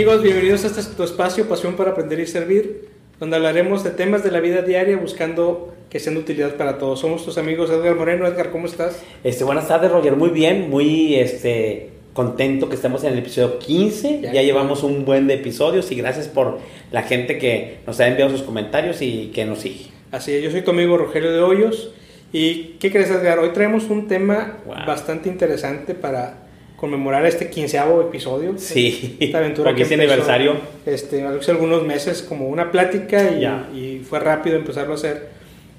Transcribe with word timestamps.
Amigos, 0.00 0.22
bienvenidos 0.22 0.64
a 0.64 0.68
este 0.68 0.94
tu 0.96 1.02
espacio 1.02 1.46
Pasión 1.46 1.76
para 1.76 1.90
Aprender 1.90 2.18
y 2.20 2.26
Servir, 2.26 2.88
donde 3.18 3.36
hablaremos 3.36 3.84
de 3.84 3.90
temas 3.90 4.24
de 4.24 4.30
la 4.30 4.40
vida 4.40 4.62
diaria 4.62 4.96
buscando 4.96 5.74
que 5.90 6.00
sean 6.00 6.14
de 6.14 6.22
utilidad 6.22 6.56
para 6.56 6.78
todos. 6.78 7.00
Somos 7.00 7.22
tus 7.22 7.36
amigos 7.36 7.68
Edgar 7.68 7.96
Moreno. 7.96 8.26
Edgar, 8.26 8.50
¿cómo 8.50 8.64
estás? 8.64 9.02
Este, 9.22 9.44
buenas 9.44 9.68
tardes, 9.68 9.92
Roger. 9.92 10.16
Muy 10.16 10.30
bien, 10.30 10.70
muy 10.70 11.16
este, 11.16 11.90
contento 12.14 12.70
que 12.70 12.76
estemos 12.76 13.04
en 13.04 13.12
el 13.12 13.18
episodio 13.18 13.58
15. 13.58 14.22
Ya, 14.22 14.40
llevamos 14.40 14.84
un 14.84 15.04
buen 15.04 15.26
de 15.26 15.34
episodios 15.34 15.92
y 15.92 15.96
gracias 15.96 16.28
por 16.28 16.60
la 16.90 17.02
gente 17.02 17.36
que 17.36 17.80
nos 17.86 18.00
ha 18.00 18.08
enviado 18.08 18.30
sus 18.30 18.40
comentarios 18.40 19.02
y 19.02 19.30
que 19.34 19.44
nos 19.44 19.58
sigue. 19.58 19.88
Así 20.12 20.32
es, 20.32 20.42
yo 20.42 20.50
soy 20.50 20.62
tu 20.62 20.70
amigo 20.70 20.96
Rogelio 20.96 21.30
de 21.30 21.40
Hoyos. 21.40 21.92
¿Y 22.32 22.78
qué 22.80 22.90
crees, 22.90 23.10
Edgar? 23.10 23.38
Hoy 23.38 23.50
traemos 23.50 23.90
un 23.90 24.08
tema 24.08 24.60
bastante 24.86 25.28
interesante 25.28 25.94
para 25.94 26.49
conmemorar 26.80 27.26
este 27.26 27.50
quinceavo 27.50 28.00
episodio. 28.00 28.54
Sí, 28.56 29.18
esta 29.20 29.38
aventura 29.38 29.74
que 29.74 29.84
aniversario. 29.84 30.56
Este, 30.86 31.22
hace 31.22 31.50
algunos 31.50 31.84
meses 31.84 32.22
como 32.22 32.48
una 32.48 32.72
plática 32.72 33.30
y, 33.30 33.78
y, 33.78 33.98
fue 33.98 34.18
rápido 34.18 34.56
empezarlo 34.56 34.92
a 34.92 34.94
hacer. 34.94 35.28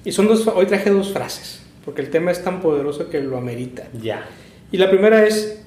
Y 0.05 0.11
son 0.11 0.27
dos, 0.27 0.47
hoy 0.47 0.67
traje 0.67 0.91
dos 0.91 1.11
frases, 1.11 1.63
porque 1.83 2.01
el 2.01 2.11
tema 2.11 2.29
es 2.29 2.43
tan 2.43 2.61
poderoso 2.61 3.09
que 3.09 3.19
lo 3.19 3.37
amerita. 3.37 3.87
Ya. 3.99 4.27
Y 4.71 4.77
la 4.77 4.91
primera 4.91 5.25
es, 5.25 5.63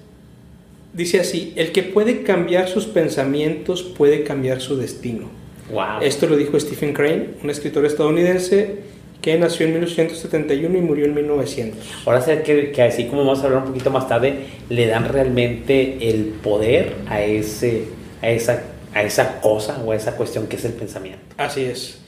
dice 0.93 1.19
así, 1.19 1.53
el 1.57 1.73
que 1.73 1.83
puede 1.83 2.23
cambiar 2.23 2.69
sus 2.69 2.87
pensamientos 2.87 3.83
puede 3.83 4.23
cambiar 4.23 4.61
su 4.61 4.77
destino. 4.77 5.29
Wow. 5.73 6.03
Esto 6.03 6.29
lo 6.29 6.37
dijo 6.37 6.59
Stephen 6.61 6.93
Crane, 6.93 7.31
un 7.43 7.51
escritor 7.51 7.85
estadounidense 7.85 8.94
que 9.25 9.39
nació 9.39 9.65
en 9.65 9.73
1871 9.73 10.77
y 10.77 10.81
murió 10.83 11.07
en 11.07 11.15
1900. 11.15 11.79
Ahora 12.05 12.21
sé 12.21 12.43
que, 12.43 12.73
que, 12.73 12.83
así 12.83 13.07
como 13.07 13.25
vamos 13.25 13.41
a 13.41 13.47
hablar 13.47 13.63
un 13.63 13.69
poquito 13.69 13.91
más 13.91 14.07
tarde, 14.07 14.41
le 14.69 14.87
dan 14.87 15.09
realmente 15.09 16.11
el 16.11 16.27
poder 16.43 16.93
a, 17.09 17.23
ese, 17.23 17.85
a, 18.21 18.29
esa, 18.29 18.65
a 18.93 19.03
esa 19.03 19.41
cosa 19.41 19.83
o 19.83 19.93
a 19.93 19.97
esa 19.97 20.15
cuestión 20.19 20.47
que 20.47 20.57
es 20.57 20.65
el 20.67 20.75
pensamiento. 20.75 21.23
Así 21.39 21.65
es. 21.65 22.01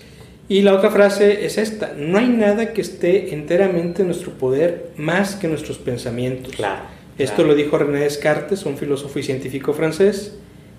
Y 0.47 0.61
la 0.61 0.75
otra 0.75 0.91
frase 0.91 1.47
es 1.47 1.57
esta, 1.57 1.95
no 1.97 2.19
hay 2.19 2.29
nada 2.29 2.75
que 2.75 2.83
esté 2.83 3.33
enteramente 3.33 4.03
en 4.03 4.09
nuestro 4.09 4.33
poder 4.33 4.91
más 4.99 5.37
que 5.37 5.49
nuestros 5.49 5.79
pensamientos. 5.79 6.55
Claro. 6.55 6.83
Esto 7.17 7.45
lo 7.45 7.55
dijo 7.55 7.79
René 7.79 8.01
Descartes, 8.01 8.67
un 8.67 8.77
filósofo 8.77 9.19
y 9.19 9.23
científico 9.23 9.73
francés, 9.73 10.37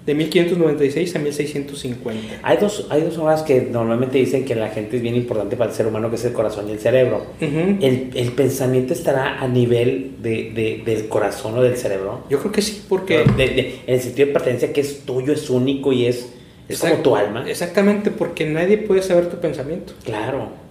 de 0.08 0.16
1596 0.16 1.16
a 1.18 1.20
1650. 1.20 2.40
Hay 2.42 2.58
dos, 2.58 2.88
hay 2.90 3.02
dos 3.02 3.18
horas 3.18 3.44
que 3.44 3.62
normalmente 3.62 4.18
dicen 4.18 4.46
que 4.46 4.56
la 4.56 4.70
gente 4.70 4.96
es 4.96 5.02
bien 5.02 5.16
importante 5.16 5.58
para 5.58 5.70
el 5.70 5.76
ser 5.76 5.86
humano, 5.86 6.10
que 6.10 6.16
es 6.16 6.24
el 6.24 6.32
corazón 6.32 6.70
y 6.70 6.72
el 6.72 6.80
cerebro. 6.80 7.26
el, 7.42 8.12
el, 8.16 8.32
pensamiento 8.32 8.94
estará 8.94 9.42
a 9.42 9.48
nivel 9.50 10.16
de, 10.22 10.52
de, 10.56 10.82
del 10.86 11.10
corazón 11.10 11.58
o 11.58 11.62
del 11.62 11.76
cerebro? 11.76 12.24
Yo 12.30 12.40
creo 12.40 12.54
que 12.54 12.62
sí, 12.62 12.86
porque... 12.88 13.24
en 13.24 13.74
el 13.86 14.02
sentido 14.02 14.28
de 14.28 14.34
pertenencia 14.34 14.72
que 14.72 14.80
es 14.80 15.02
tuyo, 15.02 15.34
es 15.34 15.50
único 15.50 15.92
y 15.92 16.06
es, 16.06 16.30
es 16.70 16.80
como 16.80 16.96
tu 16.96 17.14
alma. 17.18 17.44
Exactamente, 17.46 18.10
porque 18.10 18.46
nadie 18.46 18.78
puede 18.78 19.02
saber 19.02 19.30
tu 19.30 19.38
pensamiento. 19.42 19.92
Claro 20.06 20.67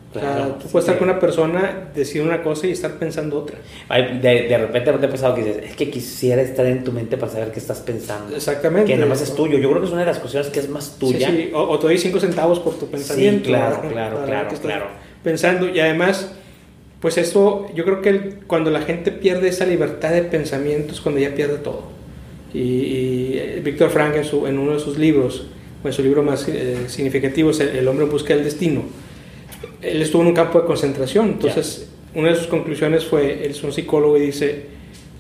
tú 0.60 0.68
puedes 0.68 0.86
estar 0.86 0.98
con 0.98 1.08
una 1.08 1.18
persona, 1.18 1.88
decir 1.94 2.22
una 2.22 2.42
cosa 2.42 2.66
y 2.66 2.72
estar 2.72 2.92
pensando 2.92 3.38
otra. 3.38 3.58
De, 3.88 4.42
de 4.48 4.58
repente 4.58 4.92
te 4.92 5.06
ha 5.06 5.10
pasado 5.10 5.34
que 5.34 5.44
dices, 5.44 5.64
es 5.70 5.76
que 5.76 5.90
quisiera 5.90 6.42
estar 6.42 6.66
en 6.66 6.84
tu 6.84 6.92
mente 6.92 7.16
para 7.16 7.32
saber 7.32 7.52
qué 7.52 7.58
estás 7.58 7.80
pensando. 7.80 8.34
Exactamente. 8.34 8.90
Que 8.90 8.96
nada 8.96 9.08
más 9.08 9.22
es 9.22 9.34
tuyo. 9.34 9.58
Yo 9.58 9.68
creo 9.70 9.80
que 9.80 9.86
es 9.86 9.92
una 9.92 10.00
de 10.00 10.06
las 10.06 10.18
cuestiones 10.18 10.50
que 10.50 10.60
es 10.60 10.68
más 10.68 10.98
tuya. 10.98 11.30
Sí, 11.30 11.50
O, 11.54 11.78
te 11.78 11.86
doy 11.86 11.98
cinco 11.98 12.20
centavos 12.20 12.60
por 12.60 12.78
tu 12.78 12.86
pensamiento. 12.86 13.44
Sí, 13.44 13.50
claro, 13.50 13.80
claro, 13.88 14.24
claro, 14.24 14.48
claro. 14.60 14.86
Pensando. 15.22 15.68
Y 15.68 15.80
además, 15.80 16.30
pues 17.00 17.18
eso, 17.18 17.66
yo 17.74 17.84
creo 17.84 18.02
que 18.02 18.38
cuando 18.46 18.70
la 18.70 18.82
gente 18.82 19.12
pierde 19.12 19.48
esa 19.48 19.66
libertad 19.66 20.10
de 20.10 20.22
pensamiento 20.22 20.92
es 20.92 21.00
cuando 21.00 21.20
ya 21.20 21.34
pierde 21.34 21.58
todo. 21.58 21.82
Y, 22.54 22.58
y 22.58 23.60
Víctor 23.62 23.90
Frank 23.90 24.16
en, 24.16 24.24
su, 24.24 24.46
en 24.46 24.58
uno 24.58 24.72
de 24.72 24.80
sus 24.80 24.98
libros, 24.98 25.46
en 25.84 25.92
su 25.92 26.02
libro 26.02 26.22
más 26.22 26.48
eh, 26.48 26.86
significativo 26.88 27.50
es 27.50 27.60
El 27.60 27.86
hombre 27.88 28.06
busca 28.06 28.34
del 28.34 28.44
destino, 28.44 28.82
él 29.82 30.02
estuvo 30.02 30.22
en 30.22 30.28
un 30.28 30.34
campo 30.34 30.60
de 30.60 30.66
concentración, 30.66 31.26
entonces 31.28 31.88
una 32.14 32.30
de 32.30 32.36
sus 32.36 32.46
conclusiones 32.46 33.04
fue, 33.04 33.44
él 33.44 33.50
es 33.50 33.62
un 33.62 33.72
psicólogo 33.72 34.16
y 34.16 34.20
dice, 34.20 34.62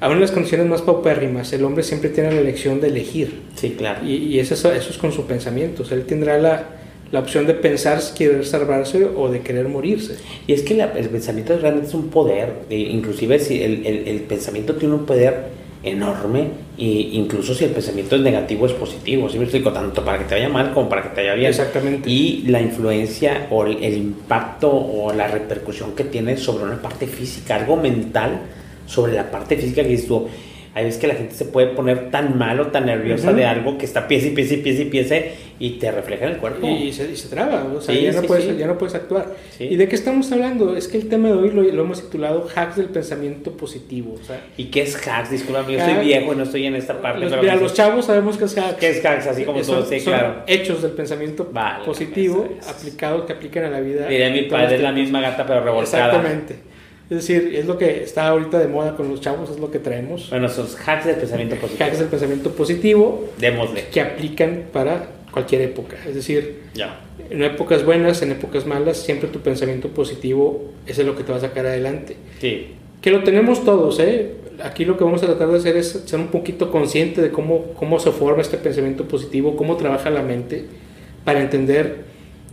aún 0.00 0.14
en 0.14 0.22
las 0.22 0.32
condiciones 0.32 0.66
más 0.66 0.82
paupérrimas, 0.82 1.52
el 1.52 1.64
hombre 1.64 1.82
siempre 1.82 2.10
tiene 2.10 2.32
la 2.32 2.40
elección 2.40 2.80
de 2.80 2.88
elegir. 2.88 3.42
Sí, 3.54 3.74
claro. 3.76 4.06
Y, 4.06 4.38
eso, 4.38 4.54
eso, 4.54 4.70
es 4.72 4.98
con 4.98 5.12
sus 5.12 5.26
pensamientos, 5.26 5.92
él 5.92 6.06
tendrá 6.06 6.38
la, 6.38 6.68
la 7.12 7.20
opción 7.20 7.46
de 7.46 7.54
pensar 7.54 8.00
si 8.00 8.14
querer 8.14 8.46
salvarse 8.46 9.04
o 9.04 9.28
de 9.28 9.40
querer 9.40 9.68
morirse. 9.68 10.16
Y 10.46 10.52
es 10.54 10.62
que 10.62 10.80
el 10.80 11.08
pensamiento 11.08 11.58
realmente 11.58 11.88
es 11.88 11.94
un 11.94 12.08
poder, 12.08 12.52
inclusive 12.70 13.38
si 13.38 13.62
el, 13.62 13.86
el, 13.86 14.08
el 14.08 14.20
pensamiento 14.20 14.76
tiene 14.76 14.94
un 14.94 15.06
poder 15.06 15.55
enorme 15.86 16.48
e 16.76 17.10
incluso 17.12 17.54
si 17.54 17.64
el 17.64 17.70
pensamiento 17.70 18.16
es 18.16 18.22
negativo 18.22 18.66
es 18.66 18.72
positivo, 18.72 19.28
¿sí 19.28 19.38
me 19.38 19.44
explico? 19.44 19.72
Tanto 19.72 20.04
para 20.04 20.18
que 20.18 20.24
te 20.24 20.34
vaya 20.34 20.48
mal 20.48 20.72
como 20.74 20.88
para 20.88 21.02
que 21.02 21.08
te 21.10 21.20
vaya 21.22 21.34
bien. 21.34 21.50
Exactamente. 21.50 22.10
Y 22.10 22.42
la 22.48 22.60
influencia 22.60 23.46
o 23.50 23.64
el, 23.64 23.96
impacto 23.96 24.70
o 24.70 25.12
la 25.12 25.28
repercusión 25.28 25.94
que 25.94 26.04
tiene 26.04 26.36
sobre 26.36 26.64
una 26.64 26.82
parte 26.82 27.06
física, 27.06 27.54
algo 27.54 27.76
mental 27.76 28.40
sobre 28.86 29.14
la 29.14 29.30
parte 29.30 29.56
física 29.56 29.82
que 29.82 29.88
dices 29.88 30.10
hay 30.76 30.84
veces 30.84 31.00
que 31.00 31.06
la 31.06 31.14
gente 31.14 31.34
se 31.34 31.46
puede 31.46 31.68
poner 31.68 32.10
tan 32.10 32.36
mal 32.36 32.60
o 32.60 32.66
tan 32.66 32.84
nerviosa 32.84 33.32
de 33.32 33.46
algo 33.46 33.78
que 33.78 33.86
está 33.86 34.06
pieza 34.06 34.26
y 34.26 34.32
pieza 34.32 34.52
y 34.52 34.56
pieza 34.58 34.82
y 34.82 34.84
pieza 34.84 35.14
y 35.58 35.70
te 35.78 35.90
refleja 35.90 36.26
en 36.26 36.32
el 36.32 36.36
cuerpo. 36.36 36.68
Y, 36.68 36.92
se, 36.92 37.10
y 37.10 37.16
se, 37.16 37.30
traba, 37.30 37.64
o 37.64 37.80
sea, 37.80 37.94
ya, 37.94 38.12
no 38.12 38.20
puedes, 38.24 38.58
ya, 38.58 38.66
no 38.66 38.76
puedes, 38.76 38.94
actuar. 38.94 39.34
¿Y 39.58 39.76
de 39.76 39.88
qué 39.88 39.96
estamos 39.96 40.30
hablando? 40.32 40.76
Es 40.76 40.86
que 40.86 40.98
el 40.98 41.08
tema 41.08 41.28
de 41.28 41.34
hoy 41.34 41.50
lo, 41.50 41.62
lo 41.62 41.82
hemos 41.82 42.02
titulado 42.02 42.46
Hacks 42.54 42.76
del 42.76 42.90
Pensamiento 42.90 43.52
Positivo. 43.52 44.18
O 44.20 44.22
sea, 44.22 44.38
¿Y 44.58 44.64
qué 44.64 44.82
es 44.82 44.96
hacks? 44.96 45.30
Disculpa, 45.30 45.66
yo 45.66 45.80
soy 45.80 46.04
viejo 46.04 46.34
y 46.34 46.36
no 46.36 46.42
estoy 46.42 46.66
en 46.66 46.74
esta 46.74 47.00
parte. 47.00 47.20
Los, 47.20 47.40
mira, 47.40 47.56
los 47.56 47.72
chavos 47.72 48.04
sabemos 48.04 48.36
qué 48.36 48.44
es 48.44 48.58
hacks. 48.58 48.78
¿Qué 48.78 48.90
es 48.90 49.02
hacks? 49.02 49.28
Así 49.28 49.44
como 49.44 49.64
son, 49.64 49.76
todo, 49.76 49.86
sí, 49.88 50.00
claro. 50.00 50.42
hechos 50.46 50.82
del 50.82 50.90
pensamiento 50.92 51.50
positivo 51.86 52.46
aplicados 52.68 53.24
que 53.24 53.32
aplican 53.32 53.64
a 53.64 53.70
la 53.70 53.80
vida. 53.80 54.08
Diré 54.08 54.30
mi 54.30 54.42
padre, 54.42 54.76
es 54.76 54.82
la 54.82 54.92
misma 54.92 55.22
gata 55.22 55.46
pero 55.46 55.64
revolcada. 55.64 56.08
Exactamente. 56.08 56.75
Es 57.08 57.18
decir, 57.18 57.54
es 57.54 57.66
lo 57.66 57.78
que 57.78 58.02
está 58.02 58.26
ahorita 58.26 58.58
de 58.58 58.66
moda 58.66 58.96
con 58.96 59.08
los 59.08 59.20
chavos, 59.20 59.48
es 59.50 59.60
lo 59.60 59.70
que 59.70 59.78
traemos. 59.78 60.28
Bueno, 60.30 60.46
esos 60.46 60.76
hacks 60.86 61.06
del 61.06 61.16
pensamiento 61.16 61.54
positivo. 61.54 61.84
Hacks 61.84 61.98
del 62.00 62.08
pensamiento 62.08 62.50
positivo. 62.50 63.28
Démosle. 63.38 63.84
Que 63.92 64.00
aplican 64.00 64.64
para 64.72 65.08
cualquier 65.30 65.62
época. 65.62 65.96
Es 66.08 66.16
decir, 66.16 66.62
ya. 66.74 67.00
en 67.30 67.44
épocas 67.44 67.84
buenas, 67.84 68.22
en 68.22 68.32
épocas 68.32 68.66
malas, 68.66 68.96
siempre 68.96 69.28
tu 69.28 69.40
pensamiento 69.40 69.88
positivo 69.88 70.72
es 70.86 70.98
lo 70.98 71.14
que 71.14 71.22
te 71.22 71.30
va 71.30 71.38
a 71.38 71.42
sacar 71.42 71.66
adelante. 71.66 72.16
Sí. 72.40 72.68
Que 73.00 73.10
lo 73.10 73.22
tenemos 73.22 73.64
todos, 73.64 74.00
¿eh? 74.00 74.32
Aquí 74.64 74.84
lo 74.84 74.96
que 74.96 75.04
vamos 75.04 75.22
a 75.22 75.26
tratar 75.26 75.48
de 75.48 75.58
hacer 75.58 75.76
es 75.76 75.90
ser 76.06 76.18
un 76.18 76.28
poquito 76.28 76.72
consciente 76.72 77.20
de 77.22 77.30
cómo, 77.30 77.72
cómo 77.74 78.00
se 78.00 78.10
forma 78.10 78.42
este 78.42 78.56
pensamiento 78.56 79.06
positivo, 79.06 79.54
cómo 79.54 79.76
trabaja 79.76 80.10
la 80.10 80.22
mente, 80.22 80.64
para 81.24 81.40
entender 81.40 82.04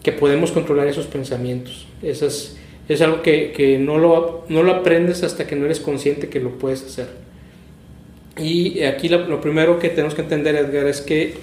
que 0.03 0.11
podemos 0.11 0.51
controlar 0.51 0.87
esos 0.87 1.07
pensamientos, 1.07 1.87
esas 2.03 2.57
es 2.93 3.01
algo 3.01 3.21
que, 3.21 3.51
que 3.51 3.77
no, 3.77 3.97
lo, 3.97 4.45
no, 4.49 4.63
lo, 4.63 4.73
aprendes 4.73 5.23
hasta 5.23 5.45
que 5.47 5.55
no 5.55 5.65
eres 5.65 5.79
consciente 5.79 6.29
que 6.29 6.39
lo 6.39 6.57
puedes 6.57 6.83
hacer. 6.83 7.07
Y 8.37 8.81
aquí 8.83 9.09
lo, 9.09 9.39
primero 9.41 9.79
que 9.79 9.89
tenemos 9.89 10.15
que 10.15 10.21
entender, 10.21 10.55
Edgar, 10.55 10.87
es 10.87 11.01
que 11.01 11.35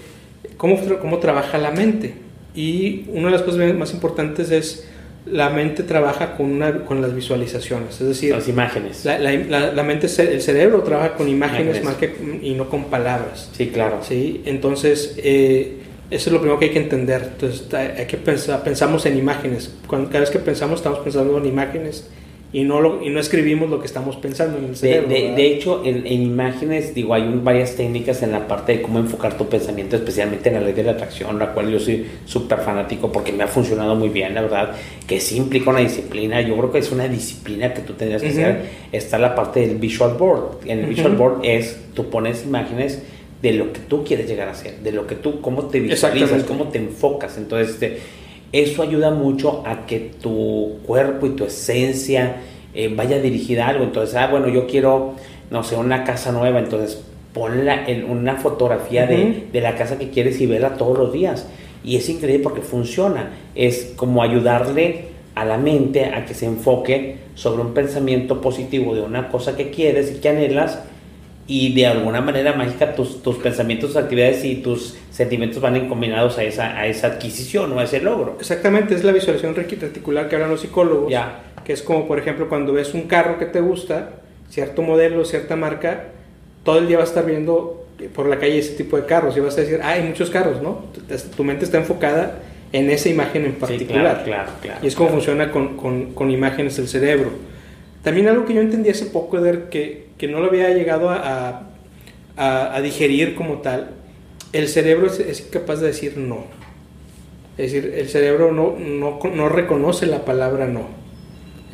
cómo, 0.57 0.79
cómo 1.01 1.19
trabaja 1.19 1.59
la 1.59 1.71
mente. 1.71 2.15
Y 2.55 3.05
una 3.09 3.27
de 3.27 3.33
las 3.33 3.43
cosas 3.43 3.75
más 3.75 3.93
importantes 3.93 4.51
es 4.51 4.89
la 5.27 5.51
mente 5.51 5.83
trabaja 5.83 6.37
con, 6.37 6.51
una, 6.51 6.85
con 6.85 7.03
las 7.03 7.15
visualizaciones, 7.15 8.01
es 8.01 8.09
decir, 8.09 8.33
las 8.33 8.49
imágenes. 8.49 9.05
La, 9.05 9.19
la, 9.19 9.73
la 9.73 9.83
mente, 9.83 10.07
el 10.07 10.41
cerebro 10.41 10.83
trabaja 10.83 11.15
con 11.15 11.29
imágenes, 11.29 11.85
Más 11.85 11.97
que, 11.97 12.15
y 12.43 12.55
no 12.55 12.69
con 12.69 12.85
palabras. 12.85 13.51
Sí, 13.53 13.69
claro. 13.69 14.01
¿sí? 14.03 14.43
Entonces, 14.47 15.15
eh, 15.19 15.77
eso 16.11 16.29
es 16.29 16.33
lo 16.33 16.41
primero 16.41 16.59
que 16.59 16.67
hay 16.67 16.71
que 16.73 16.81
entender. 16.81 17.31
Entonces, 17.33 17.73
hay 17.73 18.07
que 18.07 18.17
pensar, 18.17 18.63
pensamos 18.65 19.07
en 19.07 19.17
imágenes. 19.17 19.73
Cuando, 19.87 20.09
cada 20.09 20.21
vez 20.21 20.31
que 20.31 20.41
pensamos, 20.41 20.81
estamos 20.81 20.99
pensando 21.01 21.39
en 21.39 21.47
imágenes 21.47 22.09
y 22.53 22.65
no, 22.65 22.81
lo, 22.81 23.01
y 23.01 23.11
no 23.11 23.21
escribimos 23.21 23.71
lo 23.71 23.79
que 23.79 23.87
estamos 23.87 24.17
pensando 24.17 24.59
en 24.59 24.65
el 24.65 24.77
cerebro. 24.77 25.09
De, 25.09 25.33
de, 25.37 25.47
hecho, 25.47 25.83
en, 25.85 26.05
en, 26.05 26.23
imágenes, 26.23 26.93
digo, 26.95 27.15
hay 27.15 27.23
varias 27.45 27.77
técnicas 27.77 28.25
en 28.25 28.33
la 28.33 28.49
parte 28.49 28.73
de 28.73 28.83
cómo 28.83 28.99
enfocar 28.99 29.39
tu 29.39 29.49
pensamiento, 29.49 29.95
especialmente 29.95 30.49
en 30.49 30.57
la 30.57 30.61
ley 30.63 30.73
de 30.73 30.83
la 30.83 30.93
atracción, 30.93 31.39
la 31.39 31.53
cual 31.53 31.71
yo 31.71 31.79
soy 31.79 32.05
súper 32.25 32.59
fanático 32.59 33.13
porque 33.13 33.33
me 33.33 33.45
ha 33.45 33.47
funcionado 33.47 33.95
muy 33.95 34.09
bien, 34.09 34.35
la 34.35 34.43
verdad, 34.43 34.73
que 35.07 35.21
sí 35.21 35.37
implica 35.37 35.71
una 35.71 35.79
disciplina. 35.79 36.41
Yo 36.41 36.57
creo 36.57 36.73
que 36.73 36.79
es 36.79 36.91
una 36.91 37.07
disciplina 37.07 37.73
que 37.73 37.83
tú 37.83 37.93
tendrías 37.93 38.21
que 38.21 38.31
hacer. 38.31 38.63
Está 38.91 39.17
la 39.17 39.33
parte 39.33 39.61
del 39.61 39.77
visual 39.77 40.15
board. 40.15 40.67
En 40.67 40.81
el 40.81 40.87
visual 40.87 41.15
board 41.15 41.45
es, 41.45 41.79
tú 41.95 42.11
pones 42.11 42.45
imágenes 42.45 43.01
de 43.43 43.53
lo 43.53 43.73
que 43.73 43.81
tú 43.81 44.05
quieres 44.05 44.29
llegar 44.29 44.49
a 44.49 44.55
ser, 44.55 44.81
de 44.81 44.93
lo 44.93 45.07
que 45.07 45.15
tú, 45.15 45.41
cómo 45.41 45.65
te 45.65 45.81
visualizas, 45.81 46.45
cómo 46.45 46.69
te 46.69 46.79
enfocas. 46.79 47.39
Entonces, 47.39 47.71
este, 47.71 47.99
eso 48.53 48.83
ayuda 48.83 49.11
mucho 49.11 49.63
a 49.67 49.87
que 49.87 50.11
tu 50.21 50.79
cuerpo 50.85 51.27
y 51.27 51.31
tu 51.31 51.45
esencia 51.45 52.37
eh, 52.75 52.93
vaya 52.95 53.21
dirigida 53.21 53.67
a 53.67 53.69
algo. 53.71 53.85
Entonces, 53.85 54.15
ah, 54.17 54.29
bueno, 54.29 54.49
yo 54.49 54.67
quiero, 54.67 55.15
no 55.51 55.65
sé, 55.65 55.77
una 55.77 56.05
casa 56.05 56.33
nueva, 56.33 56.59
entonces 56.59 57.03
ponla 57.33 57.87
en 57.87 58.05
una 58.11 58.37
fotografía 58.37 59.07
de, 59.07 59.45
de, 59.53 59.61
la 59.61 59.77
casa 59.77 59.99
que 59.99 60.11
quieres 60.11 60.41
y 60.41 60.47
vela 60.47 60.75
todos 60.75 60.99
los 60.99 61.13
días. 61.13 61.47
Y 61.83 61.97
es 61.97 62.09
increíble 62.09 62.43
porque 62.43 62.61
funciona. 62.61 63.31
Es 63.55 63.93
como 63.97 64.23
ayudarle 64.23 65.11
a 65.35 65.45
la 65.45 65.57
mente 65.57 66.07
a 66.07 66.27
que 66.27 66.35
se 66.35 66.47
enfoque 66.47 67.17
sobre 67.35 67.63
un 67.63 67.73
pensamiento 67.73 68.41
positivo 68.41 68.95
de 68.95 69.01
una 69.01 69.29
cosa 69.29 69.57
que 69.57 69.71
quieres 69.71 70.11
y 70.11 70.21
que 70.21 70.29
anhelas 70.29 70.81
y 71.47 71.75
de 71.75 71.87
alguna 71.87 72.21
manera 72.21 72.53
mágica 72.53 72.95
tus, 72.95 73.23
tus 73.23 73.37
pensamientos, 73.37 73.91
tus 73.91 73.97
actividades 74.03 74.45
y 74.45 74.57
tus 74.57 74.97
sentimientos 75.11 75.61
van 75.61 75.77
encombinados 75.77 76.39
a 76.39 76.45
esa, 76.45 76.77
a 76.79 76.87
esa 76.87 77.09
adquisición 77.09 77.73
o 77.73 77.81
a 77.81 77.85
ese 77.85 78.01
logro. 78.01 78.37
Exactamente, 78.39 78.95
es 78.95 79.03
la 79.05 79.13
visualización 79.13 79.55
reticular 79.57 80.29
que 80.29 80.37
hablan 80.37 80.51
los 80.51 80.61
psicólogos, 80.61 81.11
Ya. 81.11 81.41
que 81.65 81.73
es 81.73 81.83
como, 81.83 82.07
por 82.07 82.19
ejemplo, 82.19 82.49
cuando 82.49 82.73
ves 82.73 82.95
un 82.95 83.03
carro 83.03 83.39
que 83.39 83.47
te 83.47 83.61
gusta, 83.61 84.11
cierto 84.49 84.83
modelo, 84.83 85.25
cierta 85.25 85.57
marca, 85.57 86.05
todo 86.65 86.79
el 86.79 86.87
día 86.87 86.99
vas 86.99 87.09
a 87.09 87.13
estar 87.13 87.27
viendo 87.27 87.85
por 88.15 88.27
la 88.29 88.39
calle 88.39 88.59
ese 88.59 88.75
tipo 88.75 88.97
de 88.97 89.05
carros 89.05 89.37
y 89.37 89.41
vas 89.41 89.57
a 89.59 89.63
decir, 89.63 89.81
ah, 89.83 89.91
hay 89.91 90.03
muchos 90.03 90.31
carros, 90.31 90.63
¿no? 90.63 90.85
Tu- 90.95 91.17
Tu 91.37 91.45
mente 91.45 91.65
está 91.65 91.79
enfocada 91.79 92.39
en 92.73 92.89
esa 92.91 93.09
imagen 93.09 93.45
en 93.45 93.53
Sí, 93.53 93.59
particular. 93.59 94.03
claro, 94.03 94.25
claro, 94.25 94.51
claro. 94.63 94.79
Y 94.83 94.87
es 94.87 94.95
como 94.95 95.11
funciona 95.11 95.51
con, 95.51 95.77
con, 95.77 96.13
con 96.13 96.31
imágenes 96.31 96.79
el 96.79 96.87
cerebro. 96.89 97.31
También 98.03 98.29
algo 98.29 98.45
que 98.47 98.55
yo 98.55 98.61
entendí 98.61 98.89
hace 98.91 99.07
poco, 99.07 99.39
Eder, 99.39 99.69
que, 99.69 100.09
que 100.17 100.27
no 100.29 100.41
lo 100.41 100.47
había 100.47 100.71
llegado 100.71 101.11
a, 101.11 101.69
a, 102.37 102.81
digerir 102.81 103.35
como 103.35 103.59
tal, 103.59 103.91
el 104.53 104.69
cerebro 104.69 105.07
es, 105.07 105.21
es 105.21 105.41
incapaz 105.41 105.81
de 105.81 105.89
decir 105.89 106.17
no. 106.17 106.45
Es 107.59 107.73
decir, 107.73 107.93
el 107.95 108.09
cerebro 108.09 108.53
no, 108.53 108.75
no, 108.79 109.19
no 109.35 109.49
reconoce 109.49 110.07
la 110.07 110.25
palabra 110.25 110.67
no. 110.67 110.89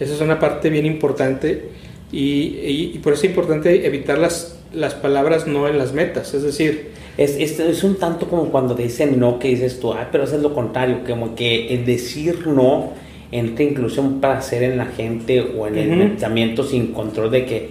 Esa 0.00 0.14
es 0.14 0.20
una 0.20 0.40
parte 0.40 0.68
bien 0.68 0.84
importante 0.84 1.68
y, 2.12 2.58
y- 2.94 3.00
por 3.02 3.12
eso 3.12 3.22
es 3.24 3.30
importante 3.30 3.86
evitar 3.86 4.18
las, 4.18 4.58
las 4.72 4.94
palabras 4.94 5.46
no 5.46 5.68
en 5.68 5.78
las 5.78 5.92
metas. 5.92 6.34
Es 6.34 6.42
decir, 6.42 6.90
Es, 7.16 7.36
es, 7.38 7.58
es 7.60 7.82
un 7.84 7.96
tanto 7.96 8.28
como 8.28 8.50
cuando 8.50 8.74
dicen 8.74 9.18
no, 9.18 9.38
que 9.38 9.48
dices 9.48 9.80
tú, 9.80 9.92
ah, 9.94 10.08
pero 10.12 10.24
es 10.24 10.32
lo 10.34 10.52
contrario, 10.52 10.98
como 11.06 11.34
que 11.34 11.72
el 11.72 11.86
decir 11.86 12.46
no 12.46 12.92
entra 13.32 13.64
incluso 13.64 14.02
un 14.02 14.20
placer 14.20 14.62
en 14.62 14.76
la 14.76 14.86
gente 14.86 15.40
o 15.40 15.66
en 15.66 15.76
el 15.78 15.90
Ujú. 15.90 15.98
pensamiento 16.00 16.62
sin 16.64 16.92
control 16.92 17.30
de 17.30 17.44
que 17.46 17.70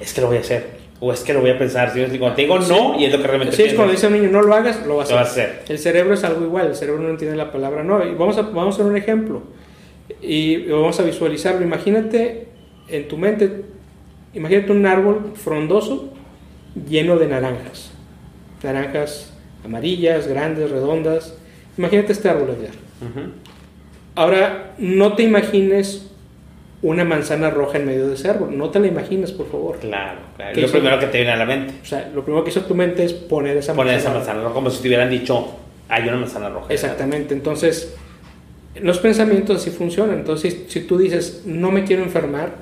es 0.00 0.12
que 0.12 0.20
lo 0.20 0.26
voy 0.28 0.36
a 0.38 0.40
hacer 0.40 0.76
o 0.98 1.12
es 1.12 1.20
que 1.20 1.32
lo 1.34 1.40
voy 1.40 1.50
a 1.50 1.58
pensar. 1.58 1.92
¿sí? 1.92 2.00
Cuando 2.18 2.34
te 2.36 2.42
digo 2.42 2.58
no, 2.58 2.98
y 2.98 3.04
es 3.04 3.12
lo 3.12 3.20
que 3.20 3.26
realmente 3.26 3.54
Sí, 3.54 3.62
es 3.64 3.74
cuando 3.74 3.92
dice 3.92 4.06
un 4.06 4.14
niño, 4.14 4.30
no 4.30 4.42
lo 4.42 4.54
hagas, 4.54 4.84
lo 4.86 4.96
va 4.96 5.02
a 5.04 5.20
hacer. 5.20 5.62
El 5.68 5.78
cerebro 5.78 6.14
es 6.14 6.24
algo 6.24 6.44
igual, 6.44 6.66
el 6.68 6.74
cerebro 6.74 7.02
no 7.02 7.10
entiende 7.10 7.36
la 7.36 7.52
palabra 7.52 7.84
no. 7.84 8.04
Y 8.04 8.14
vamos 8.14 8.36
a, 8.38 8.42
vamos 8.42 8.74
a 8.74 8.80
hacer 8.80 8.86
un 8.86 8.96
ejemplo 8.96 9.42
y 10.22 10.66
vamos 10.68 10.98
a 10.98 11.02
visualizarlo. 11.02 11.62
Imagínate 11.62 12.46
en 12.88 13.08
tu 13.08 13.18
mente, 13.18 13.64
imagínate 14.34 14.72
un 14.72 14.86
árbol 14.86 15.32
frondoso 15.34 16.12
lleno 16.88 17.18
de 17.18 17.26
naranjas. 17.28 17.92
Naranjas 18.62 19.32
amarillas, 19.64 20.26
grandes, 20.26 20.70
redondas. 20.70 21.36
Imagínate 21.76 22.12
este 22.12 22.28
árbol, 22.28 22.50
Edgar. 22.58 22.74
Ujú. 23.02 23.32
Ahora, 24.16 24.74
no 24.78 25.12
te 25.14 25.22
imagines 25.22 26.06
una 26.82 27.04
manzana 27.04 27.50
roja 27.50 27.78
en 27.78 27.86
medio 27.86 28.08
de 28.08 28.14
ese 28.14 28.28
árbol. 28.28 28.56
No 28.56 28.70
te 28.70 28.80
la 28.80 28.86
imagines, 28.86 29.32
por 29.32 29.50
favor. 29.50 29.78
Claro, 29.78 30.20
claro. 30.36 30.52
¿Qué 30.54 30.60
Es 30.60 30.62
lo 30.62 30.68
hizo? 30.68 30.78
primero 30.78 30.98
que 30.98 31.06
te 31.06 31.18
viene 31.18 31.32
a 31.32 31.36
la 31.36 31.46
mente. 31.46 31.74
O 31.82 31.84
sea, 31.84 32.10
lo 32.14 32.22
primero 32.24 32.44
que 32.44 32.50
hizo 32.50 32.62
tu 32.62 32.74
mente 32.74 33.04
es 33.04 33.12
poner 33.12 33.56
esa 33.56 33.74
Poner 33.74 33.94
esa 33.94 34.08
manzana 34.10 34.18
manzana 34.18 34.42
roja, 34.42 34.54
como 34.54 34.70
si 34.70 34.82
te 34.82 34.88
hubieran 34.88 35.10
dicho, 35.10 35.54
hay 35.88 36.02
una 36.08 36.16
manzana 36.16 36.48
roja. 36.48 36.72
Exactamente, 36.72 37.34
entonces 37.34 37.94
los 38.80 38.98
pensamientos 38.98 39.56
así 39.62 39.70
funcionan. 39.70 40.18
Entonces, 40.18 40.64
si 40.68 40.80
tú 40.82 40.98
dices, 40.98 41.42
no 41.46 41.70
me 41.70 41.84
quiero 41.84 42.02
enfermar, 42.02 42.54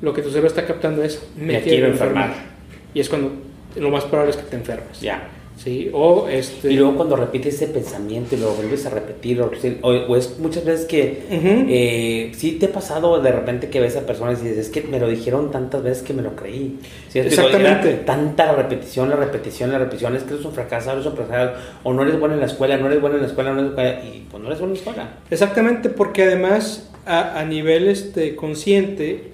lo 0.00 0.12
que 0.14 0.22
tu 0.22 0.28
cerebro 0.28 0.48
está 0.48 0.64
captando 0.66 1.02
es, 1.02 1.20
me, 1.36 1.46
Me 1.46 1.52
quiero, 1.54 1.64
quiero 1.64 1.86
enfermar. 1.88 2.24
enfermar. 2.28 2.50
Y 2.94 3.00
es 3.00 3.08
cuando 3.08 3.32
lo 3.76 3.90
más 3.90 4.04
probable 4.04 4.30
es 4.30 4.36
que 4.36 4.44
te 4.44 4.56
enfermes. 4.56 5.00
Ya. 5.00 5.28
¿Sí? 5.56 5.90
O 5.92 6.26
este... 6.28 6.72
Y 6.72 6.76
luego 6.76 6.96
cuando 6.96 7.16
repites 7.16 7.54
ese 7.56 7.66
pensamiento 7.68 8.34
y 8.34 8.38
lo 8.38 8.50
vuelves 8.52 8.86
a 8.86 8.90
repetir, 8.90 9.40
o, 9.42 9.50
o- 9.82 10.16
es 10.16 10.38
muchas 10.38 10.64
veces 10.64 10.86
que 10.86 11.22
Ujú. 11.30 11.66
eh, 11.68 12.32
sí 12.34 12.52
te 12.52 12.66
ha 12.66 12.72
pasado 12.72 13.20
de 13.20 13.30
repente 13.32 13.68
que 13.68 13.78
ves 13.80 13.96
a 13.96 14.06
personas 14.06 14.40
y 14.40 14.48
dices, 14.48 14.66
es 14.66 14.70
que 14.70 14.82
me 14.82 14.98
lo 14.98 15.08
dijeron 15.08 15.50
tantas 15.50 15.82
veces 15.82 16.02
que 16.02 16.12
me 16.14 16.22
lo 16.22 16.34
creí. 16.36 16.78
¿Sí? 17.10 17.18
Exactamente. 17.18 17.90
era 17.90 18.04
tanta 18.06 18.46
la 18.46 18.52
repetición, 18.52 19.10
la 19.10 19.16
repetición, 19.16 19.70
la 19.72 19.78
repetición, 19.78 20.16
es 20.16 20.22
que 20.22 20.34
eres 20.34 20.46
un 20.46 20.52
fracasado, 20.52 20.96
eres 20.98 21.06
un 21.10 21.16
fracasado, 21.16 21.52
o 21.84 21.92
no 21.92 22.02
eres 22.02 22.18
bueno 22.18 22.34
en 22.34 22.40
la 22.40 22.46
escuela, 22.46 22.76
no 22.78 22.86
eres 22.86 23.00
bueno 23.00 23.16
en 23.16 23.22
la 23.22 23.28
escuela, 23.28 23.52
no 23.52 23.60
eres 23.60 23.74
bueno, 23.74 23.90
y 24.14 24.20
pues 24.30 24.42
no 24.42 24.48
eres 24.48 24.60
bueno 24.60 24.74
en 24.74 24.80
la 24.84 24.90
escuela. 24.90 25.08
Exactamente, 25.30 25.88
porque 25.90 26.22
además 26.22 26.88
a, 27.06 27.38
a 27.38 27.44
nivel 27.44 27.88
este, 27.88 28.34
consciente, 28.36 29.24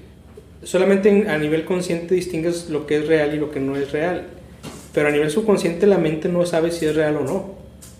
solamente 0.62 1.08
en- 1.08 1.28
a 1.28 1.38
nivel 1.38 1.64
consciente 1.64 2.14
distingues 2.14 2.68
lo 2.70 2.86
que 2.86 2.96
es 2.96 3.06
real 3.06 3.34
y 3.34 3.38
lo 3.38 3.50
que 3.50 3.60
no 3.60 3.76
es 3.76 3.92
real. 3.92 4.22
Pero 4.96 5.08
a 5.08 5.10
nivel 5.12 5.30
subconsciente 5.30 5.86
la 5.86 5.98
mente 5.98 6.28
no 6.28 6.44
sabe 6.46 6.72
si 6.72 6.86
es 6.86 6.96
real 6.96 7.16
o 7.18 7.20
no. 7.20 7.50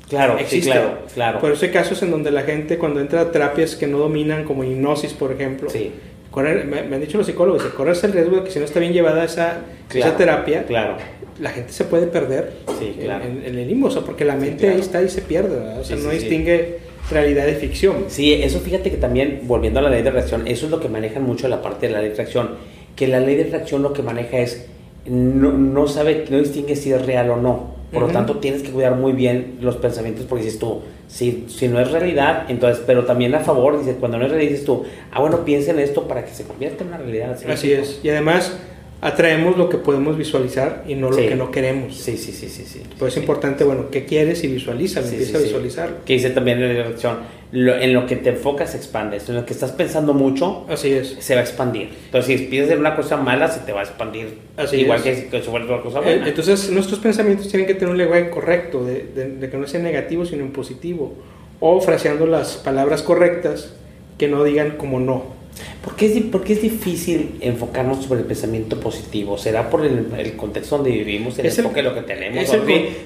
Claro, 0.09 0.39
Existe. 0.39 0.63
sí, 0.63 0.71
claro, 0.71 0.99
claro. 1.15 1.39
Por 1.41 1.53
eso 1.53 1.67
hay 1.67 1.71
casos 1.73 2.03
en 2.03 2.11
donde 2.11 2.31
la 2.31 2.43
gente 2.43 2.79
cuando 2.79 3.01
entra 3.01 3.21
a 3.21 3.31
terapias 3.33 3.77
que 3.77 3.87
no 3.87 3.99
dominan, 3.99 4.45
como 4.45 4.65
hipnosis, 4.65 5.13
por 5.13 5.31
ejemplo, 5.33 5.69
Sí, 5.69 5.91
correr- 6.33 6.65
me, 6.65 6.83
me 6.85 6.97
han 6.97 7.03
dicho 7.03 7.19
los 7.19 7.27
psicólogos, 7.27 7.63
de 7.65 7.71
correrse 7.71 8.07
el 8.07 8.13
riesgo 8.15 8.37
de 8.37 8.45
que 8.45 8.51
si 8.51 8.59
no 8.59 8.65
está 8.65 8.81
bien 8.81 8.93
llevada 8.95 9.23
esa, 9.25 9.59
Claro, 9.89 10.09
esa 10.09 10.17
terapia, 10.17 10.65
claro. 10.65 10.97
la 11.41 11.51
gente 11.51 11.73
se 11.73 11.85
puede 11.85 12.07
perder 12.07 12.53
Sí, 12.79 12.97
claro. 13.03 13.25
en, 13.25 13.43
en 13.45 13.59
el 13.59 13.69
limbo, 13.69 13.89
o 13.89 13.91
sea, 13.91 14.03
porque 14.03 14.25
la 14.25 14.37
mente 14.37 14.59
claro. 14.63 14.75
ahí 14.77 14.81
está 14.81 15.03
y 15.03 15.09
se 15.11 15.21
pierde, 15.23 15.57
¿verdad? 15.57 15.81
o 15.81 15.85
sea, 15.85 15.97
no 15.97 16.09
distingue 16.11 16.79
realidad 17.11 17.45
de 17.47 17.55
ficción. 17.57 18.05
Sí, 18.09 18.33
eso 18.33 18.61
fíjate 18.61 18.91
que 18.91 18.97
también, 18.97 19.41
volviendo 19.43 19.81
a 19.81 19.83
la 19.83 19.91
ley 19.91 20.03
de 20.03 20.11
reacción, 20.13 20.47
eso 20.49 20.65
es 20.67 20.71
lo 20.71 20.81
que 20.81 20.89
manejan 20.89 21.25
mucho 21.25 21.47
la 21.49 21.61
parte 21.63 21.89
de 21.89 21.93
la 21.93 22.01
ley 22.01 22.09
de 22.11 22.17
reacción, 22.17 22.51
que 22.97 23.07
la 23.09 23.21
ley 23.21 23.35
de 23.37 23.45
reacción 23.45 23.83
lo 23.83 23.93
que 23.93 24.03
maneja 24.03 24.39
es, 24.39 24.67
no, 25.09 25.53
no 25.53 25.89
sabe, 25.89 26.25
no 26.31 26.39
distingue 26.39 26.77
si 26.77 26.93
es 26.93 27.05
real 27.05 27.31
o 27.31 27.37
no. 27.37 27.77
Por 27.93 28.03
lo 28.03 28.09
tanto, 28.09 28.39
tienes 28.39 28.63
que 28.63 28.71
cuidar 28.71 28.97
muy 28.97 29.13
bien 29.13 29.59
los 29.61 29.77
pensamientos 29.77 30.27
porque 30.29 30.45
dices 30.45 30.59
tú, 30.59 30.81
si, 31.09 31.45
si 31.49 31.69
no 31.69 31.81
es 31.81 31.91
realidad, 31.93 32.45
entonces, 32.49 32.83
pero 32.87 33.05
también 33.05 33.35
a 33.35 33.41
favor, 33.41 33.79
dices, 33.79 33.97
cuando 34.01 34.19
no 34.19 34.25
es 34.25 34.31
realidad, 34.31 34.51
dices 34.51 34.67
tú, 34.67 34.83
ah, 35.13 35.21
bueno, 35.21 35.45
piensa 35.45 35.71
en 35.71 35.79
esto 35.79 36.07
para 36.09 36.25
que 36.25 36.33
se 36.35 36.45
convierta 36.45 36.83
en 36.83 36.89
una 36.89 36.99
realidad. 36.99 37.39
¿sí 37.39 37.47
me 37.47 37.53
Así 37.55 37.73
es. 37.73 38.01
Y 38.03 38.09
además 38.11 38.59
atraemos 39.01 39.57
lo 39.57 39.69
que 39.69 39.77
podemos 39.77 40.17
visualizar 40.19 40.83
y 40.89 40.95
no 40.95 41.11
lo 41.11 41.17
Sí. 41.17 41.27
que 41.29 41.37
no 41.37 41.51
queremos. 41.51 41.95
Sí, 41.97 42.17
sí, 42.17 42.33
sí, 42.33 42.49
sí. 42.49 42.65
sí. 42.67 42.83
Pues 42.99 43.11
es 43.11 43.15
Sí. 43.15 43.21
importante, 43.21 43.63
bueno, 43.63 43.89
¿qué 43.91 44.05
quieres? 44.05 44.43
Y 44.43 44.49
visualiza, 44.49 45.01
empieza 45.01 45.39
a 45.39 45.41
visualizarlo. 45.43 45.97
Que 46.05 46.15
dice 46.15 46.31
también 46.31 46.61
la 46.61 46.67
reacción, 46.83 47.19
lo- 47.53 47.79
en 47.79 47.93
lo 47.93 48.07
que 48.07 48.17
te 48.17 48.31
enfocas 48.31 48.71
se 48.73 48.77
expande, 48.77 49.19
en 49.27 49.35
lo 49.35 49.47
que 49.47 49.53
estás 49.53 49.73
pensando 49.73 50.15
mucho, 50.15 50.67
Así 50.69 50.93
es. 50.93 51.17
se 51.21 51.35
va 51.35 51.41
a 51.41 51.45
expandir. 51.45 51.91
Entonces, 52.07 52.41
si 52.41 52.47
piensas 52.47 52.73
en 52.75 52.81
una 52.81 52.97
cosa 52.97 53.17
mala, 53.17 53.49
se 53.49 53.61
te 53.61 53.73
va 53.73 53.81
a 53.81 53.85
expandir. 53.85 54.39
Así 54.57 54.77
Igual 54.79 54.99
es. 54.99 55.05
que 55.05 55.15
si 55.17 55.23
si 55.45 55.51
fuera 55.51 55.65
una 55.65 55.81
cosa 55.81 56.01
Eh, 56.01 56.03
buena. 56.03 56.29
Entonces, 56.29 56.71
nuestros 56.71 56.99
pensamientos 57.01 57.49
tienen 57.49 57.67
que 57.67 57.75
tener 57.75 57.91
un 57.91 57.99
lenguaje 57.99 58.31
correcto, 58.31 58.85
de, 58.85 59.05
de- 59.15 59.29
de 59.37 59.51
que 59.51 59.57
no 59.57 59.67
sea 59.67 59.81
negativo, 59.81 60.25
sino 60.27 60.43
en 60.43 60.53
positivo. 60.53 61.15
O 61.61 61.81
fraseando 61.81 62.27
las 62.27 62.57
palabras 62.57 63.03
correctas 63.03 63.75
que 64.19 64.29
no 64.29 64.45
digan 64.45 64.73
como 64.77 65.01
no. 65.01 65.35
¿Por, 65.83 65.97
qué 65.97 66.07
es, 66.07 66.23
por 66.25 66.45
qué 66.45 66.53
es 66.53 66.61
difícil 66.61 67.37
enfocarnos 67.41 68.05
sobre 68.05 68.21
el 68.21 68.27
pensamiento 68.27 68.79
positivo? 68.79 69.39
¿Será 69.39 69.71
por 69.71 69.87
el, 69.87 70.07
el 70.19 70.37
contexto 70.37 70.77
donde 70.77 70.91
vivimos, 70.91 71.39
el 71.39 71.47
Es 71.47 71.55
el- 71.59 71.65
enfoque 71.65 71.83
de 71.83 71.89
lo 71.89 71.95
que 71.95 72.03
tenemos? 72.03 72.53
el 72.53 72.61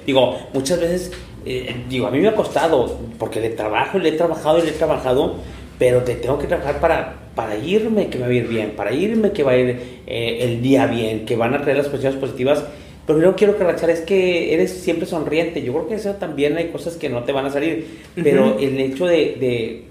Digo, 0.05 0.37
muchas 0.53 0.81
veces, 0.81 1.13
eh, 1.47 1.75
digo, 1.89 2.07
a 2.07 2.11
mí 2.11 2.19
me 2.21 2.29
ha 2.29 2.35
costado, 2.35 2.99
porque 3.19 3.41
le 3.41 3.51
trabajo, 3.51 3.99
le 3.99 4.11
he 4.11 4.13
trabajado 4.13 4.59
y 4.59 4.63
le 4.63 4.69
he 4.71 4.73
trabajado, 4.73 5.37
pero 5.79 6.03
te 6.03 6.15
tengo 6.17 6.39
que 6.39 6.47
trabajar 6.47 6.79
para, 6.81 7.15
para 7.35 7.57
irme 7.57 8.09
que 8.09 8.19
me 8.19 8.25
va 8.25 8.31
a 8.31 8.35
ir 8.35 8.49
bien, 8.49 8.71
para 8.77 8.93
irme 8.93 9.33
que 9.33 9.43
va 9.43 9.53
a 9.53 9.57
ir 9.59 9.81
eh, 10.07 10.39
el 10.43 10.61
día 10.63 10.87
bien, 10.87 11.25
que 11.25 11.37
van 11.37 11.55
a 11.55 11.63
traer 11.63 11.79
las 11.79 11.89
cuestiones 11.89 12.19
positivas. 12.21 12.63
Pero 13.07 13.21
yo 13.23 13.35
quiero 13.35 13.57
que 13.57 13.65
reaccionar 13.65 13.97
es 13.97 14.03
que 14.03 14.55
eres 14.55 14.71
siempre 14.73 15.07
sonriente. 15.07 15.63
Yo 15.63 15.73
creo 15.73 15.89
que 15.89 15.95
eso 15.97 16.13
también 16.15 16.57
hay 16.57 16.69
cosas 16.69 16.95
que 16.97 17.09
no 17.09 17.25
te 17.25 17.33
van 17.33 17.47
a 17.47 17.51
salir. 17.51 17.99
Pero 18.15 18.51
Ujú. 18.51 18.59
el 18.61 18.79
hecho 18.79 19.07
de, 19.07 19.17
de- 19.41 19.83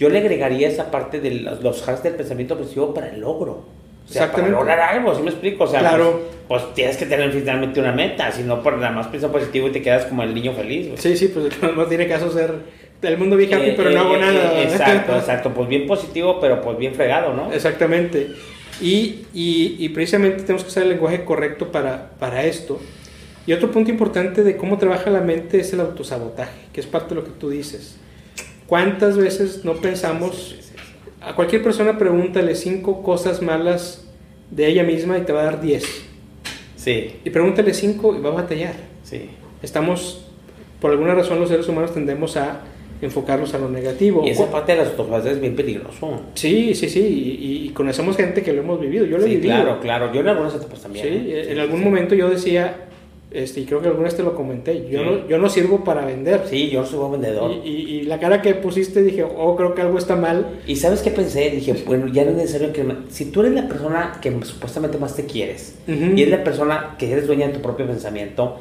Yo 0.00 0.08
le 0.08 0.18
agregaría 0.18 0.66
esa 0.68 0.90
parte 0.90 1.20
de 1.20 1.30
los, 1.32 1.62
los 1.62 1.86
hacks 1.88 2.02
del 2.02 2.14
pensamiento 2.14 2.56
positivo 2.58 2.92
para 2.92 3.10
el 3.10 3.20
logro. 3.20 3.64
O 4.08 4.08
sea, 4.08 4.20
para 4.32 4.46
Exactamente. 4.46 4.56
lograr 4.56 4.80
algo, 4.80 5.14
¿sí 5.16 5.22
me 5.22 5.30
explico? 5.30 5.64
O 5.64 5.66
sea, 5.66 5.80
Claro. 5.80 6.22
pues, 6.48 6.62
pues 6.62 6.74
tienes 6.74 6.96
que 6.96 7.06
tener 7.06 7.32
finalmente 7.32 7.80
una 7.80 7.90
meta, 7.92 8.30
si 8.30 8.42
no 8.44 8.62
por 8.62 8.76
nada 8.78 8.92
más 8.92 9.08
piensa 9.08 9.32
positivo 9.32 9.66
y 9.68 9.72
te 9.72 9.82
quedas 9.82 10.06
como 10.06 10.22
el 10.22 10.32
niño 10.34 10.52
feliz. 10.52 10.86
güey. 10.86 10.98
Sí, 10.98 11.16
sí, 11.16 11.28
pues 11.28 11.46
no 11.76 11.86
tiene 11.86 12.06
caso 12.06 12.30
ser 12.30 12.52
del 13.02 13.18
mundo 13.18 13.36
be 13.36 13.44
happy, 13.52 13.70
Eh, 13.70 13.74
pero 13.76 13.90
no 13.90 13.96
eh, 13.96 13.98
hago 13.98 14.16
eh, 14.16 14.20
nada. 14.20 14.60
eh, 14.60 14.62
exacto, 14.62 15.16
exacto. 15.16 15.50
Pues 15.52 15.68
bien 15.68 15.86
positivo, 15.88 16.38
pero 16.40 16.60
pues 16.62 16.78
bien 16.78 16.94
fregado, 16.94 17.34
¿no? 17.34 17.52
Exactamente. 17.52 18.28
Y, 18.80 19.24
y- 19.34 19.76
y 19.80 19.88
precisamente 19.88 20.42
tenemos 20.42 20.62
que 20.62 20.68
usar 20.68 20.84
el 20.84 20.90
lenguaje 20.90 21.24
correcto 21.24 21.72
para, 21.72 22.10
para 22.20 22.44
esto. 22.44 22.80
Y 23.46 23.52
otro 23.52 23.70
punto 23.70 23.90
importante 23.90 24.42
de 24.42 24.56
cómo 24.56 24.76
trabaja 24.78 25.08
la 25.10 25.20
mente 25.20 25.58
es 25.60 25.72
el 25.72 25.80
autosabotaje, 25.80 26.52
que 26.72 26.80
es 26.80 26.86
parte 26.86 27.10
de 27.10 27.20
lo 27.20 27.24
que 27.24 27.32
tú 27.32 27.48
dices. 27.50 27.96
¿Cuántas 28.66 29.16
veces 29.16 29.64
no 29.64 29.74
pensamos, 29.74 30.56
a 31.26 31.34
cualquier 31.34 31.62
persona 31.62 31.98
pregúntale 31.98 32.54
cinco 32.54 33.02
cosas 33.02 33.42
malas 33.42 34.06
de 34.50 34.66
ella 34.68 34.82
misma 34.84 35.18
y 35.18 35.22
te 35.22 35.32
va 35.32 35.40
a 35.42 35.44
dar 35.44 35.60
diez? 35.60 35.84
Sí, 36.76 37.16
Y 37.24 37.30
pregúntale 37.30 37.74
cinco 37.74 38.14
y 38.16 38.20
va 38.20 38.30
a 38.30 38.34
batallar. 38.34 38.74
sí. 39.02 39.30
Estamos, 39.62 40.26
por 40.80 40.90
alguna 40.92 41.14
razón 41.14 41.40
los 41.40 41.48
seres 41.48 41.66
humanos 41.66 41.92
tendemos 41.94 42.36
a 42.36 42.60
enfocarnos 43.00 43.52
a 43.54 43.58
lo 43.58 43.68
negativo. 43.70 44.22
Y 44.24 44.28
esa 44.30 44.50
parte 44.50 44.72
de 44.72 44.78
las 44.78 44.88
autofases 44.88 45.32
es 45.32 45.40
bien 45.40 45.56
peligroso. 45.56 46.20
Sí, 46.34 46.74
sí, 46.74 46.88
sí, 46.88 47.00
y, 47.00 47.66
y 47.66 47.70
conocemos 47.70 48.16
gente 48.16 48.42
que 48.42 48.52
lo 48.52 48.60
hemos 48.62 48.78
vivido, 48.80 49.06
yo 49.06 49.16
lo 49.18 49.24
he 49.24 49.28
Sí, 49.28 49.36
vivido. 49.36 49.54
claro, 49.54 49.80
claro. 49.80 50.12
Yo 50.12 50.20
en 50.20 50.28
algunas 50.28 50.54
etapas 50.54 50.82
también. 50.82 51.06
Sí, 51.06 51.30
¿eh? 51.32 51.46
en 51.48 51.54
Sí, 51.54 51.58
algún 51.60 51.82
momento 51.82 52.14
yo 52.14 52.28
decía, 52.28 52.85
Este, 53.30 53.60
y 53.60 53.64
creo 53.66 53.80
que 53.82 53.88
alguna 53.88 54.04
vez 54.04 54.16
te 54.16 54.22
lo 54.22 54.34
comenté. 54.36 54.88
Yo, 54.88 55.00
Sí. 55.00 55.04
no, 55.04 55.28
yo 55.28 55.38
no 55.38 55.48
sirvo 55.48 55.82
para 55.84 56.04
vender. 56.06 56.42
Sí, 56.48 56.70
yo 56.70 56.86
soy 56.86 56.98
buen 57.00 57.12
vendedor. 57.20 57.50
Y, 57.64 57.68
y- 57.68 57.90
y 57.96 58.02
la 58.02 58.20
cara 58.20 58.40
que 58.40 58.54
pusiste 58.54 59.02
dije, 59.02 59.24
oh, 59.24 59.56
creo 59.56 59.74
que 59.74 59.82
algo 59.82 59.98
está 59.98 60.14
mal. 60.16 60.60
¿Y 60.66 60.76
sabes 60.76 61.02
qué 61.02 61.10
pensé? 61.10 61.50
Dije, 61.50 61.74
bueno, 61.86 62.06
ya 62.06 62.24
no 62.24 62.30
es 62.30 62.36
necesario 62.36 62.72
que... 62.72 62.84
Si 63.08 63.26
tú 63.26 63.40
eres 63.40 63.52
la 63.52 63.66
persona 63.68 64.18
que 64.22 64.32
supuestamente 64.44 64.96
más 64.98 65.16
te 65.16 65.24
quieres 65.26 65.74
Ujú. 65.88 66.12
y 66.16 66.22
es 66.22 66.30
la 66.30 66.44
persona 66.44 66.94
que 66.98 67.10
eres 67.10 67.26
dueña 67.26 67.48
de 67.48 67.54
tu 67.54 67.60
propio 67.60 67.84
pensamiento, 67.86 68.56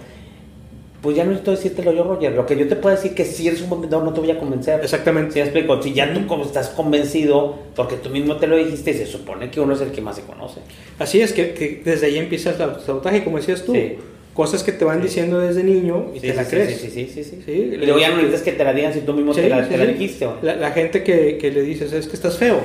pues 1.02 1.16
ya 1.16 1.24
no 1.24 1.30
necesito 1.30 1.52
decírtelo 1.52 1.94
yo, 1.94 2.04
Roger. 2.04 2.34
Lo 2.34 2.48
que 2.48 2.58
yo 2.58 2.68
te 2.68 2.76
puedo 2.76 2.96
decir 2.96 3.14
que 3.14 3.24
si 3.26 3.48
eres 3.48 3.62
un 3.62 3.70
buen 3.70 3.82
vendedor 3.82 4.04
no 4.04 4.14
te 4.14 4.20
voy 4.22 4.32
a 4.32 4.40
convencer. 4.40 4.80
Exactamente. 4.84 5.34
¿Sí 5.34 5.40
me 5.40 5.46
explico? 5.46 5.80
Si 5.80 5.94
ya 5.94 6.12
tú 6.12 6.26
como 6.26 6.44
estás 6.44 6.70
convencido, 6.70 7.56
porque 7.76 7.98
tú 7.98 8.10
mismo 8.10 8.38
te 8.38 8.48
lo 8.48 8.58
dijiste, 8.58 8.92
se 8.96 9.06
supone 9.06 9.52
que 9.52 9.60
uno 9.62 9.74
es 9.76 9.82
el 9.82 9.92
que 9.92 10.02
más 10.02 10.16
se 10.16 10.24
conoce. 10.24 10.62
Así 10.98 11.22
es, 11.22 11.32
que, 11.34 11.54
que 11.54 11.84
desde 11.86 12.08
ahí 12.08 12.18
empieza 12.18 12.50
el 12.56 12.62
autosabotaje, 12.64 13.24
como 13.24 13.38
decías 13.38 13.64
tú. 13.64 13.74
Sí. 13.74 13.98
Cosas 14.36 14.64
que 14.64 14.74
te 14.74 14.84
van 14.86 15.02
diciendo 15.02 15.40
desde 15.40 15.64
niño 15.64 16.12
y 16.14 16.20
Sí, 16.20 16.28
te 16.28 16.32
sí, 16.32 16.38
la 16.38 16.46
crees. 16.46 16.78
Sí, 16.78 16.90
sí, 16.90 17.10
sí, 17.12 17.24
sí. 17.24 17.52
Y 17.52 17.78
luego 17.78 17.98
ya 18.00 18.10
no 18.10 18.18
necesitas 18.18 18.42
que 18.42 18.52
te 18.52 18.64
la 18.64 18.74
digan 18.74 18.94
si 18.94 19.00
tú 19.00 19.14
mismo 19.14 19.34
te 19.34 19.50
la, 19.50 19.68
te 19.68 19.78
la 19.78 19.86
dijiste. 19.86 20.26
¿o? 20.28 20.38
La, 20.42 20.58
la 20.58 20.72
gente 20.72 21.04
que, 21.04 21.38
que 21.38 21.52
le 21.52 21.62
dices 21.62 21.94
es 21.94 22.08
que 22.08 22.16
estás 22.18 22.38
feo, 22.38 22.60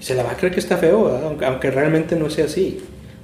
se 0.00 0.14
la 0.14 0.22
va 0.22 0.32
a 0.32 0.36
creer 0.36 0.54
que 0.54 0.60
está 0.60 0.78
feo, 0.78 1.08
aunque, 1.22 1.44
aunque 1.44 1.70
realmente 1.70 2.16
no 2.16 2.30
sea 2.30 2.46
así. 2.46 2.80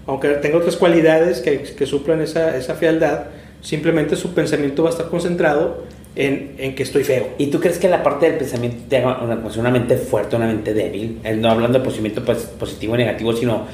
Aunque 0.06 0.28
tenga 0.28 0.58
otras 0.58 0.76
cualidades 0.76 1.40
que, 1.40 1.62
que 1.62 1.86
suplan 1.86 2.20
esa, 2.20 2.56
esa 2.58 2.74
fealdad, 2.74 3.24
simplemente 3.62 4.16
su 4.16 4.34
pensamiento 4.34 4.82
va 4.82 4.90
a 4.90 4.92
estar 4.92 5.08
concentrado 5.08 5.84
en, 6.14 6.56
en 6.58 6.74
que 6.74 6.82
estoy 6.82 7.04
feo. 7.04 7.28
¿Y 7.38 7.46
tú 7.46 7.58
crees 7.60 7.78
que 7.78 7.88
la 7.88 8.02
parte 8.02 8.26
del 8.26 8.36
pensamiento 8.36 8.82
te 8.88 8.98
haga 8.98 9.22
una, 9.22 9.40
pues, 9.42 9.56
una 9.56 9.70
mente 9.70 9.96
fuerte, 9.96 10.36
una 10.36 10.46
mente 10.46 10.74
débil? 10.74 11.20
No 11.38 11.50
hablando 11.50 11.78
de 11.78 11.84
pensamiento 11.84 12.22
pues, 12.22 12.40
positivo 12.58 12.96
y 12.96 12.98
negativo, 12.98 13.32
sino 13.32 13.66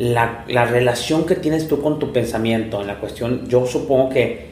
la, 0.00 0.44
la 0.48 0.64
relación 0.64 1.26
que 1.26 1.34
tienes 1.34 1.68
tú 1.68 1.82
con 1.82 1.98
tu 1.98 2.10
pensamiento. 2.12 2.80
En 2.80 2.86
la 2.86 2.98
cuestión, 2.98 3.46
yo 3.48 3.66
supongo 3.66 4.08
que, 4.08 4.46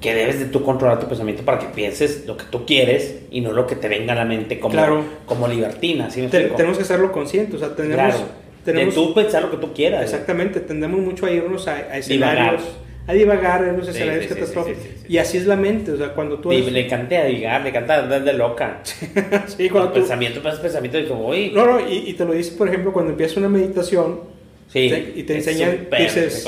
que 0.00 0.14
debes 0.14 0.38
de 0.40 0.46
tú 0.46 0.62
controlar 0.62 0.98
tu 0.98 1.06
pensamiento 1.06 1.42
para 1.44 1.58
que 1.58 1.66
pienses 1.66 2.24
lo 2.26 2.36
que 2.36 2.44
tú 2.50 2.64
quieres 2.64 3.16
y 3.30 3.42
no 3.42 3.52
lo 3.52 3.66
que 3.66 3.76
te 3.76 3.88
venga 3.88 4.14
a 4.14 4.16
la 4.16 4.24
mente 4.24 4.58
como, 4.58 4.72
Claro. 4.72 5.04
como 5.26 5.48
libertina. 5.48 6.10
¿sí 6.10 6.26
Te- 6.30 6.44
tenemos 6.50 6.78
que 6.78 6.84
hacerlo 6.84 7.12
conscientes, 7.12 7.56
o 7.56 7.58
sea, 7.58 7.76
tenemos... 7.76 7.96
Claro. 8.14 8.24
tenemos 8.64 8.94
de 8.94 9.00
tú 9.02 9.12
pensar 9.14 9.42
lo 9.42 9.50
que 9.50 9.58
tú 9.58 9.72
quieras. 9.74 10.02
Exactamente, 10.02 10.60
tendemos 10.60 10.98
mucho 11.00 11.26
a 11.26 11.30
irnos 11.30 11.68
a, 11.68 11.72
a 11.72 11.76
Divagar. 11.76 11.98
escenarios, 11.98 12.62
a 13.06 13.12
divagar 13.12 13.64
en 13.64 13.76
los 13.76 13.88
escenarios 13.88 14.24
sí, 14.24 14.28
sí, 14.30 14.34
catastróficos. 14.34 14.82
sí. 14.82 15.06
Y 15.12 15.18
así 15.18 15.36
es 15.38 15.46
la 15.46 15.56
mente, 15.56 15.92
o 15.92 15.96
sea, 15.98 16.14
cuando 16.14 16.38
tú... 16.38 16.50
Eres- 16.52 16.72
le 16.72 16.86
encanta 16.86 17.22
digar, 17.24 17.60
le 17.62 17.68
encanta 17.68 17.98
andar 18.02 18.24
de 18.24 18.32
loca. 18.32 18.80
sí, 19.46 19.68
cuando 19.68 19.90
tú- 19.90 20.00
pensamiento, 20.00 20.40
pues 20.42 20.54
pensamiento, 20.56 20.98
y 20.98 21.04
como, 21.04 21.28
uy, 21.28 21.50
No, 21.54 21.66
no, 21.66 21.80
y, 21.80 22.08
y 22.08 22.14
te 22.14 22.24
lo 22.24 22.32
dice, 22.32 22.56
por 22.56 22.66
ejemplo, 22.68 22.92
cuando 22.94 23.10
empiezas 23.12 23.36
una 23.36 23.48
meditación, 23.50 24.35
sí, 24.72 25.12
y 25.16 25.22
te 25.22 25.36
enseñan, 25.36 25.88
dices- 25.98 26.44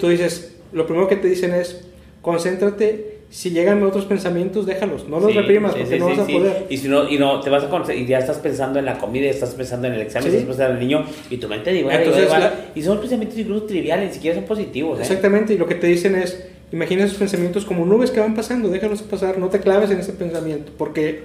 tú 0.00 0.08
dices, 0.08 0.56
lo 0.72 0.86
primero 0.86 1.08
que 1.08 1.16
te 1.16 1.28
dicen 1.28 1.52
es, 1.54 1.84
concéntrate, 2.22 3.14
si 3.30 3.50
llegan 3.50 3.82
otros 3.82 4.04
pensamientos, 4.04 4.64
déjalos, 4.64 5.08
no 5.08 5.18
los 5.18 5.32
Sí, 5.32 5.38
reprimas 5.38 5.72
sí, 5.74 5.78
porque 5.80 5.94
sí, 5.94 6.00
no 6.00 6.08
vas 6.08 6.18
a 6.20 6.26
poder. 6.26 6.66
Y 6.68 6.76
si 6.78 6.88
no, 6.88 7.08
y 7.08 7.18
no 7.18 7.40
te 7.40 7.50
vas 7.50 7.64
a 7.64 7.94
y 7.94 8.06
ya 8.06 8.18
estás 8.18 8.38
pensando 8.38 8.78
en 8.78 8.84
la 8.84 8.98
comida, 8.98 9.28
estás 9.28 9.50
pensando 9.54 9.88
en 9.88 9.94
el 9.94 10.02
examen, 10.02 10.28
estás 10.28 10.44
pensando 10.46 10.70
en 10.76 10.76
el 10.76 10.88
niño, 10.88 11.04
y 11.30 11.36
tu 11.38 11.48
mente 11.48 11.72
divaga, 11.72 11.98
Entonces, 11.98 12.24
divaga, 12.26 12.44
la- 12.50 12.70
y 12.74 12.82
son 12.82 12.98
pensamientos 13.00 13.36
incluso 13.38 13.64
triviales, 13.64 14.08
ni 14.08 14.14
siquiera 14.14 14.36
son 14.36 14.44
positivos. 14.44 14.98
¿eh? 14.98 15.02
Exactamente, 15.02 15.54
y 15.54 15.58
lo 15.58 15.66
que 15.66 15.74
te 15.74 15.86
dicen 15.88 16.14
es, 16.14 16.44
imagina 16.72 17.04
esos 17.04 17.18
pensamientos 17.18 17.64
como 17.64 17.84
nubes 17.84 18.10
que 18.10 18.20
van 18.20 18.34
pasando, 18.34 18.68
déjalos 18.68 19.02
pasar, 19.02 19.38
no 19.38 19.48
te 19.48 19.60
claves 19.60 19.90
en 19.90 19.98
ese 19.98 20.12
pensamiento, 20.12 20.72
porque 20.78 21.22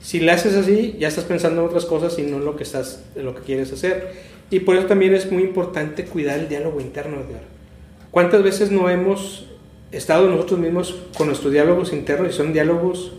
si 0.00 0.20
le 0.20 0.30
haces 0.30 0.54
así, 0.54 0.94
ya 1.00 1.08
estás 1.08 1.24
pensando 1.24 1.60
en 1.60 1.66
otras 1.66 1.84
cosas 1.86 2.16
y 2.20 2.22
no 2.22 2.36
en 2.36 2.44
lo 2.44 2.54
que 2.56 2.62
estás, 2.62 3.02
en 3.16 3.24
lo 3.24 3.34
que 3.34 3.42
quieres 3.42 3.72
hacer. 3.72 4.37
Y 4.50 4.60
por 4.60 4.76
eso 4.76 4.86
también 4.86 5.14
es 5.14 5.30
muy 5.30 5.42
importante 5.42 6.04
cuidar 6.04 6.38
el 6.38 6.48
diálogo 6.48 6.80
interno. 6.80 7.18
¿Cuántas 8.10 8.42
veces 8.42 8.70
no 8.70 8.88
hemos 8.88 9.46
estado 9.92 10.28
nosotros 10.28 10.58
mismos 10.58 10.96
con 11.16 11.26
nuestros 11.26 11.52
diálogos 11.52 11.92
internos 11.92 12.32
y 12.32 12.36
son 12.36 12.52
diálogos 12.52 13.12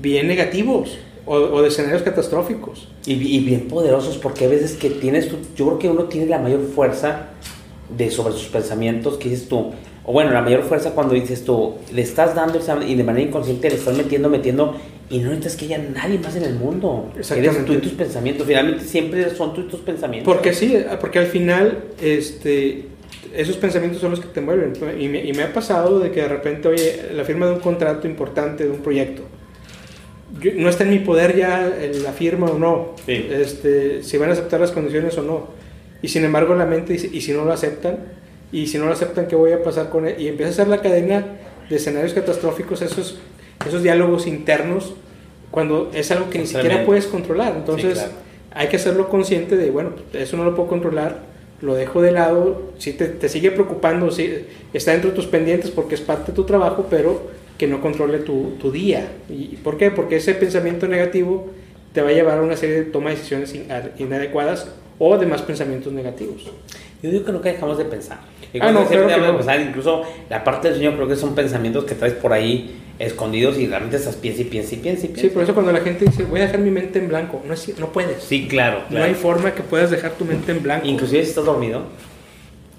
bien 0.00 0.28
negativos 0.28 0.98
o, 1.26 1.60
de 1.62 1.68
escenarios 1.68 2.02
catastróficos? 2.02 2.88
Y, 3.04 3.40
bien 3.40 3.66
poderosos, 3.68 4.18
porque 4.18 4.44
a 4.44 4.48
veces 4.48 4.72
que 4.74 4.90
tienes, 4.90 5.28
tú- 5.28 5.38
yo 5.56 5.66
creo 5.66 5.78
que 5.78 5.88
uno 5.88 6.04
tiene 6.04 6.26
la 6.28 6.38
mayor 6.38 6.60
fuerza 6.74 7.30
de 7.96 8.10
sobre 8.10 8.32
sus 8.34 8.46
pensamientos, 8.46 9.16
que 9.18 9.28
dices 9.28 9.48
tú, 9.48 9.72
o 10.04 10.12
bueno, 10.12 10.30
la 10.32 10.42
mayor 10.42 10.62
fuerza 10.62 10.90
cuando 10.92 11.14
dices 11.14 11.44
tú, 11.44 11.74
le 11.92 12.02
estás 12.02 12.34
dando 12.34 12.60
y 12.86 12.94
de 12.94 13.04
manera 13.04 13.26
inconsciente 13.28 13.68
le 13.70 13.76
estás 13.76 13.96
metiendo, 13.96 14.28
metiendo, 14.28 14.76
y 15.10 15.18
no 15.18 15.28
necesitas 15.30 15.56
que 15.56 15.64
haya 15.66 15.78
nadie 15.78 16.18
más 16.18 16.34
en 16.36 16.44
el 16.44 16.54
mundo. 16.54 17.10
Exactamente. 17.16 17.56
Eres 17.56 17.66
tú 17.66 17.72
y 17.74 17.76
tus 17.78 17.92
pensamientos, 17.92 18.46
finalmente 18.46 18.84
siempre 18.84 19.30
son 19.34 19.54
tú 19.54 19.60
y 19.60 19.64
tus 19.68 19.80
pensamientos. 19.80 20.32
Porque 20.32 20.52
sí, 20.54 20.76
porque 21.00 21.18
al 21.20 21.26
final 21.26 21.84
este, 22.00 22.86
esos 23.36 23.56
pensamientos 23.58 24.00
son 24.00 24.10
los 24.10 24.20
que 24.20 24.28
te 24.28 24.40
mueven. 24.40 24.72
Y 24.98 25.08
me, 25.08 25.24
y 25.24 25.32
me 25.34 25.42
ha 25.44 25.52
pasado 25.52 25.98
de 26.00 26.10
que 26.10 26.22
de 26.22 26.28
repente, 26.28 26.66
oye, 26.68 27.10
la 27.14 27.24
firma 27.24 27.46
de 27.46 27.52
un 27.52 27.60
contrato 27.60 28.06
importante, 28.08 28.64
de 28.64 28.70
un 28.70 28.78
proyecto, 28.78 29.22
yo- 30.40 30.52
no 30.56 30.68
está 30.68 30.84
en 30.84 30.90
mi 30.90 30.98
poder 31.00 31.36
ya 31.36 31.70
la 32.02 32.12
firma 32.12 32.46
o 32.46 32.58
no, 32.58 32.94
Sí. 33.06 33.28
este, 33.30 34.02
si 34.02 34.16
van 34.16 34.30
a 34.30 34.32
aceptar 34.32 34.60
las 34.60 34.72
condiciones 34.72 35.16
o 35.18 35.22
no. 35.22 35.48
Y 36.00 36.08
sin 36.08 36.24
embargo 36.24 36.54
la 36.54 36.66
mente 36.66 36.94
dice, 36.94 37.08
¿y 37.12 37.20
si 37.20 37.32
no 37.32 37.44
lo 37.44 37.52
aceptan? 37.52 37.98
Y 38.52 38.66
si 38.66 38.78
no 38.78 38.86
lo 38.86 38.92
aceptan, 38.92 39.26
¿qué 39.26 39.34
voy 39.34 39.52
a 39.52 39.62
pasar 39.62 39.88
con 39.88 40.06
él? 40.06 40.14
Y 40.18 40.28
empieza 40.28 40.50
a 40.50 40.52
hacer 40.52 40.68
la 40.68 40.82
cadena 40.82 41.24
de 41.68 41.76
escenarios 41.76 42.12
catastróficos, 42.12 42.82
esos, 42.82 43.18
esos 43.66 43.82
diálogos 43.82 44.26
internos, 44.26 44.94
cuando 45.50 45.90
es 45.94 46.10
algo 46.10 46.28
que 46.30 46.38
ni 46.38 46.46
siquiera 46.46 46.84
puedes 46.84 47.06
controlar. 47.06 47.54
Entonces, 47.56 47.94
claro. 47.94 48.12
hay 48.52 48.68
que 48.68 48.76
hacerlo 48.76 49.08
consciente 49.08 49.56
de, 49.56 49.70
bueno, 49.70 49.90
eso 50.12 50.36
no 50.36 50.44
lo 50.44 50.54
puedo 50.54 50.68
controlar, 50.68 51.20
lo 51.62 51.74
dejo 51.74 52.02
de 52.02 52.10
lado, 52.12 52.72
si 52.78 52.92
te, 52.92 53.06
te 53.06 53.28
sigue 53.28 53.50
preocupando, 53.52 54.10
si 54.10 54.46
está 54.72 54.92
dentro 54.92 55.10
de 55.10 55.16
tus 55.16 55.26
pendientes 55.26 55.70
porque 55.70 55.94
es 55.94 56.00
parte 56.00 56.32
de 56.32 56.36
tu 56.36 56.44
trabajo, 56.44 56.86
pero 56.90 57.30
que 57.56 57.66
no 57.68 57.80
controle 57.80 58.18
tu, 58.18 58.54
tu 58.60 58.72
día. 58.72 59.08
¿Y 59.30 59.56
por 59.62 59.78
qué? 59.78 59.90
Porque 59.90 60.16
ese 60.16 60.34
pensamiento 60.34 60.88
negativo 60.88 61.46
te 61.92 62.02
va 62.02 62.08
a 62.08 62.12
llevar 62.12 62.38
a 62.38 62.42
una 62.42 62.56
serie 62.56 62.76
de 62.76 62.84
toma 62.86 63.10
de 63.10 63.16
decisiones 63.16 63.54
in- 63.54 63.66
inadecuadas 63.98 64.68
o 65.04 65.18
de 65.18 65.26
más 65.26 65.42
pensamientos 65.42 65.92
negativos. 65.92 66.44
Yo 67.02 67.10
digo 67.10 67.24
que 67.24 67.32
nunca 67.32 67.48
dejamos 67.50 67.76
de 67.78 67.84
pensar. 67.86 68.18
Ah, 68.60 68.70
no, 68.70 68.86
claro 68.86 69.06
que 69.08 69.12
dejamos 69.14 69.26
de 69.26 69.32
no. 69.32 69.36
pensar, 69.38 69.60
incluso 69.60 70.02
la 70.30 70.44
parte 70.44 70.68
del 70.68 70.76
sueño 70.78 70.94
creo 70.94 71.08
que 71.08 71.16
son 71.16 71.34
pensamientos 71.34 71.84
que 71.84 71.94
traes 71.96 72.14
por 72.14 72.32
ahí 72.32 72.76
escondidos 73.00 73.58
y 73.58 73.66
realmente 73.66 73.96
estás 73.96 74.14
piensa 74.14 74.42
y 74.42 74.44
piensa 74.44 74.74
y 74.76 74.78
piensa 74.78 75.06
y 75.06 75.08
Sí, 75.08 75.14
piensa. 75.14 75.34
por 75.34 75.42
eso 75.42 75.54
cuando 75.54 75.72
la 75.72 75.80
gente 75.80 76.04
dice, 76.04 76.22
voy 76.24 76.38
a 76.38 76.44
dejar 76.44 76.60
mi 76.60 76.70
mente 76.70 77.00
en 77.00 77.08
blanco, 77.08 77.42
no, 77.44 77.52
es, 77.54 77.76
no 77.80 77.88
puedes. 77.92 78.22
Sí, 78.22 78.46
claro, 78.46 78.82
No 78.90 79.02
hay 79.02 79.14
forma 79.14 79.52
que 79.52 79.62
puedas 79.62 79.90
dejar 79.90 80.12
tu 80.12 80.24
mente 80.24 80.52
en 80.52 80.62
blanco. 80.62 80.86
Inclusive 80.86 81.24
si 81.24 81.30
estás 81.30 81.44
dormido. 81.44 81.82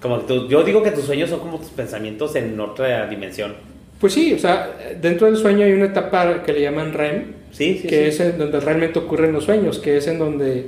Como 0.02 0.20
tú- 0.22 0.48
yo 0.48 0.64
digo 0.64 0.82
que 0.84 0.92
tus 0.92 1.06
sueños 1.06 1.30
son 1.30 1.40
como 1.40 1.58
tus 1.60 1.70
pensamientos 1.70 2.36
en 2.36 2.58
otra 2.60 3.08
dimensión. 3.08 3.54
Pues 4.00 4.14
sí, 4.14 4.34
o 4.34 4.40
sea, 4.40 4.70
dentro 5.02 5.28
del 5.28 5.38
sueño 5.38 5.66
hay 5.66 5.72
una 5.74 5.86
etapa 5.86 6.44
que 6.44 6.54
le 6.54 6.62
llaman 6.62 6.94
REM, 6.94 7.24
Sí, 7.52 7.80
sí, 7.82 7.88
que 7.88 8.12
sí. 8.12 8.24
es 8.24 8.32
en 8.32 8.38
donde 8.38 8.60
realmente 8.60 9.00
ocurren 9.00 9.32
los 9.32 9.46
sueños, 9.46 9.80
que 9.80 9.98
es 9.98 10.08
en 10.08 10.20
donde, 10.20 10.68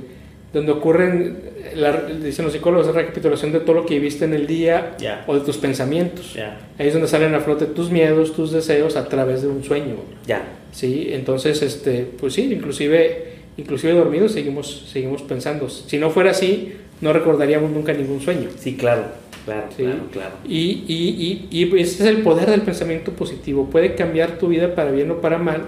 donde 0.56 0.72
ocurren, 0.72 1.36
la- 1.74 2.02
dicen 2.22 2.44
los 2.46 2.54
psicólogos, 2.54 2.86
la 2.86 2.92
recapitulación 2.92 3.52
de 3.52 3.60
todo 3.60 3.74
lo 3.74 3.86
que 3.86 3.94
viviste 3.94 4.24
en 4.24 4.32
el 4.32 4.46
día 4.46 4.96
Ya. 4.98 5.22
o 5.26 5.34
de 5.34 5.40
tus 5.40 5.58
pensamientos. 5.58 6.32
Ya, 6.34 6.58
Ahí 6.78 6.86
es 6.88 6.92
donde 6.94 7.08
salen 7.08 7.34
a 7.34 7.40
flote 7.40 7.66
tus 7.66 7.90
miedos, 7.90 8.32
tus 8.34 8.52
deseos 8.52 8.96
a 8.96 9.06
través 9.08 9.42
de 9.42 9.48
un 9.48 9.62
sueño. 9.62 9.96
ya. 10.26 10.42
Sí, 10.72 11.08
entonces, 11.12 11.62
este, 11.62 12.06
pues 12.18 12.34
sí, 12.34 12.52
inclusive, 12.52 13.32
inclusive 13.56 13.92
dormidos 13.94 14.32
seguimos, 14.32 14.88
seguimos 14.92 15.22
pensando. 15.22 15.68
Si 15.70 15.96
no 15.98 16.10
fuera 16.10 16.32
así, 16.32 16.72
no 17.00 17.12
recordaríamos 17.12 17.70
nunca 17.70 17.92
ningún 17.94 18.20
sueño. 18.20 18.48
Sí, 18.58 18.76
claro, 18.76 19.04
claro, 19.46 19.64
Sí. 19.74 19.82
claro, 19.84 19.98
claro. 20.12 20.34
Y, 20.46 20.84
y, 20.86 21.48
y, 21.50 21.62
y 21.62 21.80
ese 21.80 22.02
es 22.04 22.08
el 22.10 22.18
poder 22.22 22.50
del 22.50 22.60
pensamiento 22.62 23.12
positivo. 23.12 23.68
Puede 23.70 23.94
cambiar 23.94 24.38
tu 24.38 24.48
vida 24.48 24.74
para 24.74 24.90
bien 24.90 25.10
o 25.10 25.20
para 25.20 25.38
mal. 25.38 25.62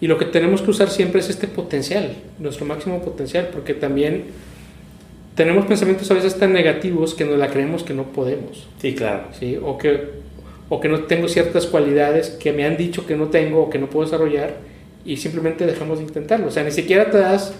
Y 0.00 0.06
lo 0.06 0.16
que 0.18 0.24
tenemos 0.24 0.62
que 0.62 0.70
usar 0.70 0.88
siempre 0.88 1.20
es 1.20 1.28
este 1.28 1.46
potencial, 1.46 2.14
nuestro 2.38 2.64
máximo 2.64 3.00
potencial, 3.02 3.50
porque 3.52 3.74
también 3.74 4.24
tenemos 5.34 5.66
pensamientos 5.66 6.10
a 6.10 6.14
veces 6.14 6.38
tan 6.38 6.52
negativos 6.52 7.14
que 7.14 7.24
nos 7.24 7.38
la 7.38 7.48
creemos 7.48 7.82
que 7.82 7.94
no 7.94 8.04
podemos, 8.04 8.66
Sí, 8.80 8.94
claro. 8.94 9.24
¿sí? 9.38 9.58
O 9.62 9.78
que, 9.78 10.00
o 10.68 10.80
que 10.80 10.88
no 10.88 11.00
tengo 11.04 11.28
ciertas 11.28 11.66
cualidades 11.66 12.30
que 12.30 12.52
me 12.52 12.64
han 12.64 12.76
dicho 12.76 13.06
que 13.06 13.16
no 13.16 13.26
tengo 13.28 13.62
o 13.62 13.70
que 13.70 13.78
no 13.78 13.88
puedo 13.88 14.06
desarrollar 14.06 14.56
y 15.04 15.16
simplemente 15.18 15.66
dejamos 15.66 15.98
de 15.98 16.04
intentarlo. 16.04 16.48
O 16.48 16.50
sea, 16.50 16.62
ni 16.64 16.70
siquiera 16.72 17.10
te 17.10 17.18
das 17.18 17.52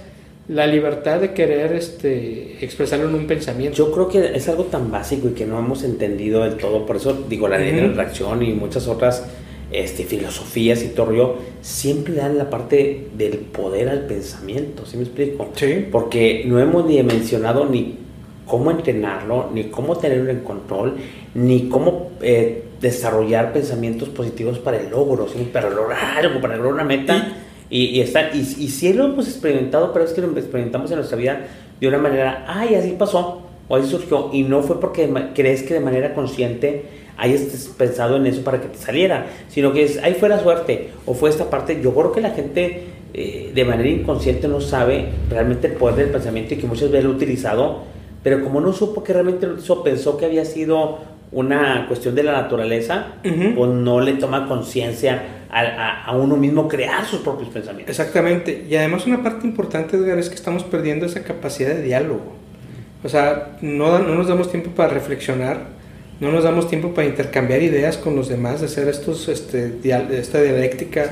la 0.49 0.67
libertad 0.67 1.21
de 1.21 1.33
querer 1.33 1.73
este, 1.73 2.57
expresarlo 2.65 3.09
en 3.09 3.15
un 3.15 3.27
pensamiento. 3.27 3.77
Yo 3.77 3.93
creo 3.93 4.09
que 4.09 4.37
es 4.37 4.49
algo 4.49 4.65
tan 4.65 4.91
básico 4.91 5.29
y 5.29 5.33
que 5.33 5.47
no 5.47 5.59
hemos 5.59 5.85
entendido 5.85 6.43
del 6.43 6.57
todo. 6.57 6.85
Por 6.87 6.97
eso 6.97 7.25
digo, 7.29 7.49
la 7.49 7.59
ley 7.59 7.71
de 7.73 7.81
la 7.83 7.85
Ujú. 7.85 7.93
atracción 7.93 8.43
y 8.43 8.53
muchas 8.53 8.89
otras 8.89 9.25
este, 9.73 10.05
filosofías 10.05 10.83
y 10.83 10.89
todo 10.89 11.07
rollo, 11.07 11.35
siempre 11.61 12.15
dan 12.15 12.39
la 12.39 12.51
parte 12.51 13.09
del 13.17 13.39
poder 13.39 13.89
al 13.89 14.07
pensamiento, 14.07 14.85
¿sí 14.87 14.97
me 14.97 15.05
explico? 15.05 15.49
Sí. 15.55 15.87
Porque 15.91 16.45
no 16.47 16.59
hemos 16.59 16.87
ni 16.87 17.03
mencionado 17.03 17.67
ni 17.67 17.99
cómo 18.47 18.71
entrenarlo, 18.71 19.51
ni 19.55 19.65
cómo 19.65 19.97
tenerlo 19.97 20.31
en 20.31 20.41
control, 20.41 20.97
ni 21.35 21.69
cómo 21.69 22.11
eh, 22.21 22.65
desarrollar 22.81 23.53
pensamientos 23.53 24.09
positivos 24.09 24.59
para 24.59 24.79
el 24.79 24.91
logro, 24.91 25.29
¿sí? 25.29 25.49
para 25.53 25.71
lograr 25.71 26.19
algo, 26.19 26.41
para 26.41 26.57
lograr 26.57 26.75
una 26.75 26.85
meta. 26.85 27.37
Y, 27.69 27.85
y, 27.85 28.01
está, 28.01 28.31
y, 28.35 28.41
y 28.41 28.69
sí 28.69 28.93
lo 28.93 29.05
hemos 29.05 29.29
experimentado, 29.29 29.93
pero 29.93 30.05
es 30.05 30.13
que 30.13 30.21
lo 30.21 30.37
experimentamos 30.37 30.91
en 30.91 30.97
nuestra 30.97 31.17
vida 31.17 31.47
de 31.81 31.87
una 31.87 31.99
manera, 31.99 32.45
ay, 32.49 32.75
así 32.75 32.97
pasó, 32.99 33.43
o 33.69 33.77
así 33.77 33.89
surgió, 33.89 34.31
y 34.33 34.43
no 34.43 34.63
fue 34.63 34.81
porque 34.81 35.09
crees 35.35 35.63
que 35.63 35.75
de 35.75 35.81
manera 35.81 36.13
consciente 36.13 36.85
hayas 37.21 37.43
pensado 37.77 38.17
en 38.17 38.27
eso 38.27 38.43
para 38.43 38.61
que 38.61 38.69
te 38.69 38.79
saliera, 38.79 39.27
sino 39.49 39.73
que 39.73 39.85
es, 39.85 39.99
ahí 40.03 40.15
fue 40.15 40.29
la 40.29 40.41
suerte, 40.41 40.89
o 41.07 41.15
fue 41.15 41.31
esta 41.31 41.51
parte, 41.51 41.81
yo 41.83 41.95
creo 41.95 42.13
que 42.13 42.21
la 42.21 42.31
gente 42.31 42.85
eh, 43.13 43.53
de 43.55 43.65
manera 43.65 43.89
inconsciente 43.89 44.49
no 44.49 44.61
sabe 44.61 45.09
realmente 45.29 45.67
el 45.67 45.75
poder 45.75 45.97
del 45.97 46.09
pensamiento 46.11 46.55
y 46.55 46.57
que 46.57 46.67
muchas 46.67 46.91
veces 46.91 47.05
lo 47.05 47.11
ha 47.11 47.15
utilizado, 47.15 47.83
pero 48.23 48.43
como 48.43 48.61
no 48.61 48.73
supo 48.73 49.05
que 49.05 49.13
realmente 49.13 49.47
lo 49.47 49.59
hizo, 49.59 49.83
pensó 49.83 50.17
que 50.17 50.25
había 50.25 50.45
sido 50.45 50.99
una 51.33 51.87
cuestión 51.87 52.15
de 52.15 52.25
la 52.25 52.33
naturaleza, 52.33 53.15
o 53.57 53.67
no 53.67 54.01
le 54.01 54.15
toma 54.15 54.49
conciencia 54.49 55.23
a, 55.49 56.05
a, 56.05 56.17
uno 56.17 56.37
mismo 56.37 56.67
crear 56.67 57.05
sus 57.05 57.21
propios 57.21 57.51
pensamientos. 57.51 57.91
Exactamente, 57.91 58.67
y 58.69 58.75
además 58.75 59.07
una 59.07 59.23
parte 59.23 59.47
importante, 59.47 59.97
Edgar, 59.97 60.19
es 60.19 60.29
que 60.29 60.35
estamos 60.35 60.65
perdiendo 60.65 61.07
esa 61.07 61.23
capacidad 61.23 61.71
de 61.71 61.83
diálogo. 61.83 62.33
O 63.05 63.09
sea, 63.09 63.57
no, 63.61 64.01
no 64.01 64.15
nos 64.17 64.27
damos 64.27 64.51
tiempo 64.51 64.71
para 64.71 64.93
reflexionar, 64.93 65.80
no 66.21 66.31
nos 66.31 66.45
damos 66.45 66.69
tiempo 66.69 66.93
para 66.93 67.09
intercambiar 67.09 67.63
ideas 67.63 67.97
con 67.97 68.15
los 68.15 68.29
demás, 68.29 68.61
de 68.61 68.67
hacer 68.67 68.89
estos, 68.89 69.29
este, 69.29 69.73
esta 70.13 70.43
dialéctica. 70.43 71.09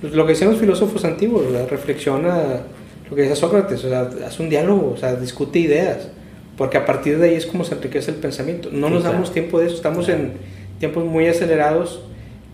Pues 0.00 0.12
lo 0.12 0.26
que 0.26 0.32
decían 0.32 0.50
los 0.50 0.58
filósofos 0.58 1.04
antiguos, 1.04 1.46
reflexiona 1.70 2.62
lo 3.08 3.16
que 3.16 3.22
decía 3.22 3.36
Sócrates, 3.36 3.84
o 3.84 3.88
sea, 3.88 4.10
haz 4.26 4.38
un 4.40 4.48
diálogo, 4.50 4.92
o 4.94 4.96
sea, 4.96 5.16
discute 5.16 5.60
ideas, 5.60 6.08
porque 6.56 6.76
a 6.76 6.84
partir 6.84 7.18
de 7.18 7.30
ahí 7.30 7.36
es 7.36 7.46
como 7.46 7.64
se 7.64 7.74
enriquece 7.74 8.10
el 8.10 8.16
pensamiento. 8.18 8.68
No 8.72 8.90
nos 8.90 9.04
damos 9.04 9.32
tiempo 9.32 9.60
de 9.60 9.66
eso, 9.66 9.76
estamos 9.76 10.08
en 10.08 10.32
tiempos 10.78 11.04
muy 11.04 11.26
acelerados, 11.26 12.02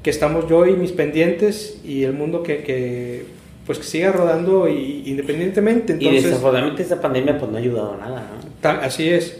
que 0.02 0.10
estamos 0.10 0.48
yo 0.48 0.66
y 0.66 0.74
mis 0.74 0.92
pendientes 0.92 1.80
y 1.82 2.04
el 2.04 2.12
mundo 2.12 2.42
que, 2.42 2.62
que 2.62 3.24
pues 3.66 3.78
que 3.78 3.84
siga 3.84 4.12
rodando 4.12 4.68
y, 4.68 5.04
independientemente. 5.06 5.94
Entonces, 5.94 6.22
y 6.22 6.26
desafortunadamente 6.26 6.82
esta 6.82 7.00
pandemia 7.00 7.38
pues 7.38 7.50
no 7.50 7.56
ha 7.56 7.60
ayudado 7.60 7.94
a 7.94 7.96
nada. 7.96 8.30
¿no? 8.62 8.68
así 8.82 9.08
es. 9.08 9.38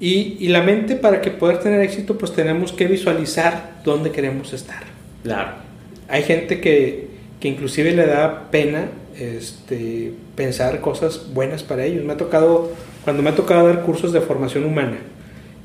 Y, 0.00 0.36
y, 0.40 0.48
la 0.48 0.60
mente 0.62 0.96
para 0.96 1.20
que 1.20 1.30
poder 1.30 1.58
tener 1.58 1.80
éxito 1.80 2.18
pues 2.18 2.32
tenemos 2.32 2.72
que 2.72 2.86
visualizar 2.86 3.80
dónde 3.84 4.10
queremos 4.10 4.52
estar. 4.52 4.82
Claro. 5.22 5.52
Hay 6.08 6.24
gente 6.24 6.60
que, 6.60 7.08
que 7.40 7.48
inclusive 7.48 7.92
le 7.92 8.06
da 8.06 8.50
pena 8.50 8.88
este, 9.18 10.12
pensar 10.34 10.80
cosas 10.80 11.32
buenas 11.32 11.62
para 11.62 11.84
ellos. 11.84 12.04
Me 12.04 12.14
ha 12.14 12.16
tocado, 12.16 12.72
cuando 13.04 13.22
me 13.22 13.30
ha 13.30 13.34
tocado 13.34 13.66
dar 13.66 13.82
cursos 13.82 14.12
de 14.12 14.20
formación 14.20 14.64
humana, 14.64 14.98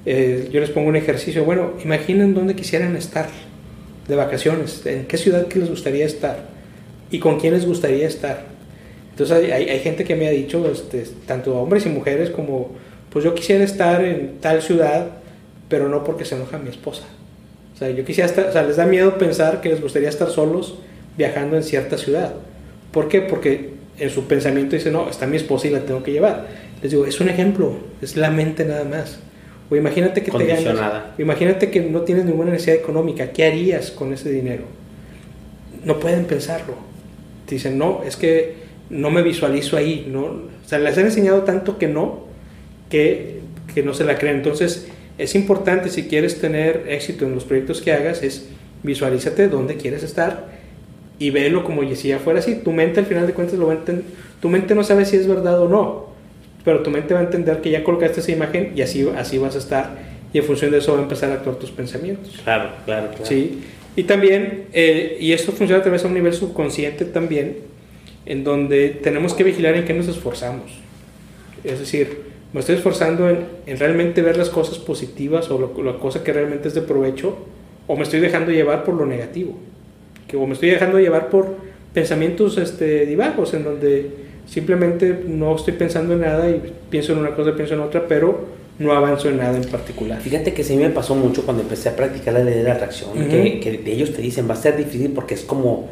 eh, 0.05 0.50
yo 0.51 0.59
les 0.59 0.69
pongo 0.69 0.89
un 0.89 0.95
ejercicio, 0.95 1.43
bueno, 1.43 1.74
imaginen 1.83 2.33
dónde 2.33 2.55
quisieran 2.55 2.95
estar 2.95 3.27
de 4.07 4.15
vacaciones, 4.15 4.86
en 4.86 5.05
qué 5.05 5.17
ciudad 5.17 5.48
que 5.48 5.59
les 5.59 5.69
gustaría 5.69 6.05
estar 6.05 6.50
y 7.12 7.19
con 7.19 7.39
quién 7.39 7.53
les 7.53 7.65
gustaría 7.65 8.07
estar. 8.07 8.43
Entonces 9.12 9.51
hay, 9.51 9.69
hay 9.69 9.79
gente 9.79 10.03
que 10.03 10.15
me 10.15 10.27
ha 10.27 10.31
dicho, 10.31 10.69
este, 10.71 11.05
tanto 11.25 11.55
hombres 11.59 11.86
y 11.86 11.89
mujeres, 11.89 12.29
como, 12.29 12.71
pues 13.12 13.25
yo 13.25 13.34
quisiera 13.36 13.63
estar 13.63 14.04
en 14.04 14.38
tal 14.39 14.62
ciudad, 14.62 15.08
pero 15.68 15.89
no 15.89 16.04
porque 16.04 16.25
se 16.25 16.36
enoja 16.36 16.58
mi 16.58 16.70
esposa. 16.70 17.04
O 17.75 17.78
sea, 17.78 17.89
yo 17.89 18.04
quisiera 18.06 18.30
estar, 18.30 18.48
o 18.48 18.51
sea, 18.51 18.63
les 18.63 18.78
da 18.78 18.86
miedo 18.86 19.18
pensar 19.18 19.62
que 19.62 19.70
les 19.70 19.82
gustaría 19.82 20.10
estar 20.10 20.30
solos 20.30 20.80
viajando 21.18 21.56
en 21.56 21.63
cierta 21.63 21.98
ciudad. 21.98 22.34
¿Por 22.92 23.08
qué? 23.08 23.22
Porque 23.22 23.72
en 23.98 24.10
su 24.10 24.25
pensamiento 24.25 24.75
dice, 24.75 24.92
no, 24.92 25.10
está 25.10 25.28
mi 25.28 25.38
esposa 25.38 25.68
y 25.68 25.72
la 25.72 25.82
tengo 25.82 26.04
que 26.04 26.12
llevar. 26.12 26.48
Les 26.82 26.92
digo, 26.92 27.06
es 27.06 27.20
un 27.20 27.30
ejemplo, 27.30 27.74
es 28.01 28.16
la 28.16 28.32
mente 28.32 28.66
nada 28.66 28.84
más. 28.84 29.20
O 29.70 29.75
imagínate 29.75 30.24
que 30.24 30.32
te 30.32 30.46
ganas, 30.46 31.04
imagínate 31.18 31.70
que 31.70 31.82
no 31.82 32.01
tienes 32.01 32.25
ninguna 32.25 32.51
necesidad 32.51 32.78
económica, 32.78 33.32
¿qué 33.32 33.46
harías 33.46 33.92
con 33.92 34.13
ese 34.13 34.32
dinero? 34.32 34.63
No 35.84 36.00
pueden 36.00 36.25
pensarlo 36.25 36.89
dicen, 37.56 37.78
no, 37.78 38.01
es 38.06 38.16
que 38.16 38.56
no 38.89 39.12
me 39.12 39.22
visualizo 39.22 39.78
ahí, 39.78 40.08
¿no? 40.10 40.22
O 40.22 40.68
sea, 40.68 40.80
les 40.80 40.98
han 40.98 41.06
enseñado 41.06 41.44
tanto 41.44 41.78
que 41.78 41.88
no, 41.88 42.25
que, 42.89 43.39
que 43.74 43.84
no 43.84 43.93
se 43.93 44.03
la 44.03 44.17
creen. 44.17 44.38
Entonces, 44.38 44.88
es 45.17 45.36
importante 45.36 45.89
si 45.89 46.08
quieres 46.08 46.39
tener 46.39 46.86
éxito 46.88 47.25
en 47.25 47.36
los 47.36 47.43
proyectos 47.43 47.81
que 47.81 47.91
hagas, 47.91 48.24
es 48.24 48.50
visualízate 48.84 49.50
dónde 49.50 49.75
quieres 49.75 50.03
estar 50.03 50.48
y 51.19 51.31
velo 51.31 51.63
como 51.63 51.84
si 51.96 52.08
ya 52.08 52.19
fuera 52.19 52.39
así. 52.39 52.55
Tu 52.63 52.72
mente 52.72 53.01
al 53.01 53.05
final 53.05 53.27
de 53.27 53.34
cuentas 53.34 53.60
lo 53.60 53.67
va 53.67 53.74
a 53.74 53.75
entender. 53.75 54.05
Tu 54.41 54.50
mente 54.50 54.74
no 54.74 54.84
sabe 54.84 55.05
si 55.05 55.17
es 55.17 55.27
verdad 55.27 55.62
o 55.62 55.67
no, 55.67 56.08
pero 56.63 56.81
tu 56.81 56.89
mente 56.89 57.13
va 57.13 57.19
a 57.19 57.24
entender 57.24 57.60
que 57.62 57.69
ya 57.69 57.84
colocaste 57.84 58.22
esa 58.22 58.31
imagen 58.31 58.72
y 58.75 58.81
así, 58.81 59.08
así 59.17 59.38
vas 59.38 59.56
a 59.56 59.60
estar 59.60 60.10
y 60.32 60.38
en 60.38 60.43
función 60.45 60.71
de 60.71 60.78
eso 60.78 60.93
va 60.93 60.99
a 60.99 61.04
empezar 61.04 61.32
a 61.32 61.36
actuar 61.36 61.56
tus 61.58 61.71
pensamientos. 61.71 62.39
Claro, 62.43 62.69
claro, 62.86 63.10
claro. 63.10 63.25
Sí. 63.25 63.62
Y 63.95 64.04
también, 64.04 64.65
eh, 64.71 65.17
y 65.19 65.34
esto 65.34 65.52
funciona 65.52 65.82
tal 65.82 65.91
vez 65.91 66.06
a 66.06 66.08
un 66.08 66.13
nivel 66.13 66.34
subconsciente 66.34 67.06
también, 67.06 67.58
en 68.25 68.43
donde 68.43 68.89
tenemos 68.89 69.34
que 69.34 69.43
vigilar 69.43 69.75
en 69.75 69.86
qué 69.86 69.93
nos 69.93 70.08
esforzamos. 70.08 70.71
Es 71.63 71.80
decir, 71.80 72.29
me 72.53 72.62
estoy 72.62 72.75
esforzando 72.75 73.29
en, 73.29 73.45
en 73.65 73.77
realmente 73.77 74.21
ver 74.21 74.38
las 74.38 74.49
cosas 74.49 74.79
positivas 74.79 75.49
o 75.51 75.59
lo, 75.59 75.83
la 75.83 75.97
cosa 75.99 76.23
que 76.23 76.33
realmente 76.33 76.67
es 76.67 76.73
de 76.73 76.81
provecho, 76.81 77.38
o 77.88 77.95
me 77.95 78.03
estoy 78.03 78.19
dejando 78.19 78.51
llevar 78.51 78.83
por 78.83 78.95
lo 78.95 79.05
negativo, 79.05 79.55
que, 80.27 80.38
o 80.38 80.45
me 80.45 80.53
estoy 80.53 80.69
dejando 80.69 80.99
llevar 80.99 81.29
por 81.29 81.47
pensamientos 81.93 82.57
este, 82.57 83.05
divagos, 83.05 83.53
en 83.53 83.63
donde 83.63 84.12
simplemente 84.47 85.23
no 85.27 85.55
estoy 85.55 85.73
pensando 85.73 86.13
en 86.13 86.21
nada 86.21 86.49
y 86.49 86.62
pienso 86.89 87.13
en 87.13 87.19
una 87.19 87.35
cosa, 87.35 87.55
pienso 87.55 87.75
en 87.75 87.81
otra, 87.81 88.07
pero 88.07 88.59
no 88.79 88.93
avanzó 88.93 89.29
en 89.29 89.38
nada 89.38 89.57
en 89.57 89.65
particular. 89.65 90.19
Fíjate 90.21 90.53
que 90.53 90.63
sí 90.63 90.75
me 90.75 90.89
pasó 90.89 91.13
mucho 91.13 91.43
cuando 91.43 91.63
empecé 91.63 91.89
a 91.89 91.95
practicar 91.95 92.33
la 92.33 92.43
ley 92.43 92.55
de 92.55 92.63
la 92.63 92.73
atracción, 92.73 93.12
que, 93.13 93.59
que, 93.59 93.91
ellos 93.91 94.13
te 94.13 94.21
dicen 94.21 94.49
va 94.49 94.53
a 94.53 94.57
ser 94.57 94.77
difícil 94.77 95.12
porque 95.12 95.33
es 95.33 95.41
como 95.41 95.89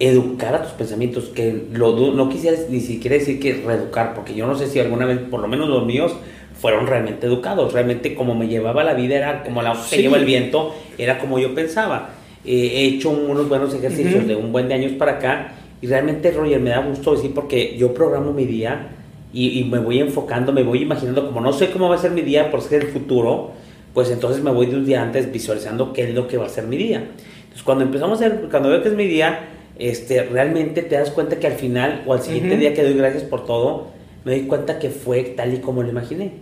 educar 0.00 0.54
a 0.54 0.62
tus 0.62 0.72
pensamientos, 0.72 1.26
que 1.26 1.66
lo, 1.72 1.94
no 2.12 2.28
quisiera 2.28 2.56
ni 2.68 2.80
siquiera 2.80 3.16
decir 3.16 3.38
que 3.38 3.62
reeducar, 3.64 4.14
porque 4.14 4.34
yo 4.34 4.46
no 4.46 4.56
sé 4.56 4.66
si 4.66 4.80
alguna 4.80 5.06
vez, 5.06 5.18
por 5.18 5.40
lo 5.40 5.46
menos 5.46 5.68
los 5.68 5.86
míos, 5.86 6.16
fueron 6.54 6.86
realmente 6.86 7.26
educados, 7.26 7.72
realmente 7.72 8.14
como 8.14 8.34
me 8.34 8.48
llevaba 8.48 8.82
la 8.82 8.94
vida 8.94 9.16
era 9.16 9.44
como 9.44 9.62
la 9.62 9.76
que 9.88 10.02
lleva 10.02 10.16
el 10.16 10.24
viento, 10.24 10.74
era 10.98 11.18
como 11.18 11.38
yo 11.38 11.54
pensaba. 11.54 12.10
he 12.44 12.84
hecho 12.84 13.10
unos 13.10 13.48
buenos 13.48 13.74
ejercicios 13.74 14.26
de 14.26 14.36
un 14.36 14.52
buen 14.52 14.68
de 14.68 14.74
años 14.74 14.92
para 14.92 15.12
acá 15.12 15.52
y 15.82 15.86
realmente 15.86 16.30
Roger 16.30 16.60
me 16.60 16.70
da 16.70 16.80
gusto 16.80 17.14
decir 17.14 17.32
porque 17.34 17.76
yo 17.78 17.94
programo 17.94 18.32
mi 18.32 18.44
día 18.44 18.88
y, 19.32 19.64
me 19.64 19.78
voy 19.78 20.00
enfocando, 20.00 20.52
me 20.52 20.62
voy 20.62 20.82
imaginando, 20.82 21.26
como 21.26 21.40
no 21.40 21.52
sé 21.52 21.70
cómo 21.70 21.88
va 21.88 21.94
a 21.94 21.98
ser 21.98 22.10
mi 22.10 22.22
día 22.22 22.50
por 22.50 22.62
ser 22.62 22.82
el 22.82 22.88
futuro, 22.88 23.52
pues 23.94 24.10
entonces 24.10 24.42
me 24.42 24.50
voy 24.50 24.66
de 24.66 24.76
un 24.76 24.84
día 24.84 25.02
antes 25.02 25.30
visualizando 25.32 25.92
qué 25.92 26.04
es 26.04 26.14
lo 26.14 26.26
que 26.26 26.36
va 26.36 26.46
a 26.46 26.48
ser 26.48 26.64
mi 26.64 26.76
día. 26.76 27.08
Entonces 27.42 27.62
cuando 27.62 27.84
empezamos 27.84 28.20
a 28.20 28.28
ver, 28.28 28.48
cuando 28.50 28.68
veo 28.68 28.82
que 28.82 28.88
es 28.88 28.94
mi 28.94 29.06
día, 29.06 29.38
este, 29.80 30.22
realmente 30.24 30.82
te 30.82 30.94
das 30.94 31.10
cuenta 31.10 31.38
que 31.38 31.46
al 31.46 31.54
final 31.54 32.04
o 32.06 32.12
al 32.12 32.20
siguiente 32.20 32.56
día 32.56 32.74
que 32.74 32.82
doy 32.82 32.94
gracias 32.94 33.22
por 33.24 33.46
todo, 33.46 33.88
me 34.24 34.32
doy 34.32 34.42
cuenta 34.42 34.78
que 34.78 34.90
fue 34.90 35.22
tal 35.22 35.54
y 35.54 35.58
como 35.58 35.82
lo 35.82 35.88
imaginé. 35.88 36.32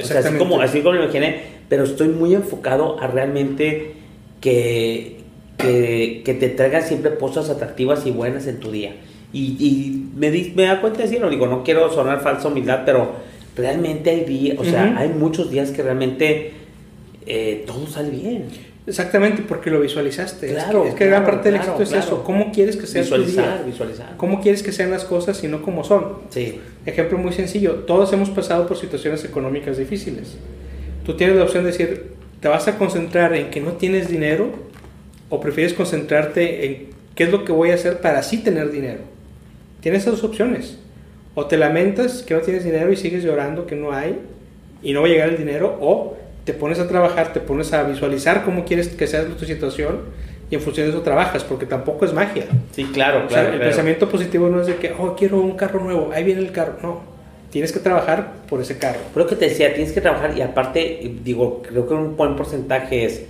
O 0.00 0.02
sea, 0.02 0.20
así 0.20 0.36
como, 0.36 0.60
así 0.60 0.80
como 0.80 0.94
lo 0.94 1.04
imaginé, 1.04 1.40
pero 1.68 1.84
estoy 1.84 2.08
muy 2.08 2.34
enfocado 2.34 3.00
a 3.00 3.06
realmente 3.06 3.94
que, 4.40 5.18
que, 5.58 6.22
que 6.24 6.34
te 6.34 6.48
traigan 6.48 6.82
siempre 6.82 7.16
cosas 7.16 7.50
atractivas 7.50 8.06
y 8.06 8.10
buenas 8.10 8.46
en 8.46 8.60
tu 8.60 8.70
día. 8.70 8.94
Y, 9.32 10.04
me, 10.14 10.30
me 10.30 10.62
da 10.62 10.80
cuenta 10.80 10.98
de 10.98 11.04
decirlo, 11.06 11.28
digo, 11.28 11.48
no 11.48 11.64
quiero 11.64 11.90
sonar 11.92 12.20
falsa 12.20 12.46
humildad, 12.46 12.82
pero 12.86 13.14
realmente 13.56 14.10
hay 14.10 14.24
días, 14.24 14.58
o 14.60 14.64
sea, 14.64 14.96
hay 14.96 15.08
muchos 15.08 15.50
días 15.50 15.72
que 15.72 15.82
realmente 15.82 16.52
eh, 17.26 17.64
todo 17.66 17.86
sale 17.88 18.10
bien. 18.10 18.44
Exactamente, 18.86 19.42
porque 19.42 19.70
lo 19.70 19.80
visualizaste. 19.80 20.48
Claro. 20.48 20.84
Es 20.84 20.94
que, 20.94 21.06
gran 21.06 21.24
parte 21.24 21.50
del 21.50 21.56
éxito 21.56 21.82
es 21.82 21.92
eso. 21.92 22.22
¿Cómo 22.22 22.52
quieres 22.52 22.76
que 22.76 22.86
sea 22.86 23.00
visualizar, 23.00 23.60
tu 23.60 23.66
Visualizar. 23.66 24.16
¿Cómo 24.16 24.42
quieres 24.42 24.62
que 24.62 24.72
sean 24.72 24.90
las 24.90 25.04
cosas 25.04 25.42
y 25.42 25.48
no 25.48 25.62
como 25.62 25.84
son? 25.84 26.18
Sí. 26.28 26.60
Ejemplo 26.84 27.16
muy 27.16 27.32
sencillo. 27.32 27.84
Todos 27.86 28.12
hemos 28.12 28.28
pasado 28.28 28.66
por 28.66 28.76
situaciones 28.76 29.24
económicas 29.24 29.78
difíciles. 29.78 30.36
Tú 31.06 31.16
tienes 31.16 31.36
la 31.36 31.44
opción 31.44 31.64
de 31.64 31.70
decir, 31.70 32.12
¿te 32.40 32.48
vas 32.48 32.68
a 32.68 32.76
concentrar 32.76 33.34
en 33.34 33.50
que 33.50 33.60
no 33.60 33.72
tienes 33.72 34.08
dinero? 34.08 34.50
¿O 35.30 35.40
prefieres 35.40 35.72
concentrarte 35.72 36.66
en 36.66 36.90
qué 37.14 37.24
es 37.24 37.30
lo 37.30 37.44
que 37.44 37.52
voy 37.52 37.70
a 37.70 37.74
hacer 37.74 38.02
para 38.02 38.18
así 38.18 38.38
tener 38.38 38.70
dinero? 38.70 39.00
Tienes 39.80 40.02
esas 40.02 40.20
dos 40.20 40.24
opciones. 40.24 40.78
O 41.34 41.46
te 41.46 41.56
lamentas 41.56 42.22
que 42.22 42.34
no 42.34 42.40
tienes 42.40 42.64
dinero 42.64 42.92
y 42.92 42.96
sigues 42.96 43.24
llorando 43.24 43.66
que 43.66 43.76
no 43.76 43.92
hay 43.92 44.18
y 44.82 44.92
no 44.92 45.00
va 45.00 45.06
a 45.06 45.10
llegar 45.10 45.30
el 45.30 45.38
dinero, 45.38 45.78
o 45.80 46.16
te 46.44 46.52
pones 46.52 46.78
a 46.78 46.88
trabajar, 46.88 47.32
te 47.32 47.40
pones 47.40 47.72
a 47.72 47.82
visualizar 47.84 48.44
cómo 48.44 48.64
quieres 48.64 48.88
que 48.88 49.06
sea 49.06 49.24
tu 49.26 49.44
situación 49.44 50.00
y 50.50 50.54
en 50.54 50.60
función 50.60 50.86
de 50.86 50.92
eso 50.92 51.02
trabajas, 51.02 51.42
porque 51.42 51.66
tampoco 51.66 52.04
es 52.04 52.12
magia. 52.12 52.44
Sí, 52.72 52.84
claro, 52.84 53.26
claro. 53.28 53.54
el 53.54 53.60
pensamiento 53.60 54.08
positivo 54.08 54.48
no 54.48 54.60
es 54.60 54.66
de 54.66 54.76
que, 54.76 54.92
oh, 54.98 55.16
quiero 55.16 55.40
un 55.40 55.56
carro 55.56 55.80
nuevo, 55.80 56.10
ahí 56.12 56.22
viene 56.22 56.42
el 56.42 56.52
carro. 56.52 56.76
No, 56.82 57.00
tienes 57.50 57.72
que 57.72 57.80
trabajar 57.80 58.32
por 58.48 58.60
ese 58.60 58.78
carro. 58.78 59.00
Creo 59.14 59.26
que 59.26 59.36
te 59.36 59.48
decía, 59.48 59.72
tienes 59.72 59.92
que 59.92 60.00
trabajar 60.00 60.36
y 60.36 60.42
aparte, 60.42 61.14
digo, 61.24 61.62
creo 61.62 61.86
que 61.88 61.94
un 61.94 62.16
buen 62.16 62.36
porcentaje 62.36 63.04
es 63.04 63.24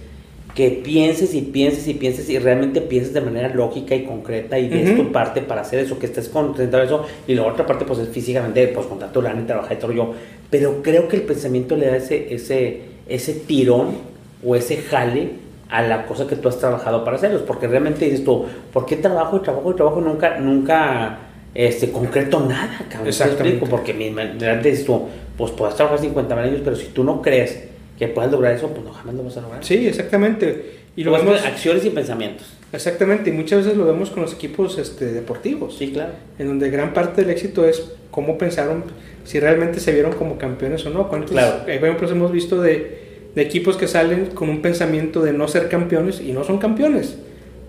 que 0.55 0.71
pienses 0.71 1.35
y 1.35 1.43
pienses 1.43 1.87
y 1.89 1.95
pienses 1.95 2.31
y 2.31 2.39
realmente 2.39 2.81
pienses 2.81 3.13
de 3.13 3.21
manera 3.21 3.49
lógica 3.49 3.95
y 3.95 4.05
concreta 4.05 4.59
y 4.59 4.69
des 4.69 4.97
tu 4.97 5.11
parte 5.11 5.43
para 5.43 5.63
hacer 5.63 5.81
eso, 5.81 5.99
que 5.99 6.07
estés 6.07 6.29
concentrado 6.29 6.85
en 6.85 6.89
eso 6.89 7.07
y 7.27 7.35
la 7.35 7.43
otra 7.45 7.67
parte 7.67 7.85
pues 7.85 7.99
es 7.99 8.09
físicamente 8.09 8.69
pues 8.69 8.87
lana 9.23 9.41
y 9.43 9.45
trabajar 9.45 9.77
y 9.77 9.81
todo 9.81 9.93
yo, 9.93 10.15
pero 10.51 10.81
creo 10.83 11.09
que 11.09 11.17
el 11.17 11.23
pensamiento 11.23 11.77
le 11.77 11.87
da 11.87 11.97
ese, 11.97 12.33
ese, 12.33 12.81
ese 13.09 13.35
tirón 13.35 13.97
o 14.45 14.57
ese 14.57 14.79
jale 14.79 15.45
a 15.69 15.83
la 15.83 16.07
cosa 16.07 16.27
que 16.27 16.37
tú 16.37 16.49
has 16.49 16.59
trabajado 16.59 17.05
para 17.05 17.17
hacerlos, 17.17 17.43
porque 17.43 17.67
realmente 17.67 18.05
dices 18.05 18.25
tú, 18.25 18.47
¿por 18.73 18.87
qué 18.87 18.97
trabajo 18.97 19.39
y 19.39 19.41
trabajo 19.41 19.73
y 19.73 19.75
trabajo 19.75 20.01
nunca, 20.01 20.39
nunca 20.39 21.19
este, 21.55 21.91
concreto 21.91 22.41
nada, 22.41 22.79
cabrón? 22.89 23.09
Exactamente. 23.09 23.67
Porque 23.67 23.93
realmente 23.93 24.71
dices 24.71 24.85
tú, 24.85 25.09
pues 25.37 25.51
puedes 25.53 25.75
trabajar 25.75 25.99
50 25.99 26.35
mil 26.37 26.45
años, 26.45 26.61
pero 26.63 26.77
si 26.77 26.87
tú 26.89 27.03
no 27.03 27.21
crees 27.21 27.65
que 27.99 28.09
puedas 28.09 28.31
lograr 28.31 28.55
eso, 28.55 28.69
pues 28.69 28.85
no 28.85 28.93
jamás 28.93 29.15
lo 29.15 29.25
vas 29.25 29.37
a 29.37 29.41
lograr. 29.41 29.65
Sí, 29.65 29.87
exactamente. 29.87 30.85
Y 30.97 31.03
lo 31.03 31.11
pues 31.11 31.25
vemos 31.25 31.45
acciones 31.45 31.85
y 31.85 31.91
pensamientos. 31.91 32.47
Exactamente, 32.73 33.31
y 33.31 33.33
muchas 33.33 33.65
veces 33.65 33.77
lo 33.77 33.85
vemos 33.85 34.11
con 34.11 34.23
los 34.23 34.33
equipos 34.33 34.79
este, 34.79 35.07
deportivos. 35.07 35.77
Sí, 35.77 35.93
claro. 35.93 36.13
En 36.39 36.49
donde 36.49 36.71
gran 36.71 36.93
parte 36.93 37.23
del 37.23 37.31
éxito 37.31 37.67
es 37.67 37.91
cómo 38.11 38.39
pensaron, 38.39 38.85
si 39.25 39.41
realmente 39.41 39.81
se 39.81 39.93
vieron 39.93 40.13
como 40.13 40.39
campeones 40.39 40.85
o 40.87 40.91
no. 40.91 41.09
¿Cuántos 41.09 41.33
claro. 41.33 41.67
ejemplos 41.67 42.11
hemos 42.11 42.31
visto 42.31 42.61
de, 42.61 43.29
de 43.35 43.43
equipos 43.43 43.77
que 43.77 43.89
salen 43.89 44.27
con 44.27 44.49
un 44.49 44.63
pensamiento 44.63 45.23
de 45.23 45.33
no 45.33 45.49
ser 45.49 45.69
campeones 45.69 46.21
y 46.21 46.33
no 46.33 46.45
son 46.45 46.59
campeones? 46.59 47.19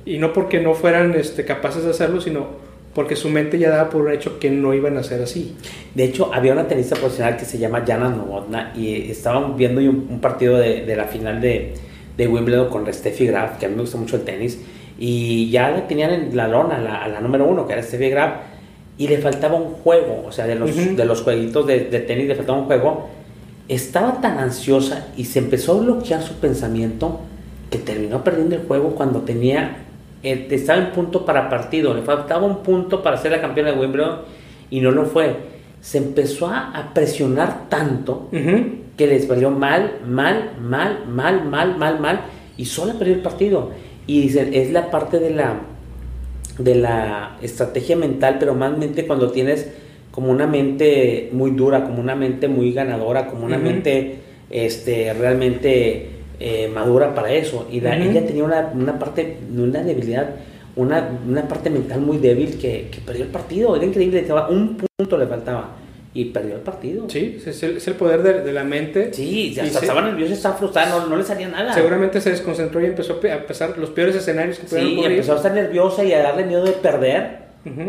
Y 0.05 0.19
no 0.19 0.33
porque 0.33 0.59
no 0.59 0.73
fueran 0.75 1.15
este, 1.15 1.45
capaces 1.45 1.83
de 1.83 1.89
hacerlo, 1.89 2.21
sino 2.21 2.63
porque 2.93 3.15
su 3.15 3.29
mente 3.29 3.59
ya 3.59 3.69
daba 3.69 3.89
por 3.89 4.03
un 4.03 4.11
hecho 4.11 4.39
que 4.39 4.49
no 4.49 4.73
iban 4.73 4.97
a 4.97 5.03
ser 5.03 5.21
así. 5.21 5.55
De 5.93 6.05
hecho, 6.05 6.33
había 6.33 6.53
una 6.53 6.67
tenista 6.67 6.95
profesional 6.95 7.35
que 7.35 7.45
se 7.45 7.57
llama 7.57 7.83
Jana 7.85 8.09
Novotna 8.09 8.71
y 8.75 9.11
estaban 9.11 9.57
viendo 9.57 9.81
un, 9.81 10.19
partido 10.21 10.57
de, 10.57 10.85
de, 10.85 10.95
la 10.95 11.05
final 11.05 11.41
de, 11.41 11.73
de 12.15 12.27
Wimbledon 12.27 12.69
con 12.69 12.91
Steffi 12.91 13.27
Graf, 13.27 13.57
que 13.57 13.65
a 13.65 13.69
mí 13.69 13.75
me 13.75 13.81
gusta 13.81 13.97
mucho 13.97 14.15
el 14.15 14.23
tenis, 14.23 14.61
y 14.97 15.49
ya 15.49 15.71
la 15.71 15.87
tenían 15.87 16.11
en 16.11 16.37
la 16.37 16.47
lona, 16.47 16.79
la, 16.79 17.03
a 17.03 17.07
la 17.09 17.19
número 17.19 17.45
uno, 17.45 17.67
que 17.67 17.73
era 17.73 17.83
Steffi 17.83 18.09
Graf, 18.09 18.35
y 18.97 19.07
le 19.07 19.17
faltaba 19.17 19.55
un 19.55 19.73
juego, 19.73 20.23
o 20.27 20.31
sea, 20.31 20.45
de 20.47 20.55
los, 20.55 20.75
de 20.75 21.05
los 21.05 21.21
jueguitos 21.21 21.67
de, 21.67 21.81
de 21.85 21.99
tenis 21.99 22.27
le 22.27 22.35
faltaba 22.35 22.59
un 22.59 22.65
juego. 22.65 23.09
Estaba 23.67 24.21
tan 24.21 24.37
ansiosa 24.37 25.07
y 25.17 25.25
se 25.25 25.39
empezó 25.39 25.73
a 25.73 25.81
bloquear 25.81 26.21
su 26.21 26.35
pensamiento 26.35 27.19
que 27.69 27.79
terminó 27.79 28.23
perdiendo 28.23 28.55
el 28.55 28.61
juego 28.61 28.95
cuando 28.95 29.21
tenía 29.21 29.85
eh, 30.25 30.47
estaba 30.49 30.79
en 30.79 30.91
punto 30.91 31.23
para 31.23 31.47
partido, 31.49 31.93
le 31.93 32.01
faltaba 32.01 32.47
un 32.47 32.63
punto 32.63 33.03
para 33.03 33.15
ser 33.15 33.31
la 33.31 33.39
campeona 33.39 33.71
de 33.71 33.79
Wimbledon 33.79 34.21
y 34.71 34.81
no 34.81 34.89
lo 34.89 35.05
fue. 35.05 35.35
Se 35.81 35.99
empezó 35.99 36.47
a, 36.47 36.91
presionar 36.95 37.69
tanto 37.69 38.29
que 38.31 39.05
les 39.05 39.27
valió 39.27 39.51
mal, 39.51 39.99
mal, 40.03 40.53
mal, 40.59 41.05
mal, 41.07 41.45
mal, 41.45 41.77
mal, 41.77 41.99
mal 41.99 42.21
y 42.57 42.65
solo 42.65 42.97
perdió 42.97 43.13
el 43.13 43.21
partido. 43.21 43.69
Y 44.07 44.21
dicen, 44.21 44.51
es 44.55 44.71
la 44.71 44.89
parte 44.89 45.19
de 45.19 45.29
la, 45.29 45.59
de 46.57 46.75
la 46.75 47.37
estrategia 47.41 47.95
mental, 47.95 48.37
pero 48.39 48.55
más 48.55 48.77
mente 48.77 49.05
cuando 49.05 49.31
tienes 49.31 49.67
como 50.11 50.31
una 50.31 50.47
mente 50.47 51.29
muy 51.33 51.51
dura, 51.51 51.83
como 51.83 51.99
una 51.99 52.15
mente 52.15 52.47
muy 52.47 52.71
ganadora, 52.71 53.27
como 53.27 53.45
una 53.45 53.57
mente 53.57 54.15
este, 54.49 55.13
realmente 55.13 56.09
eh, 56.39 56.69
madura 56.73 57.13
para 57.13 57.31
eso. 57.31 57.67
Y 57.69 57.79
ella 57.79 58.25
tenía 58.25 58.43
una, 58.43 58.71
una, 58.73 58.97
parte, 58.97 59.37
una 59.53 59.83
debilidad, 59.83 60.29
una, 60.77 61.09
una 61.27 61.47
parte 61.47 61.69
mental 61.69 61.99
muy 61.99 62.17
débil 62.17 62.57
que, 62.57 62.87
que, 62.91 63.01
perdió 63.05 63.25
el 63.25 63.31
partido. 63.31 63.75
Era 63.75 63.85
increíble, 63.85 64.25
un 64.49 64.77
punto 64.97 65.17
le 65.17 65.27
faltaba. 65.27 65.75
Y 66.15 66.25
perdió 66.25 66.55
el 66.55 66.61
partido. 66.61 67.09
Sí, 67.09 67.41
es 67.45 67.61
el, 67.61 67.75
es 67.75 67.87
el 67.89 67.95
poder 67.95 68.23
de, 68.23 68.41
de, 68.41 68.53
la 68.53 68.63
mente. 68.63 69.13
Sí, 69.13 69.53
ya 69.53 69.65
estaba 69.65 70.01
nervioso, 70.01 70.31
estaba 70.31 70.55
frustrado, 70.55 71.01
no, 71.01 71.07
no, 71.07 71.17
le 71.17 71.25
salía 71.25 71.49
nada. 71.49 71.73
Seguramente 71.73 72.21
se 72.21 72.31
desconcentró 72.31 72.81
y 72.81 72.85
empezó 72.85 73.19
a 73.21 73.45
pasar 73.45 73.77
los 73.77 73.89
peores 73.89 74.15
escenarios 74.15 74.57
que 74.57 74.65
pudieron 74.65 74.91
Sí, 74.91 75.03
empezó 75.03 75.33
a 75.33 75.35
estar 75.35 75.53
nerviosa 75.53 76.05
y 76.05 76.13
a 76.13 76.23
darle 76.23 76.45
miedo 76.45 76.63
de 76.63 76.71
perder 76.71 77.39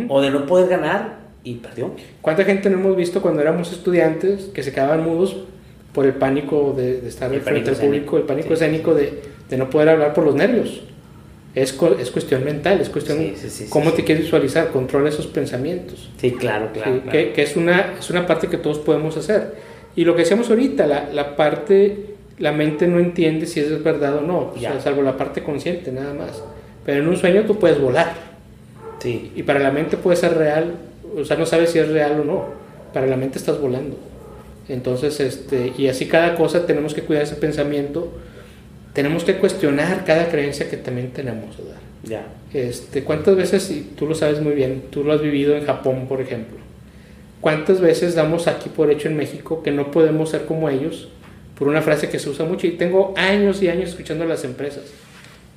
o 0.09 0.21
de 0.21 0.31
no 0.31 0.45
poder 0.45 0.69
ganar 0.69 1.19
y 1.45 1.55
perdió. 1.55 1.95
¿Cuánta 2.21 2.45
gente 2.45 2.69
no 2.69 2.81
hemos 2.81 2.97
visto 2.97 3.23
cuando 3.23 3.43
éramos 3.43 3.71
estudiantes 3.71 4.47
que 4.53 4.65
se 4.65 4.73
quedaban 4.73 5.05
mudos 5.05 5.37
por 5.93 6.05
el 6.05 6.15
pánico 6.15 6.75
de, 6.77 7.07
estar 7.07 7.31
frente 7.41 7.71
al 7.71 7.77
público, 7.77 8.17
el 8.17 8.25
pánico 8.25 8.55
escénico 8.55 8.93
de, 8.93 9.23
de, 9.49 9.57
no 9.57 9.71
poder 9.71 9.91
hablar 9.91 10.13
por 10.13 10.25
los 10.25 10.35
nervios. 10.35 10.83
Es, 11.57 11.75
es 11.99 12.11
cuestión 12.11 12.45
mental, 12.45 12.83
es 12.83 12.91
cuestión 12.91 13.33
cómo 13.71 13.95
te 13.95 14.05
quieres 14.05 14.25
visualizar, 14.25 14.69
controla 14.69 15.09
esos 15.09 15.27
pensamientos. 15.27 16.11
Sí, 16.19 16.33
claro, 16.33 16.69
claro. 16.71 17.03
Que, 17.11 17.33
que, 17.33 17.43
es, 17.43 17.57
una, 17.57 17.95
es 17.99 18.11
una 18.11 18.27
parte 18.27 18.49
que 18.49 18.59
todos 18.59 18.79
podemos 18.79 19.17
hacer. 19.17 19.55
Y 19.97 20.05
lo 20.05 20.15
que 20.15 20.21
decíamos 20.21 20.51
ahorita, 20.51 20.87
la, 20.87 21.09
la 21.11 21.35
parte, 21.35 22.15
la 22.39 22.53
mente 22.53 22.87
no 22.87 22.99
entiende 22.99 23.47
si 23.47 23.61
es 23.61 23.83
verdad 23.83 24.19
o 24.19 24.21
no, 24.21 24.53
o 24.55 24.59
sea, 24.61 24.79
salvo 24.81 25.01
la 25.01 25.17
parte 25.17 25.43
consciente, 25.43 25.91
nada 25.91 26.13
más. 26.13 26.43
Pero 26.85 27.01
en 27.01 27.09
un 27.09 27.17
sueño 27.17 27.45
tú 27.47 27.59
puedes 27.59 27.81
volar. 27.81 28.13
Sí. 28.99 29.33
Y 29.35 29.43
para 29.43 29.59
la 29.59 29.71
mente 29.71 29.97
puede 29.97 30.19
ser 30.19 30.37
real, 30.37 30.75
o 31.17 31.25
sea, 31.25 31.39
no 31.39 31.47
sabes 31.47 31.71
si 31.71 31.79
es 31.79 31.89
real 31.89 32.21
o 32.21 32.25
no. 32.25 32.45
Para 32.93 33.07
la 33.07 33.17
mente 33.17 33.39
estás 33.39 33.59
volando. 33.59 33.97
Entonces, 34.69 35.21
este, 35.21 35.73
y 35.79 35.89
así 35.89 36.07
cada 36.07 36.35
cosa 36.35 36.67
tenemos 36.67 36.93
que 36.93 37.01
cuidar 37.01 37.23
ese 37.23 37.37
pensamiento, 37.37 38.13
tenemos 38.97 39.25
que 39.25 39.37
cuestionar 39.37 40.07
cada 40.07 40.31
creencia 40.31 40.71
que 40.71 40.79
también 40.79 41.11
tenemos, 41.11 41.59
¿verdad? 41.59 41.77
Ya. 42.03 42.29
Este, 42.55 43.05
¿Cuántas 43.05 43.37
veces, 43.37 43.71
y 43.71 43.83
tú 43.95 44.07
lo 44.07 44.15
sabes 44.15 44.41
muy 44.41 44.55
bien, 44.55 44.85
tú 44.89 45.05
lo 45.05 45.13
has 45.13 45.21
vivido 45.21 45.55
en 45.55 45.67
Japón, 45.67 46.07
por 46.09 46.23
ejemplo, 46.23 46.57
cuántas 47.43 47.83
veces 47.83 48.15
damos 48.15 48.47
aquí 48.49 48.71
por 48.71 48.91
hecho 48.91 49.09
en 49.09 49.19
México 49.19 49.63
que 49.63 49.71
no 49.71 49.91
podemos 49.91 50.31
ser 50.31 50.47
como 50.47 50.71
ellos 50.71 51.09
por 51.59 51.69
una 51.69 51.83
frase 51.83 52.09
que 52.09 52.19
se 52.19 52.31
usa 52.31 52.47
mucho 52.47 52.67
y 52.67 52.71
tengo 52.71 53.13
años 53.19 53.63
y 53.63 53.69
años 53.69 53.91
escuchando 53.91 54.25
a 54.25 54.29
las 54.29 54.45
empresas? 54.45 54.85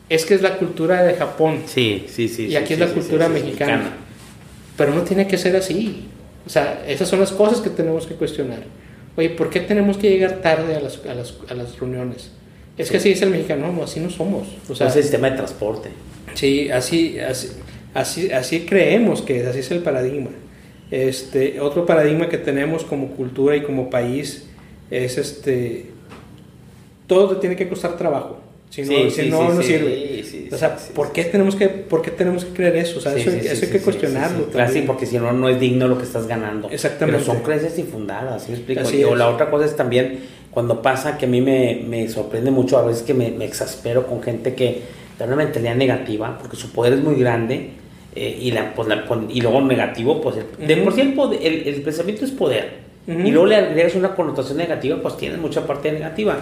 Es 0.10 0.26
que 0.26 0.34
es 0.34 0.42
la 0.42 0.58
cultura 0.58 1.04
de 1.04 1.14
Japón. 1.14 1.62
Sí, 1.66 2.08
sí, 2.10 2.28
sí. 2.28 2.48
Y 2.48 2.58
aquí 2.58 2.74
es 2.74 2.80
la 2.80 2.88
cultura 2.88 3.30
mexicana. 3.30 3.78
mexicana. 3.78 3.98
Pero 4.76 4.94
no 4.94 5.04
tiene 5.04 5.28
que 5.28 5.38
ser 5.38 5.56
así. 5.56 6.08
O 6.46 6.50
sea, 6.50 6.84
esas 6.86 7.08
son 7.08 7.22
las 7.22 7.32
cosas 7.32 7.62
que 7.62 7.70
tenemos 7.70 8.06
que 8.06 8.16
cuestionar. 8.16 8.64
Oye, 9.16 9.30
¿por 9.30 9.50
qué 9.50 9.62
tenemos 9.62 9.98
que 9.98 10.10
llegar 10.10 10.42
tarde 10.42 10.76
a 10.76 10.82
las, 10.82 11.00
a 11.06 11.14
las, 11.14 11.36
a 11.50 11.54
las 11.54 11.80
reuniones? 11.80 12.32
Es 12.80 12.90
que 12.90 12.98
así 12.98 13.12
es 13.12 13.22
el 13.22 13.30
mexicano, 13.30 13.72
no, 13.74 13.84
así 13.84 14.00
no 14.00 14.10
somos. 14.10 14.48
O 14.70 14.74
sea, 14.74 14.88
es 14.88 14.96
el 14.96 15.04
sistema 15.04 15.30
de 15.30 15.36
transporte. 15.36 15.90
Sí, 16.34 16.72
así, 16.72 17.20
así, 17.20 17.50
así, 17.94 18.32
así 18.32 18.62
creemos 18.62 19.22
que 19.22 19.42
es, 19.42 19.48
así 19.48 19.60
es 19.60 19.70
el 19.72 19.80
paradigma. 19.80 20.30
Este, 20.90 21.60
otro 21.60 21.86
paradigma 21.86 22.30
que 22.30 22.38
tenemos 22.38 22.86
como 22.86 23.10
cultura 23.10 23.58
y 23.58 23.64
como 23.64 23.90
país 23.90 24.46
es 24.90 25.18
este, 25.18 25.88
todo 27.06 27.36
te 27.36 27.42
tiene 27.42 27.58
que 27.58 27.68
costar 27.68 27.98
trabajo. 27.98 28.40
Si 28.70 28.84
no, 28.84 29.10
si 29.10 29.30
no, 29.30 29.52
no 29.52 29.62
sirve. 29.64 30.50
o 30.52 30.58
sea, 30.58 30.78
¿por, 30.94 31.12
qué 31.12 31.26
tenemos 31.26 31.56
que, 31.56 31.68
¿por 31.68 32.04
qué 32.04 32.12
tenemos 32.12 32.46
que 32.46 32.54
creer 32.54 32.78
eso? 32.78 33.00
O 33.00 33.02
sea, 33.02 33.16
eso, 33.16 33.32
eso 33.32 33.66
hay 33.66 33.72
que 33.72 33.82
cuestionarlo. 33.82 34.46
Claro, 34.46 34.72
sí, 34.72 34.84
porque 34.86 35.08
si 35.08 35.18
no, 35.18 35.34
no 35.34 35.50
es 35.50 35.60
digno 35.60 35.88
lo 35.88 35.98
que 35.98 36.04
estás 36.04 36.28
ganando. 36.28 36.70
Exactamente. 36.70 37.24
Pero 37.24 37.34
son 37.34 37.44
creencias 37.44 37.78
infundadas, 37.80 38.44
¿sí 38.44 38.52
me 38.52 38.58
explico? 38.58 39.10
o 39.10 39.16
la 39.16 39.28
otra 39.28 39.50
cosa 39.50 39.66
es 39.66 39.76
también 39.76 40.20
cuando 40.52 40.82
pasa 40.82 41.18
que 41.18 41.26
a 41.26 41.30
mí 41.30 41.42
me, 41.42 41.84
me 41.88 42.08
sorprende 42.10 42.52
mucho, 42.52 42.78
a 42.78 42.84
veces 42.84 43.04
que 43.04 43.14
me, 43.14 43.30
me, 43.32 43.46
exaspero 43.46 44.08
con 44.08 44.22
gente 44.24 44.56
que 44.56 44.82
tiene 45.18 45.34
una 45.34 45.44
mentalidad 45.44 45.76
negativa, 45.76 46.38
porque 46.40 46.58
su 46.58 46.72
poder 46.72 46.94
es 46.94 47.04
muy 47.04 47.16
grande. 47.16 47.72
Eh, 48.16 48.40
y, 48.42 48.52
la, 48.52 48.74
pues, 48.74 48.88
la, 48.88 49.06
y 49.30 49.40
luego 49.42 49.62
negativo, 49.62 50.20
pues 50.20 50.36
de 50.36 50.78
por 50.78 50.94
sí 50.94 51.02
el, 51.02 51.68
el, 51.68 51.82
pensamiento 51.84 52.26
es 52.26 52.32
poder. 52.32 52.90
Y 53.08 53.32
luego 53.32 53.48
le 53.48 53.56
agregas 53.56 53.96
una 53.96 54.14
connotación 54.14 54.58
negativa, 54.58 54.98
pues 55.02 55.18
tienes 55.18 55.40
mucha 55.40 55.66
parte 55.66 55.92
negativa. 55.92 56.38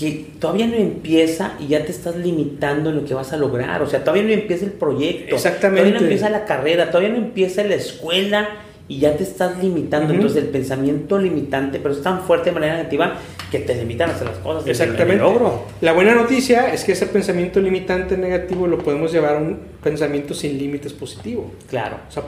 Y 0.00 0.10
todavía 0.38 0.66
no 0.66 0.74
empieza 0.74 1.54
y 1.58 1.68
ya 1.68 1.84
te 1.84 1.90
estás 1.90 2.16
limitando 2.16 2.90
en 2.90 2.96
lo 2.96 3.04
que 3.04 3.14
vas 3.14 3.32
a 3.32 3.36
lograr. 3.36 3.82
O 3.82 3.88
sea, 3.88 4.00
todavía 4.00 4.22
no 4.22 4.30
empieza 4.30 4.64
el 4.64 4.72
proyecto. 4.72 5.34
Exactamente. 5.34 5.80
Todavía 5.82 6.00
no 6.00 6.04
empieza 6.04 6.30
la 6.30 6.44
carrera, 6.44 6.90
todavía 6.90 7.10
no 7.10 7.16
empieza 7.16 7.64
la 7.64 7.74
escuela 7.74 8.48
y 8.86 8.98
ya 8.98 9.16
te 9.16 9.24
estás 9.24 9.62
limitando. 9.62 10.12
Entonces, 10.12 10.42
el 10.42 10.50
pensamiento 10.50 11.18
limitante, 11.18 11.78
pero 11.80 11.94
es 11.94 12.02
tan 12.02 12.22
fuerte 12.22 12.50
de 12.50 12.54
manera 12.54 12.76
negativa 12.76 13.14
que 13.58 13.64
te 13.64 13.74
limitan 13.74 14.10
a 14.10 14.14
hacer 14.14 14.26
las 14.26 14.38
cosas. 14.38 14.66
Exactamente. 14.66 15.22
Logro. 15.22 15.66
La 15.80 15.92
buena 15.92 16.14
noticia 16.14 16.72
es 16.72 16.84
que 16.84 16.92
ese 16.92 17.06
pensamiento 17.06 17.60
limitante 17.60 18.16
negativo 18.16 18.66
lo 18.66 18.78
podemos 18.78 19.12
llevar 19.12 19.36
a 19.36 19.38
un 19.38 19.58
pensamiento 19.82 20.34
sin 20.34 20.58
límites 20.58 20.92
positivo. 20.92 21.52
Claro. 21.68 21.98
O 22.08 22.12
sea, 22.12 22.22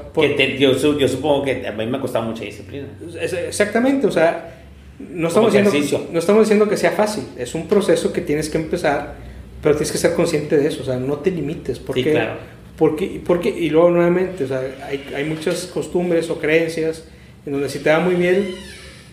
yo, 0.59 0.99
yo, 0.99 1.09
supongo 1.09 1.45
que 1.45 1.67
a 1.67 1.73
mí 1.73 1.87
me 1.87 1.99
ha 1.99 2.01
costado 2.01 2.27
mucha 2.27 2.45
disciplina. 2.45 2.87
Exactamente. 3.21 4.07
O 4.07 4.12
sea 4.12 4.53
no 4.99 5.29
estamos, 5.29 5.53
diciendo, 5.53 6.09
no 6.11 6.19
estamos 6.19 6.43
diciendo 6.43 6.69
que 6.69 6.77
sea 6.77 6.93
fácil, 6.93 7.25
es 7.37 7.55
un 7.55 7.69
proceso 7.69 8.12
que 8.12 8.23
tienes 8.23 8.49
que 8.49 8.57
empezar, 8.57 9.15
pero 9.62 9.75
tienes 9.75 9.93
que 9.93 9.99
ser 9.99 10.15
consciente 10.15 10.57
de 10.57 10.69
eso, 10.69 10.83
o 10.83 10.87
sea, 10.87 10.97
no 10.97 11.19
te 11.19 11.31
limites, 11.31 11.79
porque, 11.79 12.03
sí, 12.03 12.11
claro. 12.11 12.37
porque, 12.79 13.21
porque, 13.25 13.51
y 13.51 13.69
luego 13.69 13.91
nuevamente, 13.91 14.45
o 14.45 14.49
sea, 14.49 14.62
hay, 14.87 15.05
hay, 15.15 15.25
muchas 15.25 15.67
costumbres 15.67 16.31
o 16.31 16.39
creencias 16.39 17.05
en 17.45 17.53
donde 17.53 17.69
si 17.69 17.81
te 17.81 17.91
va 17.91 18.01
muy 18.01 18.15
bien, 18.15 18.55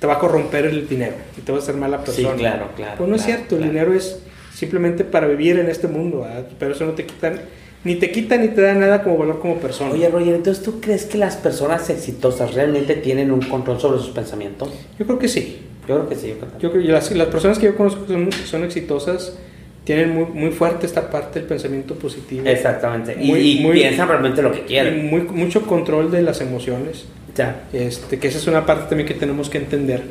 te 0.03 0.07
va 0.07 0.15
a 0.15 0.19
corromper 0.19 0.65
el 0.65 0.85
dinero 0.85 1.13
y 1.37 1.39
te 1.39 1.53
va 1.53 1.59
a 1.59 1.61
hacer 1.61 1.75
mala 1.75 2.03
persona. 2.03 2.31
Sí, 2.33 2.37
claro, 2.37 2.67
claro. 2.75 2.95
Pues 2.97 3.09
no 3.09 3.15
es 3.15 3.23
cierto, 3.23 3.55
el 3.55 3.63
dinero 3.63 3.93
es 3.93 4.19
simplemente 4.53 5.05
para 5.05 5.27
vivir 5.27 5.57
en 5.59 5.69
este 5.69 5.87
mundo, 5.87 6.27
pero 6.59 6.73
eso 6.73 6.85
no 6.85 6.91
te 6.91 7.05
quitan 7.05 7.39
ni 7.85 7.95
te 7.95 8.11
quita 8.11 8.35
ni 8.35 8.49
te 8.49 8.59
da 8.59 8.73
nada 8.73 9.01
como 9.01 9.17
valor 9.17 9.39
como 9.39 9.59
persona. 9.59 9.91
Oye, 9.91 10.09
Roger, 10.09 10.35
entonces 10.35 10.61
tú 10.61 10.81
crees 10.81 11.05
que 11.05 11.17
las 11.17 11.37
personas 11.37 11.89
exitosas 11.89 12.53
realmente 12.53 12.95
tienen 12.95 13.31
un 13.31 13.39
control 13.43 13.79
sobre 13.79 13.99
sus 13.99 14.09
pensamientos? 14.09 14.73
Yo 14.99 15.05
creo 15.05 15.17
que 15.17 15.29
sí. 15.29 15.59
Yo 15.87 15.95
creo 15.95 16.09
que 16.09 16.15
sí. 16.17 16.35
Yo 16.59 16.69
creo, 16.73 16.83
las, 16.83 17.09
las 17.11 17.27
personas 17.29 17.57
que 17.57 17.67
yo 17.67 17.77
conozco 17.77 18.05
que 18.05 18.11
son, 18.11 18.29
son, 18.29 18.65
exitosas 18.65 19.37
tienen 19.85 20.13
muy, 20.13 20.25
muy 20.25 20.51
fuerte 20.51 20.85
esta 20.85 21.09
parte 21.09 21.39
del 21.39 21.47
pensamiento 21.47 21.95
positivo. 21.95 22.45
Exactamente. 22.45 23.15
y, 23.21 23.61
muy, 23.61 23.71
piensan 23.71 24.09
realmente 24.09 24.41
lo 24.41 24.51
que 24.51 24.65
quieren. 24.65 25.09
Muy, 25.09 25.21
mucho 25.21 25.61
control 25.61 26.11
de 26.11 26.23
las 26.23 26.41
emociones. 26.41 27.05
Ya. 27.35 27.67
Este, 27.73 28.19
que 28.19 28.27
esa 28.27 28.37
es 28.37 28.47
una 28.47 28.65
parte 28.65 28.89
también 28.89 29.07
que 29.07 29.15
tenemos 29.15 29.49
que 29.49 29.57
entender, 29.57 30.03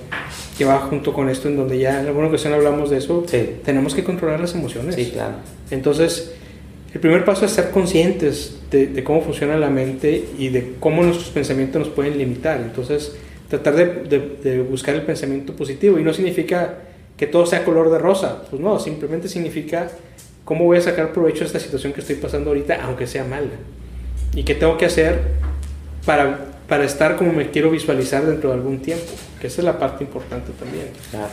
que 0.59 0.65
va 0.65 0.81
junto 0.81 1.13
con 1.13 1.29
esto, 1.29 1.49
en 1.49 1.57
donde 1.57 1.79
ya 1.79 2.01
en 2.01 2.07
alguna 2.07 2.29
ocasión 2.29 2.53
hablamos 2.53 2.91
de 2.91 2.99
eso. 2.99 3.25
Sí. 3.29 3.57
Tenemos 3.65 3.95
que 3.95 4.03
controlar 4.03 4.41
las 4.41 4.55
emociones. 4.55 4.95
Sí, 4.95 5.11
claro. 5.13 5.35
Entonces, 5.71 6.35
el 6.93 7.01
primer 7.01 7.25
paso 7.25 7.47
es 7.47 7.53
ser 7.53 7.71
conscientes 7.71 8.59
de, 8.71 8.89
de 8.89 9.05
cómo 9.05 9.23
funciona 9.23 9.57
la 9.57 9.71
mente 9.71 10.25
y 10.39 10.49
de 10.49 10.75
cómo 10.81 11.03
nuestros 11.03 11.31
pensamientos 11.31 11.87
nos 11.87 11.89
pueden 11.95 12.19
limitar. 12.19 12.61
Entonces, 12.61 13.17
tratar 13.49 13.75
de, 14.09 14.39
de, 14.43 14.63
buscar 14.63 14.95
el 14.95 15.03
pensamiento 15.03 15.55
positivo 15.55 15.99
y 15.99 16.03
no 16.03 16.15
significa 16.15 16.79
que 17.17 17.27
todo 17.27 17.45
sea 17.45 17.65
color 17.65 17.91
de 17.91 17.99
rosa. 17.99 18.45
Pues 18.49 18.61
no, 18.63 18.79
simplemente 18.79 19.29
significa 19.29 19.91
cómo 20.45 20.65
voy 20.65 20.79
a 20.79 20.81
sacar 20.81 21.13
provecho 21.13 21.41
de 21.41 21.47
esta 21.47 21.61
situación 21.61 21.93
que 21.93 22.01
estoy 22.01 22.17
pasando 22.17 22.51
ahorita, 22.51 22.83
aunque 22.83 23.07
sea 23.07 23.25
mala. 23.25 23.51
Y 24.35 24.45
qué 24.45 24.55
tengo 24.55 24.79
que 24.79 24.87
hacer 24.87 25.21
para, 26.07 26.52
para 26.73 26.85
estar 26.85 27.17
como 27.17 27.35
me 27.35 27.51
quiero 27.51 27.71
visualizar 27.71 28.25
dentro 28.25 28.49
de 28.49 28.55
algún 28.57 28.79
tiempo. 28.81 29.13
Que 29.39 29.49
esa 29.49 29.61
es 29.61 29.65
la 29.67 29.79
parte 29.79 30.05
importante 30.05 30.53
también. 30.59 30.87
Claro. 31.11 31.29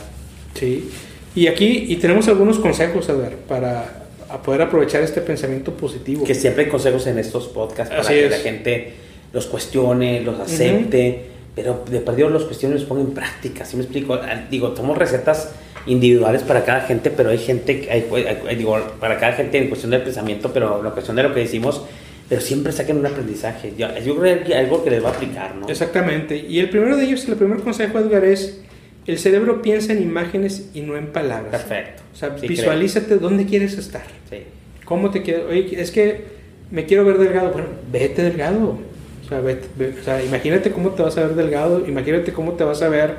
Sí. 0.52 0.90
Y 1.34 1.46
aquí, 1.46 1.86
y 1.88 1.96
tenemos 1.96 2.28
algunos 2.28 2.58
consejos, 2.58 3.08
Edgar, 3.08 3.32
para 3.48 4.02
a 4.28 4.42
poder 4.42 4.60
aprovechar 4.60 5.02
este 5.02 5.22
pensamiento 5.22 5.72
positivo. 5.72 6.24
Que 6.24 6.34
siempre 6.34 6.64
hay 6.64 6.70
consejos 6.70 7.06
en 7.06 7.18
estos 7.18 7.48
podcasts 7.48 7.88
para 7.88 8.02
Así 8.02 8.12
que 8.12 8.26
es. 8.26 8.30
la 8.30 8.36
gente 8.36 8.92
los 9.32 9.46
cuestione, 9.46 10.20
los 10.20 10.38
acepte, 10.38 11.22
pero 11.56 11.84
de 11.90 12.00
perdido 12.00 12.28
los 12.28 12.44
cuestiones 12.44 12.80
los 12.80 12.86
ponga 12.88 13.00
en 13.00 13.12
práctica. 13.12 13.64
¿Sí 13.64 13.78
me 13.78 13.82
explico? 13.84 14.12
Ah, 14.12 14.44
Digo, 14.50 14.72
tomamos 14.72 14.98
recetas 14.98 15.52
individuales 15.86 16.42
para 16.42 16.66
cada 16.66 16.82
gente, 16.82 17.10
pero 17.10 17.30
hay 17.30 17.38
gente, 17.38 17.88
hay- 17.90 18.56
digo, 18.56 18.78
para 19.00 19.18
cada 19.18 19.32
gente 19.32 19.56
en 19.56 19.68
cuestión 19.68 19.90
del 19.90 20.02
pensamiento, 20.02 20.52
pero 20.52 20.84
en 20.84 20.90
cuestión 20.90 21.16
de 21.16 21.22
lo 21.22 21.32
que 21.32 21.40
decimos, 21.40 21.82
pero 22.30 22.40
siempre 22.40 22.72
saquen 22.72 22.96
un 22.96 23.04
aprendizaje. 23.06 23.74
Yo, 23.76 23.88
yo 23.98 24.16
creo 24.16 24.42
que 24.44 24.54
algo 24.54 24.82
que 24.82 24.88
les 24.90 25.04
va 25.04 25.08
a 25.10 25.12
aplicar, 25.12 25.54
¿no? 25.56 25.68
Exactamente. 25.68 26.36
Y 26.48 26.60
el 26.60 26.70
primero 26.70 26.96
de 26.96 27.04
ellos, 27.04 27.28
el 27.28 27.36
primer 27.36 27.58
consejo, 27.60 27.98
Edgar, 27.98 28.24
es 28.24 28.62
el 29.06 29.18
cerebro 29.18 29.60
piensa 29.60 29.92
en 29.92 30.00
imágenes 30.02 30.70
y 30.72 30.80
no 30.82 30.96
en 30.96 31.08
palabras. 31.08 31.50
Perfecto. 31.62 32.02
O 32.14 32.16
sea, 32.16 32.38
Sí, 32.38 32.46
visualízate 32.48 33.16
dónde 33.16 33.44
quieres 33.46 33.76
estar. 33.76 34.04
Sí. 34.30 34.38
¿Cómo 34.86 35.10
te 35.10 35.20
quieres? 35.22 35.42
Oye, 35.50 35.80
es 35.80 35.90
que 35.90 36.24
me 36.70 36.86
quiero 36.86 37.04
ver 37.04 37.18
delgado. 37.18 37.50
Bueno, 37.50 37.68
vete 37.92 38.22
delgado. 38.22 38.78
O 39.24 39.28
sea, 39.28 39.40
vete- 39.40 39.66
ve- 39.76 39.94
o 40.00 40.04
sea, 40.04 40.22
imagínate 40.24 40.70
cómo 40.70 40.90
te 40.90 41.02
vas 41.02 41.16
a 41.18 41.22
ver 41.26 41.34
delgado. 41.34 41.84
Imagínate 41.86 42.32
cómo 42.32 42.52
te 42.52 42.62
vas 42.64 42.80
a 42.82 42.88
ver, 42.88 43.14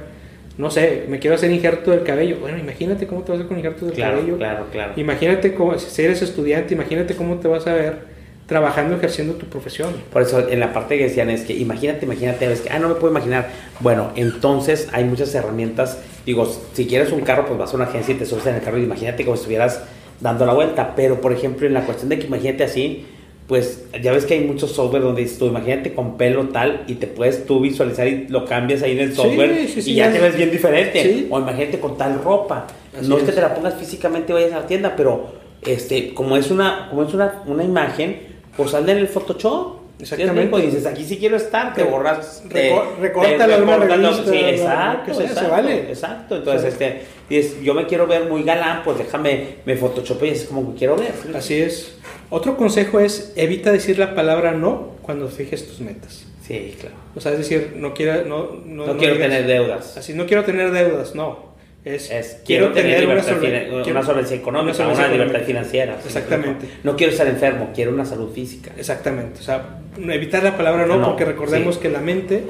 no 0.57 0.71
sé, 0.71 1.03
me 1.09 1.19
quiero 1.19 1.35
hacer 1.35 1.51
injerto 1.51 1.91
del 1.91 2.03
cabello. 2.03 2.37
Bueno, 2.39 2.57
imagínate 2.57 3.07
cómo 3.07 3.23
te 3.23 3.31
vas 3.31 3.39
a 3.39 3.43
hacer 3.43 3.47
con 3.49 3.57
injerto 3.57 3.85
del 3.87 3.95
Claro, 3.95 4.17
cabello. 4.19 4.37
claro, 4.37 4.67
claro. 4.71 4.93
Imagínate 4.95 5.53
cómo, 5.53 5.77
si 5.77 6.01
eres 6.01 6.21
estudiante, 6.21 6.73
imagínate 6.73 7.15
cómo 7.15 7.39
te 7.39 7.47
vas 7.49 7.67
a 7.67 7.73
ver 7.73 8.10
trabajando, 8.51 8.97
ejerciendo 8.97 9.35
tu 9.35 9.45
profesión. 9.45 9.93
Por 10.11 10.23
eso 10.23 10.49
en 10.49 10.59
la 10.59 10.73
parte 10.73 10.97
que 10.97 11.05
decían 11.05 11.29
es 11.29 11.43
que 11.43 11.53
imagínate, 11.53 12.03
imagínate, 12.03 12.51
es 12.51 12.59
que, 12.59 12.69
ah, 12.69 12.79
no 12.79 12.89
me 12.89 12.95
puedo 12.95 13.09
imaginar. 13.09 13.47
Bueno, 13.79 14.11
entonces 14.17 14.89
hay 14.91 15.05
muchas 15.05 15.33
herramientas. 15.33 15.99
Digo, 16.25 16.45
si 16.73 16.85
quieres 16.85 17.13
un 17.13 17.21
carro, 17.21 17.45
pues 17.45 17.57
vas 17.57 17.71
a 17.71 17.77
una 17.77 17.85
agencia 17.85 18.13
y 18.13 18.17
te 18.17 18.25
subes 18.25 18.45
en 18.47 18.55
el 18.55 18.61
carro 18.61 18.77
y 18.77 18.83
imagínate 18.83 19.23
como 19.23 19.37
si 19.37 19.43
estuvieras 19.43 19.81
dando 20.19 20.45
la 20.45 20.53
vuelta. 20.53 20.95
Pero, 20.97 21.21
por 21.21 21.31
ejemplo, 21.31 21.65
en 21.65 21.73
la 21.73 21.85
cuestión 21.85 22.09
de 22.09 22.19
que 22.19 22.27
imagínate 22.27 22.65
así, 22.65 23.05
pues 23.47 23.85
ya 24.01 24.11
ves 24.11 24.25
que 24.25 24.33
hay 24.33 24.41
muchos 24.41 24.73
software 24.73 25.01
donde 25.01 25.21
dices 25.21 25.37
tú, 25.37 25.45
imagínate 25.45 25.93
con 25.93 26.17
pelo 26.17 26.49
tal 26.49 26.83
y 26.87 26.95
te 26.95 27.07
puedes 27.07 27.45
tú 27.45 27.61
visualizar 27.61 28.05
y 28.05 28.27
lo 28.27 28.43
cambias 28.43 28.83
ahí 28.83 28.91
en 28.91 28.99
el 28.99 29.15
software 29.15 29.65
sí, 29.69 29.81
sí, 29.81 29.91
y 29.91 29.95
ya 29.95 30.11
te 30.11 30.19
ves 30.19 30.35
bien 30.35 30.51
diferente. 30.51 31.27
O 31.29 31.39
imagínate 31.39 31.79
con 31.79 31.97
tal 31.97 32.21
ropa. 32.21 32.67
Así 32.99 33.07
no 33.07 33.17
es 33.17 33.23
que 33.23 33.31
te 33.31 33.39
la 33.39 33.55
pongas 33.55 33.75
físicamente 33.75 34.33
y 34.33 34.35
vayas 34.35 34.51
a 34.51 34.59
la 34.59 34.67
tienda, 34.67 34.93
pero 34.97 35.39
este, 35.61 36.13
como 36.13 36.35
es 36.35 36.51
una, 36.51 36.87
como 36.89 37.03
es 37.03 37.13
una, 37.13 37.43
una 37.45 37.63
imagen, 37.63 38.30
pues 38.57 38.71
sal 38.71 38.89
en 38.89 38.97
el 38.97 39.07
Photoshop. 39.07 39.81
Exactamente. 39.99 40.57
Y 40.57 40.61
dices, 40.63 40.85
aquí 40.87 41.03
sí 41.03 41.17
quiero 41.17 41.37
estar, 41.37 41.75
te 41.75 41.83
borras. 41.83 42.43
te- 42.51 42.73
recórtalo 42.99 43.37
te 43.37 43.53
en 43.55 43.63
una 43.63 43.77
recortas 43.77 43.99
lo- 43.99 44.09
revista, 44.09 44.31
Sí, 44.31 44.37
exacto. 44.39 45.21
exacto, 45.21 45.49
vale. 45.51 45.89
Exacto. 45.89 46.35
Entonces, 46.37 46.61
Sí. 46.61 46.83
este, 46.83 47.01
dices, 47.29 47.61
yo 47.61 47.75
me 47.75 47.85
quiero 47.85 48.07
ver 48.07 48.25
muy 48.25 48.41
galán, 48.41 48.81
pues 48.83 48.97
déjame, 48.97 49.57
me 49.63 49.75
photoshop 49.77 50.23
y 50.23 50.29
es 50.29 50.45
como 50.45 50.71
que 50.73 50.79
quiero 50.79 50.95
ver. 50.95 51.13
Así 51.35 51.61
es. 51.61 51.97
Otro 52.31 52.57
consejo 52.57 52.99
es 52.99 53.33
evita 53.35 53.71
decir 53.71 53.99
la 53.99 54.15
palabra 54.15 54.53
no 54.53 54.93
cuando 55.03 55.27
fijes 55.27 55.67
tus 55.67 55.81
metas. 55.81 56.25
Sí, 56.47 56.75
claro. 56.79 56.95
O 57.15 57.21
sea, 57.21 57.33
es 57.33 57.37
decir, 57.37 57.73
no 57.75 57.93
quiero, 57.93 58.25
no, 58.25 58.59
no, 58.65 58.87
No, 58.87 58.97
quiero 58.97 59.13
digas- 59.13 59.29
tener 59.29 59.45
deudas. 59.45 59.97
Así, 59.97 60.13
no 60.15 60.25
quiero 60.25 60.43
tener 60.43 60.71
deudas, 60.71 61.13
no. 61.13 61.50
Es, 61.83 62.11
Es, 62.11 62.41
quiero, 62.45 62.71
tener, 62.73 63.01
solve- 63.23 63.39
finan- 63.41 63.73
una, 63.73 63.83
quiero- 63.83 64.03
solvencia 64.05 64.37
económica, 64.37 64.65
una, 64.65 64.73
solvencia 64.95 65.07
libertad 65.07 65.41
financiera. 65.41 65.95
¿sí? 65.99 66.07
Exactamente. 66.09 66.67
No 66.83 66.95
quiero 66.95 67.11
estar 67.11 67.27
enfermo, 67.27 67.71
quiero 67.73 67.91
una 67.91 68.05
salud 68.05 68.31
física. 68.31 68.71
Exactamente. 68.77 69.39
O 69.39 69.43
sea, 69.43 69.79
evitar 69.97 70.43
la 70.43 70.55
palabra 70.57 70.85
no, 70.85 70.97
No, 70.97 71.07
porque 71.07 71.25
recordemos 71.25 71.75
sí. 71.75 71.81
que 71.81 71.89
la 71.89 71.99
mente 71.99 72.43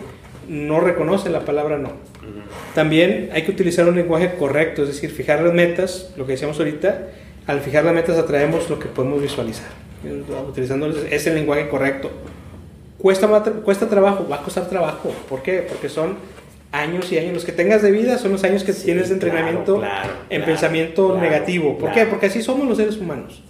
no 0.49 0.81
reconoce 0.81 1.29
la 1.29 1.45
palabra 1.45 1.77
no. 1.77 1.93
También 2.75 3.29
hay 3.33 3.43
que 3.43 3.51
utilizar 3.51 3.87
un 3.87 3.95
lenguaje 3.95 4.35
correcto, 4.35 4.81
es 4.83 4.89
decir, 4.89 5.09
fijar 5.11 5.41
las 5.41 5.53
metas, 5.53 6.11
lo 6.17 6.25
que 6.25 6.33
decíamos 6.33 6.57
ahorita, 6.59 7.07
al 7.47 7.61
fijar 7.61 7.85
las 7.85 7.93
metas 7.93 8.17
atraemos 8.17 8.69
lo 8.69 8.79
que 8.79 8.87
podemos 8.87 9.21
visualizar, 9.21 9.67
utilizando 10.49 10.87
ese 11.09 11.33
lenguaje 11.33 11.69
correcto. 11.69 12.11
Cuesta, 12.97 13.27
cuesta 13.63 13.87
trabajo, 13.89 14.27
va 14.29 14.37
a 14.37 14.41
costar 14.43 14.67
trabajo, 14.69 15.13
¿por 15.29 15.41
qué? 15.41 15.65
Porque 15.67 15.89
son 15.89 16.15
años 16.71 17.11
y 17.11 17.17
años, 17.17 17.33
los 17.33 17.45
que 17.45 17.51
tengas 17.51 17.81
de 17.81 17.91
vida 17.91 18.17
son 18.17 18.31
los 18.31 18.43
años 18.43 18.63
que 18.63 18.73
Sí, 18.73 18.85
tienes 18.85 19.09
de 19.09 19.15
entrenamiento 19.15 19.79
claro, 19.79 20.13
en 20.29 20.37
claro, 20.37 20.45
pensamiento 20.45 21.17
negativo. 21.17 21.77
¿Por 21.77 21.91
qué? 21.91 22.05
Porque 22.05 22.27
así 22.27 22.41
somos 22.41 22.67
los 22.67 22.77
seres 22.77 22.97
humanos. 22.97 23.43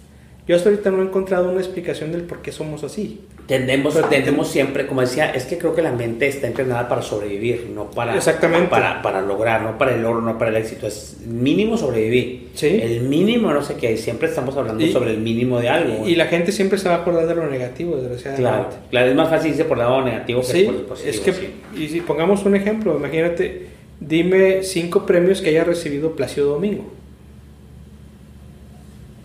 Yo 0.48 0.56
hasta 0.56 0.70
ahorita 0.70 0.90
no 0.90 1.02
he 1.02 1.04
encontrado 1.06 1.50
una 1.50 1.60
explicación 1.60 2.10
del 2.10 2.22
por 2.22 2.42
qué 2.42 2.50
somos 2.50 2.82
así. 2.82 3.20
Tendemos, 3.46 3.94
Pero- 3.94 4.08
tendemos 4.08 4.48
siempre, 4.48 4.86
como 4.86 5.00
decía, 5.00 5.30
es 5.32 5.44
que 5.44 5.56
creo 5.58 5.74
que 5.74 5.82
la 5.82 5.92
mente 5.92 6.26
está 6.26 6.46
entrenada 6.48 6.88
para 6.88 7.02
sobrevivir, 7.02 7.70
no 7.74 7.90
para, 7.90 8.16
Exactamente. 8.16 8.68
para, 8.68 9.02
para 9.02 9.20
lograr, 9.20 9.62
no 9.62 9.78
para 9.78 9.94
el 9.94 10.02
logro, 10.02 10.20
no 10.20 10.38
para 10.38 10.50
el 10.50 10.56
éxito. 10.56 10.86
Es 10.86 11.18
mínimo 11.26 11.76
sobrevivir. 11.76 12.48
Sí. 12.54 12.66
El 12.82 13.02
mínimo, 13.02 13.52
no 13.52 13.62
sé 13.62 13.74
qué, 13.74 13.96
siempre 13.96 14.28
estamos 14.28 14.56
hablando 14.56 14.84
Y- 14.84 14.92
sobre 14.92 15.10
el 15.12 15.18
mínimo 15.18 15.60
de 15.60 15.68
algo. 15.68 16.08
Y 16.08 16.16
la 16.16 16.26
gente 16.26 16.50
siempre 16.50 16.78
se 16.78 16.88
va 16.88 16.96
a 16.96 16.98
acordar 16.98 17.26
de 17.26 17.34
lo 17.36 17.48
negativo, 17.48 17.92
claro, 17.92 18.08
desgraciadamente. 18.08 18.76
claro, 18.90 19.10
es 19.10 19.16
más 19.16 19.28
fácil 19.28 19.50
irse 19.52 19.64
por 19.64 19.78
el 19.78 19.84
lado 19.84 20.02
negativo 20.02 20.40
que 20.40 20.46
Sí, 20.46 20.62
por 20.64 20.74
el 20.74 20.80
positivo. 20.82 21.14
es 21.14 21.20
que, 21.20 21.32
sí. 21.32 21.48
y 21.76 21.88
si 21.88 22.00
pongamos 22.00 22.44
un 22.44 22.56
ejemplo, 22.56 22.96
imagínate, 22.96 23.66
dime 24.00 24.62
cinco 24.62 25.04
premios 25.06 25.40
que 25.40 25.50
haya 25.50 25.64
recibido 25.64 26.16
Plácido 26.16 26.48
Domingo. 26.48 26.84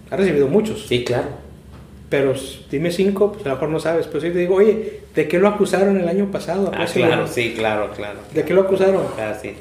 Ha 0.10 0.16
recibido 0.16 0.48
muchos, 0.48 0.86
Sí, 0.88 1.04
claro. 1.04 1.28
pero 2.10 2.34
dime 2.72 2.92
cinco, 2.92 3.32
pues 3.34 3.46
a 3.46 3.50
lo 3.50 3.56
mejor 3.56 3.70
no 3.70 3.80
sabes. 3.80 4.08
Pero 4.08 4.22
si 4.22 4.30
te 4.32 4.40
digo, 4.40 4.56
oye, 4.56 5.02
¿de 5.14 5.28
qué 5.28 5.38
lo 5.40 5.48
acusaron 5.50 6.00
el 6.00 6.08
año 6.08 6.32
pasado? 6.32 6.68
Ah, 6.74 6.78
Plácido 6.78 7.08
claro, 7.08 7.28
sí, 7.28 7.54
claro, 7.58 7.92
claro. 7.96 8.20
¿De 8.34 8.44
qué 8.44 8.54
lo 8.54 8.62
acusaron? 8.62 9.04
Claro, 9.16 9.36
sí. 9.42 9.54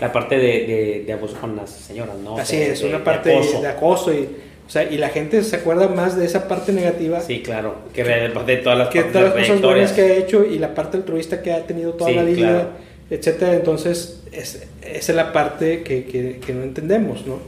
La 0.00 0.12
parte 0.12 0.36
de, 0.38 0.44
de, 0.66 1.02
de 1.06 1.12
abuso 1.12 1.34
con 1.40 1.56
las 1.56 1.70
señoras, 1.70 2.14
¿no? 2.22 2.38
Así 2.38 2.56
es, 2.56 2.82
una 2.84 3.02
parte 3.02 3.30
de 3.30 3.36
acoso. 3.36 3.60
de 3.62 3.66
acoso. 3.68 4.14
y, 4.14 4.28
o 4.66 4.70
sea, 4.70 4.84
y 4.84 4.96
la 4.98 5.08
gente 5.08 5.42
se 5.42 5.56
acuerda 5.56 5.88
más 5.88 6.16
de 6.16 6.24
esa 6.26 6.46
parte 6.46 6.72
negativa 6.72 7.20
Sí, 7.20 7.42
claro. 7.42 7.76
Que 7.92 8.04
de, 8.04 8.28
de 8.28 8.56
todas 8.58 8.78
las 8.78 8.88
que 8.90 9.02
todas 9.02 9.34
las 9.34 9.48
cosas 9.48 9.60
buenas 9.62 9.92
que 9.92 10.02
ha 10.02 10.14
hecho 10.14 10.44
y 10.44 10.58
la 10.60 10.74
parte 10.74 10.98
altruista 10.98 11.42
que 11.42 11.52
ha 11.52 11.66
tenido 11.66 11.94
toda 11.94 12.10
Sí, 12.10 12.16
la 12.16 12.22
vida, 12.22 12.36
claro. 12.36 12.68
etcétera. 13.10 13.54
Entonces, 13.54 14.22
es- 14.30 14.68
esa 14.82 15.12
es 15.12 15.16
la 15.16 15.32
parte 15.32 15.82
que, 15.82 16.04
que- 16.04 16.38
que 16.46 16.52
no 16.54 16.62
entendemos, 16.62 17.26
¿no? 17.26 17.38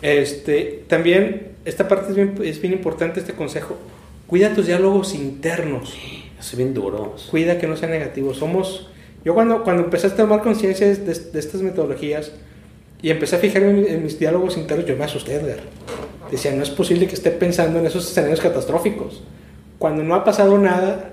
Este, 0.00 0.84
también, 0.88 1.51
esta 1.64 1.88
parte 1.88 2.10
es 2.10 2.16
bien, 2.16 2.34
es 2.42 2.60
bien 2.60 2.72
importante, 2.72 3.20
este 3.20 3.34
consejo. 3.34 3.76
Cuida 4.26 4.54
tus 4.54 4.66
diálogos 4.66 5.14
internos. 5.14 5.94
Soy 6.40 6.56
bien 6.56 6.74
duro. 6.74 7.16
Cuida 7.30 7.58
que 7.58 7.66
no 7.66 7.76
sean 7.76 7.90
negativos. 7.90 8.38
Somos... 8.38 8.88
Yo 9.24 9.34
cuando, 9.34 9.62
cuando 9.62 9.84
empecé 9.84 10.08
a 10.08 10.16
tomar 10.16 10.42
conciencia 10.42 10.86
de, 10.88 10.96
de 10.96 11.38
estas 11.38 11.62
metodologías 11.62 12.32
y 13.00 13.10
empecé 13.10 13.36
a 13.36 13.38
fijarme 13.38 13.70
en, 13.70 13.86
en 13.86 14.02
mis 14.02 14.18
diálogos 14.18 14.56
internos, 14.56 14.86
yo 14.86 14.96
me 14.96 15.04
asusté, 15.04 15.34
Edgar. 15.34 15.60
Decía, 16.30 16.52
no 16.52 16.62
es 16.62 16.70
posible 16.70 17.06
que 17.06 17.14
esté 17.14 17.30
pensando 17.30 17.78
en 17.78 17.86
esos 17.86 18.08
escenarios 18.08 18.40
catastróficos. 18.40 19.22
Cuando 19.78 20.02
no 20.02 20.14
ha 20.14 20.24
pasado 20.24 20.58
nada, 20.58 21.10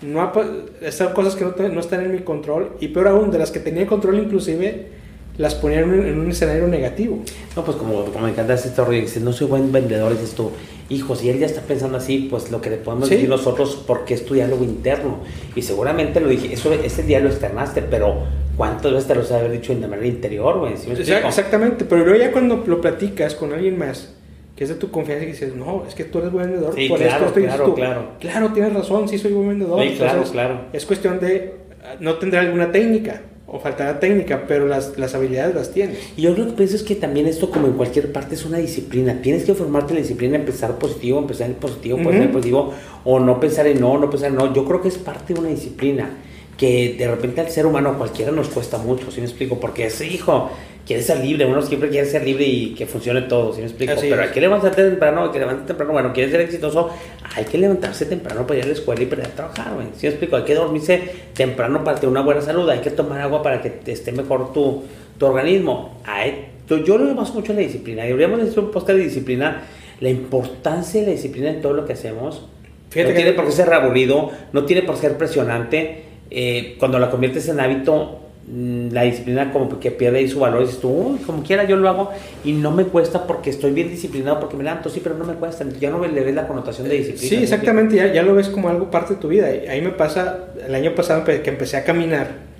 no 0.00 0.22
ha, 0.22 0.32
están 0.80 1.12
cosas 1.12 1.34
que 1.34 1.44
no, 1.44 1.54
no 1.68 1.80
están 1.80 2.02
en 2.02 2.12
mi 2.12 2.20
control 2.20 2.76
y 2.80 2.88
peor 2.88 3.08
aún, 3.08 3.30
de 3.30 3.38
las 3.38 3.50
que 3.50 3.60
tenía 3.60 3.86
control 3.86 4.18
inclusive, 4.18 4.99
las 5.38 5.54
ponía 5.54 5.80
en 5.80 5.88
un, 5.90 6.06
en 6.06 6.30
escenario 6.30 6.66
negativo. 6.68 7.18
No, 7.56 7.64
pues 7.64 7.76
como, 7.76 8.04
como 8.06 8.24
me 8.26 8.30
encanta 8.30 8.54
este 8.54 8.84
rollo, 8.84 9.00
dices, 9.00 9.22
no 9.22 9.32
soy 9.32 9.46
buen 9.46 9.72
vendedor, 9.72 10.12
dices 10.12 10.34
tú, 10.34 10.50
hijo, 10.88 11.14
si 11.16 11.30
él 11.30 11.38
ya 11.38 11.46
está 11.46 11.60
pensando 11.62 11.96
así, 11.98 12.26
pues 12.30 12.50
lo 12.50 12.60
que 12.60 12.68
le 12.70 12.76
podemos 12.76 13.08
Sí. 13.08 13.14
decir 13.14 13.28
nosotros, 13.30 13.82
porque 13.86 14.14
es 14.14 14.24
tu 14.26 14.34
diálogo 14.34 14.64
interno. 14.64 15.18
Y 15.54 15.62
seguramente 15.62 16.20
lo 16.20 16.28
dije, 16.28 16.52
eso, 16.52 16.72
ese 16.72 17.02
día 17.04 17.20
lo 17.20 17.28
externaste, 17.30 17.82
pero 17.82 18.24
¿cuántas 18.56 18.92
veces 18.92 19.06
te 19.08 19.14
lo 19.14 19.22
sabes 19.24 19.44
haber 19.46 19.60
dicho 19.60 19.74
de 19.74 19.86
manera 19.86 20.06
interior, 20.08 20.58
güey? 20.58 20.76
¿Sí? 20.76 20.90
Exactamente, 20.90 21.84
pero 21.84 22.04
luego 22.04 22.18
ya 22.18 22.32
cuando 22.32 22.62
lo 22.66 22.80
platicas 22.80 23.34
con 23.34 23.52
alguien 23.52 23.78
más, 23.78 24.14
que 24.56 24.64
es 24.64 24.68
de 24.70 24.76
tu 24.76 24.90
confianza 24.90 25.24
y 25.24 25.28
dices, 25.28 25.54
no, 25.54 25.84
es 25.88 25.94
que 25.94 26.04
tú 26.04 26.18
eres 26.18 26.32
buen 26.32 26.50
vendedor, 26.50 26.74
Sí, 26.74 26.88
por 26.88 26.98
claro, 26.98 27.12
esto, 27.14 27.26
esto 27.28 27.40
y 27.40 27.42
claro, 27.44 27.62
esto". 27.64 27.74
claro. 27.76 28.04
Claro, 28.20 28.52
tienes 28.52 28.74
razón, 28.74 29.08
sí 29.08 29.16
soy 29.16 29.32
buen 29.32 29.48
vendedor. 29.48 29.80
Sí, 29.82 29.90
claro, 29.96 30.10
Entonces, 30.10 30.32
claro. 30.32 30.60
Es 30.74 30.84
cuestión 30.84 31.18
de, 31.20 31.54
ah, 31.82 31.94
no 32.00 32.16
tendrá 32.16 32.40
alguna 32.40 32.70
técnica, 32.72 33.22
o 33.52 33.58
faltará 33.58 33.98
técnica, 33.98 34.44
pero 34.46 34.66
las, 34.68 34.96
las 34.96 35.14
habilidades 35.14 35.54
las 35.54 35.72
tienes. 35.72 35.98
Y 36.16 36.22
yo 36.22 36.30
lo 36.30 36.46
que 36.46 36.52
pienso 36.52 36.76
es 36.76 36.84
que 36.84 36.94
también 36.94 37.26
esto, 37.26 37.50
como 37.50 37.66
en 37.66 37.72
cualquier 37.72 38.12
parte, 38.12 38.36
es 38.36 38.44
una 38.44 38.58
disciplina. 38.58 39.20
Tienes 39.22 39.44
que 39.44 39.54
formarte 39.54 39.92
la 39.92 40.00
disciplina, 40.00 40.36
empezar 40.36 40.78
positivo, 40.78 41.18
empezar 41.18 41.48
en 41.48 41.56
positivo, 41.56 41.96
Ujú. 41.96 42.04
empezar 42.04 42.26
en 42.26 42.32
positivo, 42.32 42.74
o 43.04 43.18
no 43.18 43.40
pensar 43.40 43.66
en 43.66 43.80
no, 43.80 43.98
no 43.98 44.08
pensar 44.08 44.30
en 44.30 44.36
no. 44.36 44.54
Yo 44.54 44.64
creo 44.64 44.80
que 44.80 44.88
es 44.88 44.98
parte 44.98 45.34
de 45.34 45.40
una 45.40 45.48
disciplina 45.48 46.10
que 46.56 46.94
de 46.96 47.08
repente 47.08 47.40
al 47.40 47.50
ser 47.50 47.66
humano, 47.66 47.96
cualquiera 47.96 48.30
nos 48.32 48.48
cuesta 48.48 48.78
mucho, 48.78 49.10
¿sí 49.10 49.20
me 49.20 49.26
explico? 49.26 49.58
Porque 49.58 49.86
es, 49.86 50.00
hijo, 50.02 50.50
quiere 50.90 51.04
ser 51.04 51.24
libre, 51.24 51.46
uno 51.46 51.62
siempre 51.62 51.88
quiere 51.88 52.04
ser 52.08 52.24
libre 52.24 52.44
y 52.44 52.74
que 52.74 52.84
funcione 52.84 53.22
todo, 53.22 53.52
¿sí 53.52 53.60
me 53.60 53.66
explico? 53.68 53.92
Así 53.92 54.08
Pero 54.10 54.22
es. 54.22 54.26
hay 54.28 54.34
que 54.34 54.40
levantarte 54.40 54.82
temprano, 54.82 55.24
hay 55.26 55.30
que 55.30 55.38
levantarte 55.38 55.68
temprano, 55.68 55.92
bueno, 55.92 56.12
quieres 56.12 56.32
ser 56.32 56.40
exitoso, 56.40 56.90
hay 57.36 57.44
que 57.44 57.58
levantarse 57.58 58.06
temprano 58.06 58.44
para 58.44 58.58
ir 58.58 58.64
a 58.64 58.66
la 58.66 58.72
escuela 58.72 59.00
y 59.00 59.06
para 59.06 59.22
ir 59.22 59.28
a 59.28 59.30
trabajar, 59.30 59.74
güey. 59.76 59.86
¿Sí 59.94 60.06
me 60.06 60.08
explico? 60.08 60.34
Hay 60.34 60.42
que 60.42 60.54
dormirse 60.56 61.00
temprano 61.32 61.84
para 61.84 61.96
tener 62.00 62.10
una 62.10 62.22
buena 62.22 62.40
salud, 62.40 62.68
hay 62.68 62.80
que 62.80 62.90
tomar 62.90 63.20
agua 63.20 63.40
para 63.40 63.62
que 63.62 63.72
esté 63.92 64.10
mejor 64.10 64.52
tu, 64.52 64.82
tu 65.16 65.26
organismo. 65.26 66.00
Hay- 66.04 66.46
yo, 66.68 66.78
yo 66.84 66.98
lo 66.98 67.14
baso 67.14 67.34
mucho 67.34 67.52
en 67.52 67.56
la 67.58 67.62
disciplina, 67.62 68.02
deberíamos 68.02 68.40
hacer 68.40 68.58
un 68.58 68.72
podcast 68.72 68.98
de 68.98 69.04
disciplina, 69.04 69.62
la 70.00 70.08
importancia 70.10 71.00
de 71.00 71.06
la 71.06 71.12
disciplina 71.12 71.50
en 71.50 71.60
todo 71.62 71.72
lo 71.74 71.84
que 71.86 71.92
hacemos. 71.92 72.46
Fíjate 72.90 73.12
no 73.12 73.16
que- 73.16 73.22
tiene 73.22 73.36
por 73.36 73.46
qué 73.46 73.52
ser 73.52 73.72
aburrido, 73.72 74.30
no 74.52 74.64
tiene 74.64 74.82
por 74.82 74.96
qué 74.96 75.02
ser 75.02 75.16
presionante. 75.16 76.02
Eh, 76.30 76.74
cuando 76.78 76.98
la 76.98 77.10
conviertes 77.10 77.48
en 77.48 77.60
hábito, 77.60 78.18
la 78.52 79.02
disciplina 79.02 79.52
como 79.52 79.78
que 79.78 79.90
pierde 79.90 80.18
ahí 80.18 80.28
su 80.28 80.40
valor. 80.40 80.62
Dices 80.62 80.80
tú, 80.80 80.88
"Uy, 80.90 81.18
como 81.18 81.42
quiera 81.42 81.64
yo 81.64 81.76
lo 81.76 81.88
hago 81.88 82.10
y 82.44 82.52
no 82.52 82.70
me 82.72 82.84
cuesta 82.84 83.26
porque 83.26 83.50
estoy 83.50 83.72
bien 83.72 83.90
disciplinado, 83.90 84.40
porque 84.40 84.56
me 84.56 84.64
levanto, 84.64 84.88
sí, 84.88 85.00
pero 85.02 85.16
no 85.16 85.24
me 85.24 85.34
cuesta. 85.34 85.64
Ya 85.78 85.90
no 85.90 86.04
le 86.04 86.24
ves 86.24 86.34
la 86.34 86.48
connotación 86.48 86.88
de 86.88 86.96
disciplina. 86.96 87.28
Sí, 87.28 87.36
exactamente, 87.36 87.96
ya, 87.96 88.12
ya 88.12 88.22
lo 88.22 88.34
ves 88.34 88.48
como 88.48 88.68
algo 88.68 88.90
parte 88.90 89.14
de 89.14 89.20
tu 89.20 89.28
vida. 89.28 89.54
Y 89.54 89.68
Ahí 89.68 89.80
me 89.80 89.90
pasa, 89.90 90.46
el 90.66 90.74
año 90.74 90.94
pasado 90.94 91.24
que 91.24 91.42
empecé 91.44 91.76
a 91.76 91.84
caminar, 91.84 92.50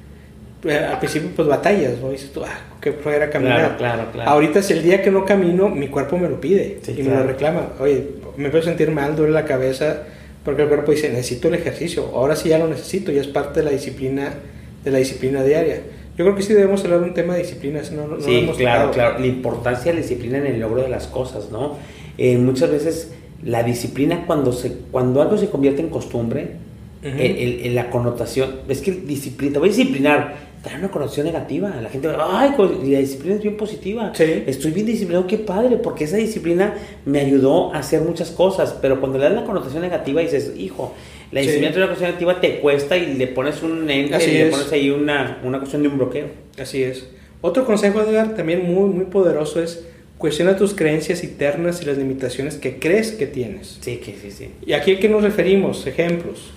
eh, 0.64 0.76
al 0.76 0.98
principio 0.98 1.30
pues 1.34 1.48
batallas, 1.48 1.98
¿no? 2.00 2.10
Dices 2.10 2.32
tú, 2.32 2.44
ah, 2.44 2.58
qué 2.80 2.92
caminar. 3.32 3.76
Claro, 3.76 3.76
claro, 3.78 4.12
claro. 4.12 4.30
Ahorita 4.30 4.62
si 4.62 4.74
el 4.74 4.82
día 4.82 5.02
que 5.02 5.10
no 5.10 5.24
camino, 5.24 5.68
mi 5.68 5.88
cuerpo 5.88 6.18
me 6.18 6.28
lo 6.28 6.40
pide 6.40 6.78
Sí, 6.82 6.94
y 6.98 7.02
me 7.02 7.14
lo 7.14 7.22
reclama. 7.22 7.68
Oye, 7.80 8.08
me 8.36 8.46
empiezo 8.46 8.68
a 8.68 8.70
sentir 8.70 8.90
mal, 8.90 9.16
duele 9.16 9.32
la 9.32 9.44
cabeza, 9.44 10.02
porque 10.44 10.62
el 10.62 10.68
cuerpo 10.68 10.92
dice, 10.92 11.08
necesito 11.08 11.48
el 11.48 11.54
ejercicio. 11.54 12.10
Ahora 12.14 12.36
sí 12.36 12.50
ya 12.50 12.58
lo 12.58 12.68
necesito, 12.68 13.10
ya 13.10 13.22
es 13.22 13.26
parte 13.26 13.60
de 13.60 13.66
la 13.66 13.72
disciplina, 13.72 14.34
de 14.84 14.90
la 14.90 14.98
disciplina 14.98 15.42
diaria. 15.42 15.80
Yo 16.16 16.24
creo 16.24 16.34
que 16.36 16.42
sí 16.42 16.52
debemos 16.52 16.84
hablar 16.84 17.00
de 17.00 17.06
un 17.06 17.14
tema 17.14 17.34
de 17.34 17.40
disciplina, 17.42 17.80
no, 17.94 18.06
no 18.08 18.20
Sí, 18.20 18.38
hemos 18.38 18.56
claro, 18.56 18.90
claro. 18.90 19.18
La 19.18 19.26
importancia 19.26 19.92
de 19.92 19.94
la 19.94 20.00
disciplina 20.02 20.38
en 20.38 20.46
el 20.46 20.60
logro 20.60 20.82
de 20.82 20.88
las 20.88 21.06
cosas, 21.06 21.50
¿no? 21.50 21.76
Eh, 22.18 22.36
muchas 22.36 22.70
veces 22.70 23.12
la 23.42 23.62
disciplina 23.62 24.24
cuando, 24.26 24.52
se, 24.52 24.72
cuando 24.90 25.22
algo 25.22 25.38
se 25.38 25.48
convierte 25.48 25.80
en 25.80 25.88
costumbre, 25.88 26.56
Ujú. 27.02 27.14
el- 27.18 27.36
el- 27.38 27.60
el- 27.66 27.74
la 27.74 27.88
connotación, 27.88 28.56
es 28.68 28.82
que 28.82 28.92
disciplina, 28.92 29.54
te 29.54 29.58
voy 29.60 29.68
a 29.70 29.72
disciplinar, 29.72 30.34
trae 30.62 30.78
una 30.78 30.90
connotación 30.90 31.24
negativa. 31.24 31.70
La 31.80 31.88
gente 31.88 32.08
va, 32.08 32.38
ay, 32.38 32.50
la 32.84 32.98
disciplina 32.98 33.36
es 33.36 33.42
bien 33.42 33.56
positiva. 33.56 34.12
Sí. 34.14 34.44
Estoy 34.46 34.72
bien 34.72 34.84
disciplinado, 34.84 35.26
qué 35.26 35.38
padre, 35.38 35.78
porque 35.78 36.04
esa 36.04 36.18
disciplina 36.18 36.74
me 37.06 37.20
ayudó 37.20 37.72
a 37.72 37.78
hacer 37.78 38.02
muchas 38.02 38.30
cosas. 38.30 38.76
Pero 38.82 39.00
cuando 39.00 39.16
le 39.16 39.24
das 39.24 39.32
la 39.32 39.44
connotación 39.44 39.80
negativa, 39.80 40.20
dices, 40.20 40.52
hijo, 40.58 40.92
la 41.32 41.40
Sí. 41.40 41.46
disciplina 41.46 41.72
tiene 41.72 41.84
una 41.86 41.94
connotación 41.94 42.08
negativa, 42.10 42.40
te 42.40 42.60
cuesta 42.60 42.96
y 42.96 43.14
le 43.14 43.26
pones 43.28 43.62
un 43.62 43.88
ente 43.90 44.14
Así 44.14 44.30
y 44.30 44.34
le 44.34 44.42
es. 44.48 44.50
pones 44.50 44.72
ahí 44.72 44.90
una, 44.90 45.40
una 45.44 45.58
cuestión 45.58 45.82
de 45.82 45.88
un 45.88 45.96
bloqueo. 45.98 46.26
Así 46.58 46.82
es. 46.82 47.06
Otro 47.40 47.64
consejo, 47.64 48.00
Edgar, 48.02 48.34
también 48.34 48.62
muy, 48.66 48.90
muy 48.90 49.04
poderoso 49.06 49.62
es 49.62 49.84
cuestiona 50.18 50.56
tus 50.56 50.74
creencias 50.74 51.24
internas 51.24 51.80
y 51.80 51.86
las 51.86 51.96
limitaciones 51.96 52.56
que 52.56 52.78
crees 52.78 53.12
que 53.12 53.26
tienes. 53.26 53.78
Sí, 53.80 53.96
que 53.96 54.12
sí, 54.20 54.30
sí. 54.30 54.50
¿Y 54.66 54.74
aquí 54.74 54.92
a 54.92 54.98
qué 55.00 55.08
nos 55.08 55.22
referimos? 55.22 55.86
Ejemplos. 55.86 56.50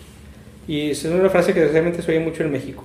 Y 0.67 0.91
es 0.91 1.05
una 1.05 1.29
frase 1.29 1.53
que 1.53 1.59
desgraciadamente 1.62 2.01
se 2.01 2.12
oye 2.12 2.19
mucho 2.19 2.43
en 2.43 2.51
México. 2.51 2.83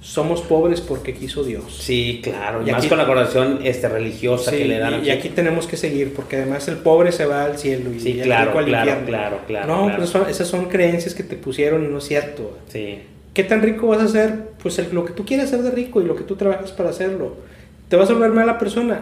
Somos 0.00 0.42
pobres 0.42 0.80
porque 0.80 1.12
quiso 1.12 1.42
Dios. 1.42 1.76
Sí, 1.80 2.20
claro. 2.22 2.62
Y 2.64 2.68
Y 2.68 2.72
más 2.72 2.78
aquí- 2.80 2.88
con 2.88 2.98
la 2.98 3.06
connotación 3.06 3.58
este, 3.64 3.88
religiosa 3.88 4.52
Sí, 4.52 4.58
que 4.58 4.64
le 4.66 4.78
dan 4.78 5.02
y, 5.04 5.08
y 5.08 5.10
aquí 5.10 5.28
tenemos 5.30 5.66
que 5.66 5.76
seguir, 5.76 6.14
porque 6.14 6.36
además 6.36 6.68
el 6.68 6.76
pobre 6.76 7.10
se 7.10 7.26
va 7.26 7.44
al 7.44 7.58
cielo 7.58 7.90
y 7.92 7.98
Sí, 8.00 8.12
el 8.20 8.22
claro, 8.26 8.56
al 8.58 8.64
claro, 8.66 8.90
infierno. 8.90 9.06
claro, 9.06 9.38
claro, 9.46 9.66
No, 9.66 9.82
claro. 9.84 9.98
pues 9.98 10.10
son- 10.10 10.28
esas 10.30 10.46
son 10.46 10.66
creencias 10.66 11.14
que 11.14 11.24
te 11.24 11.34
pusieron 11.36 11.84
y 11.84 11.88
no 11.88 11.98
es 11.98 12.04
cierto. 12.04 12.56
Sí. 12.68 13.00
¿Qué 13.34 13.42
tan 13.44 13.60
rico 13.60 13.88
vas 13.88 14.00
a 14.02 14.08
ser? 14.08 14.34
Pues 14.62 14.78
el- 14.78 14.88
lo 14.92 15.04
que 15.04 15.12
tú 15.12 15.24
quieras 15.24 15.50
ser 15.50 15.62
de 15.62 15.70
rico 15.72 16.00
y 16.00 16.04
lo 16.04 16.14
que 16.14 16.22
tú 16.24 16.36
trabajas 16.36 16.70
para 16.72 16.90
hacerlo. 16.90 17.36
¿Te 17.88 17.96
vas 17.96 18.08
a 18.08 18.12
volver 18.14 18.30
mala 18.30 18.56
persona? 18.58 19.00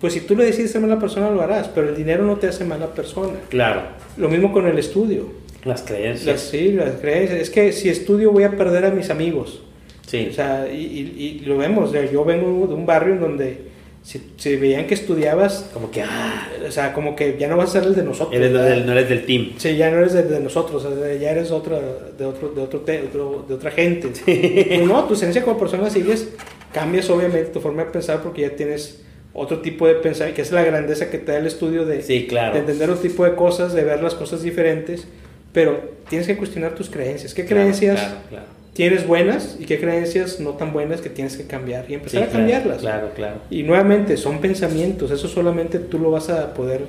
Pues 0.00 0.12
si 0.12 0.20
tú 0.20 0.36
le 0.36 0.44
decides 0.44 0.70
ser 0.70 0.82
mala 0.82 0.98
persona 0.98 1.30
lo 1.30 1.40
harás, 1.40 1.68
pero 1.68 1.88
el 1.88 1.96
dinero 1.96 2.24
no 2.24 2.36
te 2.36 2.46
hace 2.46 2.64
mala 2.64 2.88
persona. 2.88 3.38
Claro. 3.48 3.80
Lo 4.18 4.28
mismo 4.28 4.52
con 4.52 4.66
el 4.66 4.78
estudio. 4.78 5.28
Las 5.64 5.82
creencias. 5.82 6.26
Las, 6.26 6.40
sí, 6.42 6.72
las 6.72 6.90
creencias. 7.00 7.40
Es 7.40 7.50
que 7.50 7.72
si 7.72 7.88
estudio 7.88 8.30
voy 8.32 8.44
a 8.44 8.50
perder 8.50 8.84
a 8.84 8.90
mis 8.90 9.08
amigos. 9.08 9.62
Sí. 10.06 10.28
O 10.30 10.32
sea, 10.32 10.66
y, 10.72 10.76
y- 10.76 11.40
y 11.42 11.44
lo 11.46 11.58
vemos. 11.58 11.88
o 11.90 11.92
sea, 11.92 12.10
yo 12.10 12.24
vengo 12.24 12.66
de 12.66 12.74
un 12.74 12.86
barrio 12.86 13.14
en 13.14 13.20
donde 13.20 13.58
si, 14.02 14.22
si 14.36 14.54
veían 14.54 14.86
que 14.86 14.94
estudiabas, 14.94 15.68
como 15.74 15.90
que, 15.90 16.02
ah, 16.02 16.48
o 16.66 16.70
sea, 16.70 16.92
como 16.92 17.16
que 17.16 17.36
ya 17.40 17.48
no 17.48 17.56
vas 17.56 17.70
a 17.70 17.80
ser 17.80 17.88
el 17.88 17.94
de 17.96 18.04
nosotros. 18.04 18.34
eres 18.36 18.52
del- 18.52 18.86
no 18.86 18.92
eres 18.92 19.08
del 19.08 19.24
team. 19.26 19.54
Sí, 19.56 19.76
ya 19.76 19.90
no 19.90 19.98
eres 19.98 20.12
de, 20.12 20.22
de 20.22 20.38
nosotros, 20.40 20.84
o 20.84 20.96
sea, 20.96 21.14
ya 21.14 21.32
eres 21.32 21.50
otra, 21.50 21.80
de, 22.16 22.24
otro, 22.24 22.50
de, 22.50 22.60
otro, 22.62 22.80
te- 22.80 23.02
otro- 23.02 23.44
de 23.48 23.54
otra 23.54 23.70
gente. 23.72 24.10
Pero 24.24 24.86
no, 24.86 25.04
tu 25.04 25.14
esencia 25.14 25.42
como 25.42 25.58
persona 25.58 25.90
sigues, 25.90 26.28
cambias 26.72 27.10
obviamente 27.10 27.50
tu 27.50 27.60
forma 27.60 27.84
de 27.84 27.90
pensar 27.90 28.22
porque 28.22 28.42
ya 28.42 28.50
tienes 28.50 29.02
otro 29.32 29.58
tipo 29.60 29.88
de 29.88 29.94
pensar, 29.96 30.32
que 30.34 30.42
es 30.42 30.52
la 30.52 30.62
grandeza 30.62 31.10
que 31.10 31.18
te 31.18 31.32
da 31.32 31.38
el 31.38 31.46
estudio 31.46 31.84
de, 31.84 32.00
Sí, 32.02 32.26
claro. 32.28 32.54
de 32.54 32.60
entender 32.60 32.88
otro 32.88 33.02
tipo 33.02 33.24
de 33.24 33.34
cosas, 33.34 33.72
de 33.74 33.82
ver 33.82 34.02
las 34.02 34.14
cosas 34.14 34.40
diferentes, 34.42 35.06
pero 35.52 35.80
tienes 36.08 36.26
que 36.28 36.36
cuestionar 36.36 36.74
tus 36.76 36.88
creencias. 36.90 37.34
¿Qué 37.34 37.44
Claro, 37.44 37.62
creencias 37.62 37.98
Claro, 38.00 38.16
claro. 38.30 38.46
Tienes 38.76 39.06
buenas 39.06 39.56
y 39.58 39.64
qué 39.64 39.80
creencias 39.80 40.38
no 40.38 40.50
tan 40.50 40.74
buenas 40.74 41.00
que 41.00 41.08
tienes 41.08 41.38
que 41.38 41.44
cambiar 41.46 41.84
y 41.86 41.88
Sí, 41.88 41.94
empezar 41.94 42.22
a 42.24 42.26
cambiarlas? 42.28 42.78
Claro, 42.78 43.10
claro. 43.16 43.36
Y 43.48 43.62
nuevamente, 43.62 44.18
son 44.18 44.38
pensamientos, 44.40 45.10
eso 45.10 45.28
solamente 45.28 45.78
tú 45.78 45.98
lo 45.98 46.10
vas 46.10 46.28
a 46.28 46.52
poder 46.52 46.82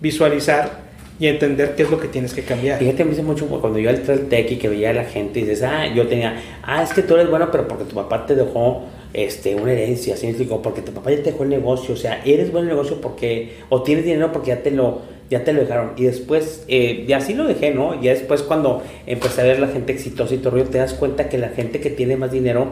visualizar 0.00 0.84
y 1.18 1.26
entender 1.26 1.74
qué 1.74 1.82
es 1.82 1.90
lo 1.90 1.98
que 1.98 2.06
tienes 2.06 2.34
que 2.34 2.42
cambiar. 2.42 2.78
Fíjate, 2.78 3.04
me 3.04 3.10
dice 3.10 3.24
mucho 3.24 3.46
cuando 3.46 3.80
yo 3.80 3.90
entré 3.90 4.14
al 4.14 4.20
TEC 4.28 4.52
y 4.52 4.56
que 4.56 4.68
veía 4.68 4.90
a 4.90 4.92
la 4.92 5.04
gente 5.04 5.40
y 5.40 5.42
dices, 5.42 5.64
ah, 5.64 5.88
yo 5.92 6.06
tenía, 6.06 6.40
ah, 6.62 6.84
es 6.84 6.92
que 6.92 7.02
tú 7.02 7.14
eres 7.14 7.28
bueno, 7.28 7.48
pero 7.50 7.66
porque 7.66 7.84
tu 7.84 7.96
papá 7.96 8.26
te 8.26 8.36
dejó 8.36 8.84
este, 9.12 9.56
una 9.56 9.72
herencia, 9.72 10.14
digo, 10.14 10.62
porque 10.62 10.82
tu 10.82 10.92
papá 10.92 11.10
ya 11.10 11.16
te 11.16 11.32
dejó 11.32 11.42
el 11.42 11.50
negocio, 11.50 11.94
o 11.94 11.96
sea, 11.96 12.22
eres 12.24 12.52
buen 12.52 12.66
negocio 12.66 13.00
porque, 13.00 13.56
o 13.70 13.82
tienes 13.82 14.04
dinero 14.04 14.30
porque 14.30 14.48
ya 14.48 14.62
te 14.62 14.70
lo, 14.70 15.02
ya 15.30 15.44
te 15.44 15.52
lo 15.52 15.60
dejaron. 15.60 15.92
Y 15.96 16.04
después, 16.04 16.64
eh, 16.68 17.04
y 17.08 17.12
así 17.12 17.34
lo 17.34 17.44
dejé, 17.44 17.72
¿no? 17.72 18.00
Ya 18.02 18.12
después 18.12 18.42
cuando 18.42 18.82
empecé 19.06 19.40
a 19.40 19.44
ver 19.44 19.58
la 19.60 19.68
gente 19.68 19.92
exitosa 19.92 20.34
y 20.34 20.38
todo, 20.38 20.62
te 20.64 20.78
das 20.78 20.94
cuenta 20.94 21.28
que 21.28 21.38
la 21.38 21.48
gente 21.48 21.80
que 21.80 21.90
tiene 21.90 22.16
más 22.16 22.30
dinero 22.32 22.68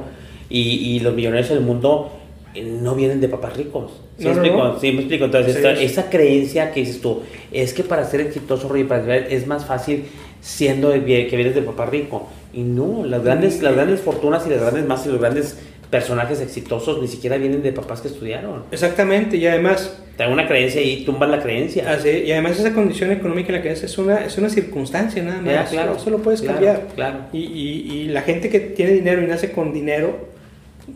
y, 0.50 0.60
y 0.60 1.00
los 1.00 1.14
millonarios 1.14 1.48
del 1.48 1.60
mundo 1.60 2.10
eh, 2.54 2.62
no 2.62 2.94
vienen 2.94 3.20
de 3.20 3.28
papás 3.28 3.56
ricos. 3.56 3.92
¿Sí, 4.18 4.24
No, 4.26 4.30
me 4.30 4.36
no, 4.36 4.42
explico? 4.44 4.64
no. 4.68 4.80
Sí, 4.80 4.92
me 4.92 4.98
explico. 5.00 5.24
Entonces, 5.24 5.52
Sí, 5.54 5.58
esta- 5.58 5.76
sí. 5.76 5.84
esa 5.84 6.10
creencia 6.10 6.72
que 6.72 6.80
dices 6.80 7.00
tú, 7.00 7.20
es 7.50 7.72
que 7.72 7.82
para 7.84 8.04
ser 8.04 8.20
exitoso 8.20 8.68
Roy, 8.68 8.84
para 8.84 9.04
ser- 9.04 9.28
es 9.32 9.46
más 9.46 9.64
fácil 9.64 10.04
siendo 10.42 10.90
de 10.90 11.02
que 11.26 11.36
vienes 11.36 11.54
de 11.54 11.62
papá 11.62 11.86
rico. 11.86 12.28
Y 12.52 12.60
no, 12.60 13.04
las 13.06 13.24
grandes, 13.24 13.62
las 13.62 13.74
grandes 13.74 14.00
fortunas 14.00 14.46
y 14.46 14.50
las 14.50 14.60
grandes 14.60 14.86
más 14.86 15.06
y 15.06 15.08
los 15.08 15.18
grandes 15.18 15.58
personajes 15.92 16.40
exitosos 16.40 17.00
ni 17.02 17.06
siquiera 17.06 17.36
vienen 17.36 17.62
de 17.62 17.70
papás 17.70 18.00
que 18.00 18.08
estudiaron. 18.08 18.64
Exactamente, 18.72 19.36
y 19.36 19.46
además, 19.46 19.98
Te 20.16 20.26
una 20.26 20.48
creencia 20.48 20.80
y 20.80 21.04
tumban 21.04 21.30
la 21.30 21.40
creencia. 21.42 21.84
así- 21.92 22.08
y 22.08 22.32
además 22.32 22.58
esa 22.58 22.72
condición 22.72 23.12
económica 23.12 23.48
en 23.50 23.54
la 23.56 23.62
que 23.62 23.72
es, 23.72 23.82
es 23.84 23.98
una, 23.98 24.24
es 24.24 24.36
una 24.38 24.48
circunstancia 24.48 25.22
nada 25.22 25.40
más. 25.42 25.52
Ya, 25.52 25.64
claro. 25.66 25.96
Eso 25.96 26.08
lo 26.10 26.18
puedes 26.18 26.40
Claro, 26.40 26.54
cambiar. 26.54 26.86
claro. 26.94 27.18
Y, 27.32 27.38
y- 27.40 27.92
y 27.92 28.08
la 28.08 28.22
gente 28.22 28.48
que 28.48 28.58
tiene 28.60 28.92
dinero 28.92 29.22
y 29.22 29.26
nace 29.26 29.52
con 29.52 29.72
dinero, 29.74 30.32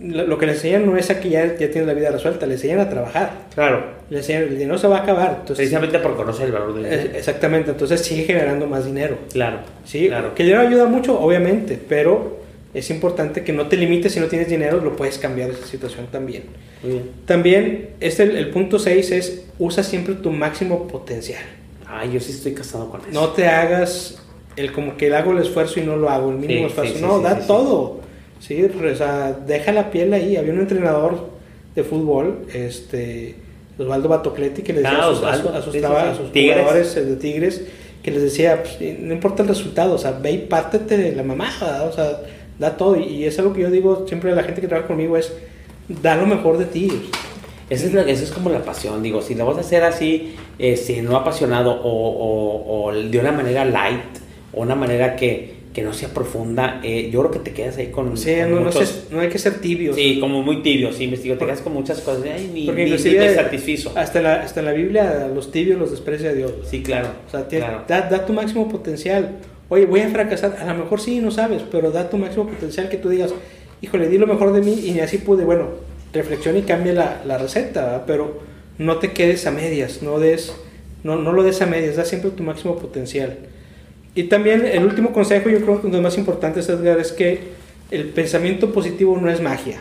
lo, 0.00 0.26
lo 0.26 0.38
que 0.38 0.46
le 0.46 0.52
enseñan 0.52 0.84
no 0.86 0.96
es 0.96 1.10
a 1.10 1.20
que 1.20 1.28
ya, 1.28 1.44
ya 1.46 1.70
tienes 1.70 1.86
la 1.86 1.92
vida 1.94 2.10
resuelta, 2.10 2.46
le 2.46 2.54
enseñan 2.54 2.80
a 2.80 2.88
trabajar. 2.88 3.32
Claro. 3.54 3.84
Le 4.10 4.18
enseñan, 4.18 4.44
el 4.44 4.58
dinero 4.58 4.78
se 4.78 4.88
va 4.88 4.98
a 4.98 5.02
acabar. 5.02 5.28
Entonces, 5.40 5.56
Precisamente 5.56 5.98
por 5.98 6.16
conocer 6.16 6.46
el 6.46 6.52
valor 6.52 6.74
del 6.74 6.86
es- 6.86 6.98
dinero. 7.02 7.18
exactamente, 7.18 7.70
entonces 7.70 8.00
sigue 8.00 8.24
generando 8.24 8.66
más 8.66 8.86
dinero. 8.86 9.18
Claro. 9.32 9.58
Sí, 9.84 10.08
claro. 10.08 10.34
que 10.34 10.42
el 10.42 10.48
dinero 10.48 10.66
ayuda 10.66 10.86
mucho, 10.86 11.20
obviamente, 11.20 11.78
pero 11.88 12.44
es 12.74 12.90
importante 12.90 13.42
que 13.42 13.52
no 13.52 13.66
te 13.68 13.76
limites 13.76 14.12
si 14.12 14.20
no 14.20 14.26
tienes 14.26 14.48
dinero, 14.48 14.80
lo 14.82 14.96
puedes 14.96 15.18
cambiar 15.18 15.50
esa 15.50 15.66
situación 15.66 16.06
también. 16.12 16.44
Muy 16.82 16.92
bien. 16.92 17.10
También, 17.24 17.90
este, 18.00 18.24
el, 18.24 18.36
el 18.36 18.50
punto 18.50 18.78
6 18.78 19.10
es, 19.12 19.44
usa 19.58 19.82
siempre 19.82 20.14
tu 20.14 20.30
máximo 20.30 20.86
potencial. 20.86 21.42
Ay, 21.86 22.12
yo 22.12 22.20
sí 22.20 22.32
estoy 22.32 22.52
casado 22.52 22.90
con 22.90 23.00
eso. 23.00 23.10
No 23.12 23.28
te 23.28 23.46
hagas 23.46 24.18
el 24.56 24.72
como 24.72 24.96
que 24.96 25.14
hago 25.14 25.32
el 25.32 25.38
esfuerzo 25.38 25.80
y 25.80 25.84
no 25.84 25.96
lo 25.96 26.10
hago, 26.10 26.30
el 26.30 26.36
mínimo 26.36 26.60
Sí, 26.62 26.66
esfuerzo. 26.66 26.94
sí, 26.96 27.00
no, 27.00 27.18
sí, 27.18 27.24
da 27.24 27.46
todo. 27.46 28.00
Sí, 28.40 28.62
o 28.64 28.94
sea, 28.96 29.32
deja 29.46 29.72
la 29.72 29.90
piel 29.90 30.12
ahí. 30.12 30.36
Había 30.36 30.52
un 30.52 30.60
entrenador 30.60 31.30
de 31.74 31.82
fútbol, 31.84 32.40
este, 32.52 33.34
Osvaldo 33.78 34.08
Batocletti, 34.08 34.62
que 34.62 34.72
le 34.72 34.80
decía 34.82 34.98
Ah, 35.00 35.08
a 35.10 35.14
sus, 35.14 35.22
a 35.22 35.28
Osvaldo. 35.28 35.48
a 35.50 35.62
sus 35.62 35.74
a 35.84 36.14
sus 36.16 36.32
Tigres. 36.32 36.58
jugadores 36.58 36.96
eh, 36.96 37.04
de 37.04 37.16
Tigres, 37.16 37.62
que 38.02 38.10
les 38.10 38.22
decía, 38.22 38.62
pues, 38.62 38.98
no 39.00 39.12
importa 39.14 39.42
el 39.42 39.48
resultado, 39.48 39.94
o 39.94 39.98
sea, 39.98 40.12
ve 40.12 40.32
y 40.32 40.38
pártete 40.38 40.96
de 40.96 41.14
la 41.16 41.22
mamada, 41.22 41.84
o 41.84 41.92
sea, 41.92 42.20
da 42.58 42.76
todo. 42.76 42.96
Y, 42.96 43.24
es 43.24 43.38
algo 43.38 43.52
que 43.52 43.62
yo 43.62 43.70
digo 43.70 44.06
siempre 44.08 44.32
a 44.32 44.34
la 44.34 44.42
gente 44.44 44.60
que 44.60 44.68
trabaja 44.68 44.88
conmigo, 44.88 45.16
es, 45.16 45.32
da 46.02 46.16
lo 46.16 46.26
mejor 46.26 46.58
de 46.58 46.64
ti. 46.66 46.90
Esa 47.68 47.86
es, 47.86 47.94
la- 47.94 48.02
esa 48.02 48.22
es 48.22 48.30
como 48.30 48.48
la 48.50 48.62
pasión, 48.64 49.02
digo, 49.02 49.20
si 49.22 49.34
lo 49.34 49.44
vas 49.44 49.56
a 49.56 49.60
hacer 49.60 49.82
así, 49.82 50.34
este, 50.58 51.02
no 51.02 51.16
apasionado 51.16 51.72
o, 51.72 51.90
o- 51.90 52.84
o 52.86 52.92
de 52.94 53.18
una 53.18 53.32
manera 53.32 53.64
light, 53.64 54.04
o 54.52 54.62
una 54.62 54.76
manera 54.76 55.16
que, 55.16 55.56
que 55.74 55.82
no 55.82 55.92
sea 55.92 56.08
profunda, 56.08 56.80
eh, 56.84 57.10
yo 57.12 57.20
creo 57.20 57.32
que 57.32 57.38
te 57.40 57.52
quedas 57.52 57.76
ahí 57.76 57.88
con, 57.88 58.16
Sí, 58.16 58.34
con 58.36 58.50
no, 58.50 58.56
no, 58.60 58.66
muchos- 58.66 58.88
sé- 58.88 59.14
no 59.14 59.20
hay 59.20 59.28
que 59.28 59.38
ser 59.40 59.60
tibios. 59.60 59.96
Sí, 59.96 60.18
como 60.20 60.42
muy 60.42 60.62
tibio, 60.62 60.92
sí, 60.92 61.08
me 61.08 61.16
digo, 61.16 61.36
te 61.36 61.44
quedas 61.44 61.60
con 61.60 61.74
muchas 61.74 62.00
cosas, 62.00 62.22
ay, 62.32 62.50
ni, 62.54 62.66
Porque 62.66 62.84
ni- 62.84 62.90
ni 62.90 62.96
inclusive 62.96 63.26
te 63.26 63.34
satisfizo. 63.34 63.92
hasta 63.96 64.22
la, 64.22 64.34
hasta 64.42 64.60
en 64.60 64.66
la 64.66 64.72
Biblia 64.72 65.28
los 65.34 65.50
tibios 65.50 65.76
los 65.78 65.90
desprecia 65.90 66.32
Dios. 66.32 66.52
Sí, 66.70 66.82
claro. 66.84 67.08
O 67.26 67.30
sea, 67.30 67.46
claro. 67.48 67.82
da, 67.88 68.02
da 68.02 68.24
tu 68.24 68.32
máximo 68.32 68.68
potencial. 68.68 69.38
Oye, 69.68 69.86
voy 69.86 70.00
a 70.00 70.08
fracasar. 70.08 70.56
A 70.60 70.72
lo 70.72 70.84
mejor 70.84 71.00
sí, 71.00 71.20
no 71.20 71.30
sabes, 71.30 71.62
pero 71.70 71.90
da 71.90 72.08
tu 72.08 72.18
máximo 72.18 72.46
potencial 72.46 72.88
que 72.88 72.96
tú 72.96 73.08
digas, 73.08 73.32
híjole, 73.80 74.08
di 74.08 74.18
lo 74.18 74.26
mejor 74.26 74.52
de 74.52 74.60
mí 74.60 74.72
y 74.72 75.00
así 75.00 75.18
pude. 75.18 75.44
Bueno, 75.44 75.68
reflexiona 76.12 76.58
y 76.58 76.62
cambia 76.62 76.92
la, 76.92 77.22
la 77.24 77.38
receta, 77.38 78.04
pero 78.06 78.40
no 78.78 78.98
te 78.98 79.12
quedes 79.12 79.46
a 79.46 79.50
medias, 79.50 80.02
no, 80.02 80.18
des, 80.18 80.54
no, 81.02 81.16
no 81.16 81.32
lo 81.32 81.42
des 81.42 81.60
a 81.62 81.66
medias, 81.66 81.96
da 81.96 82.04
siempre 82.04 82.30
tu 82.30 82.42
máximo 82.42 82.76
potencial. 82.76 83.36
Y 84.14 84.24
también 84.24 84.64
el 84.64 84.84
último 84.84 85.12
consejo, 85.12 85.48
yo 85.48 85.60
creo 85.60 85.80
que 85.80 85.88
uno 85.88 85.96
de 85.96 86.02
los 86.02 86.12
más 86.12 86.18
importantes, 86.18 86.68
Edgar, 86.68 86.98
es 86.98 87.12
que 87.12 87.40
el 87.90 88.08
pensamiento 88.08 88.72
positivo 88.72 89.18
no 89.20 89.30
es 89.30 89.40
magia. 89.40 89.78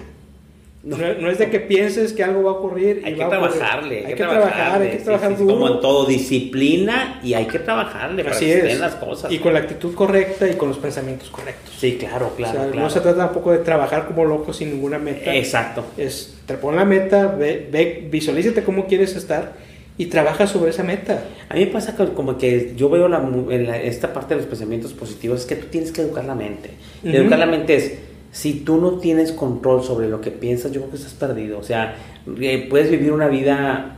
No, 0.86 0.98
no, 0.98 1.32
es 1.32 1.40
de 1.40 1.50
que 1.50 1.60
pienses 1.60 2.14
que 2.14 2.24
algo 2.24 2.44
va 2.44 2.52
a 2.52 2.54
ocurrir. 2.54 3.02
Hay 3.04 3.14
y 3.14 3.16
que 3.16 3.24
va 3.24 3.30
trabajarle. 3.30 3.98
Hay, 4.06 4.14
que, 4.14 4.16
trabajar, 4.16 4.82
hay 4.82 4.90
que 4.92 4.98
trabajar. 4.98 5.36
Como 5.36 5.68
en 5.68 5.80
todo, 5.82 6.06
disciplina 6.06 7.20
y 7.24 7.34
hay 7.34 7.46
que 7.46 7.58
trabajarle 7.58 8.24
para 8.24 8.36
Así 8.36 8.46
que 8.46 8.52
se 8.54 8.58
es. 8.60 8.64
den 8.66 8.82
las 8.82 8.96
cosas. 8.96 9.32
Y 9.32 9.40
con 9.40 9.54
la 9.54 9.60
actitud 9.60 9.96
correcta 9.96 10.48
y 10.48 10.54
con 10.54 10.70
los 10.70 10.78
pensamientos 10.78 11.30
correctos. 11.30 11.74
Sí, 11.80 11.98
claro, 12.00 12.34
claro, 12.38 12.52
o 12.60 12.62
sea, 12.62 12.72
claro. 12.72 12.82
no 12.82 12.90
se 12.92 13.00
trata 13.00 13.18
tampoco 13.18 13.52
de 13.52 13.58
trabajar 13.60 14.06
como 14.06 14.26
loco 14.26 14.54
sin 14.54 14.70
ninguna 14.72 15.00
meta. 15.00 15.34
Exacto. 15.36 15.84
Es, 15.98 16.36
te 16.46 16.54
pon 16.54 16.76
la 16.76 16.86
meta, 16.86 17.28
ve, 17.28 17.68
ve, 17.72 18.08
visualízate 18.12 18.64
cómo 18.64 18.86
quieres 18.86 19.16
estar 19.16 19.54
y 19.98 20.06
trabaja 20.08 20.46
sobre 20.46 20.70
esa 20.70 20.84
meta. 20.84 21.24
A 21.50 21.56
mí 21.56 21.62
me 21.62 21.72
pasa 21.72 21.96
que 21.96 22.06
como 22.14 22.38
que 22.38 22.74
yo 22.76 22.90
veo 22.90 23.08
la, 23.08 23.18
en 23.50 23.66
la- 23.66 23.82
esta 23.82 24.14
parte 24.14 24.36
de 24.36 24.42
los 24.42 24.48
pensamientos 24.48 24.94
positivos 24.94 25.40
es 25.42 25.46
que 25.48 25.56
tú 25.56 25.68
tienes 25.68 25.92
que 25.92 26.02
educar 26.02 26.26
la 26.26 26.36
mente. 26.36 26.72
Educar 27.04 27.40
la 27.40 27.46
mente 27.48 27.76
es, 27.76 27.94
si 28.36 28.52
tú 28.66 28.82
no 28.82 29.00
tienes 29.00 29.32
control 29.32 29.82
sobre 29.82 30.10
lo 30.10 30.20
que 30.20 30.30
piensas, 30.30 30.74
yo 30.74 30.82
creo 30.82 30.92
que 30.92 30.98
estás 30.98 31.14
perdido. 31.14 31.58
O 31.58 31.64
sea, 31.64 31.96
eh, 32.42 32.68
puedes 32.70 32.92
vivir 32.92 33.14
una 33.14 33.30
vida 33.30 33.96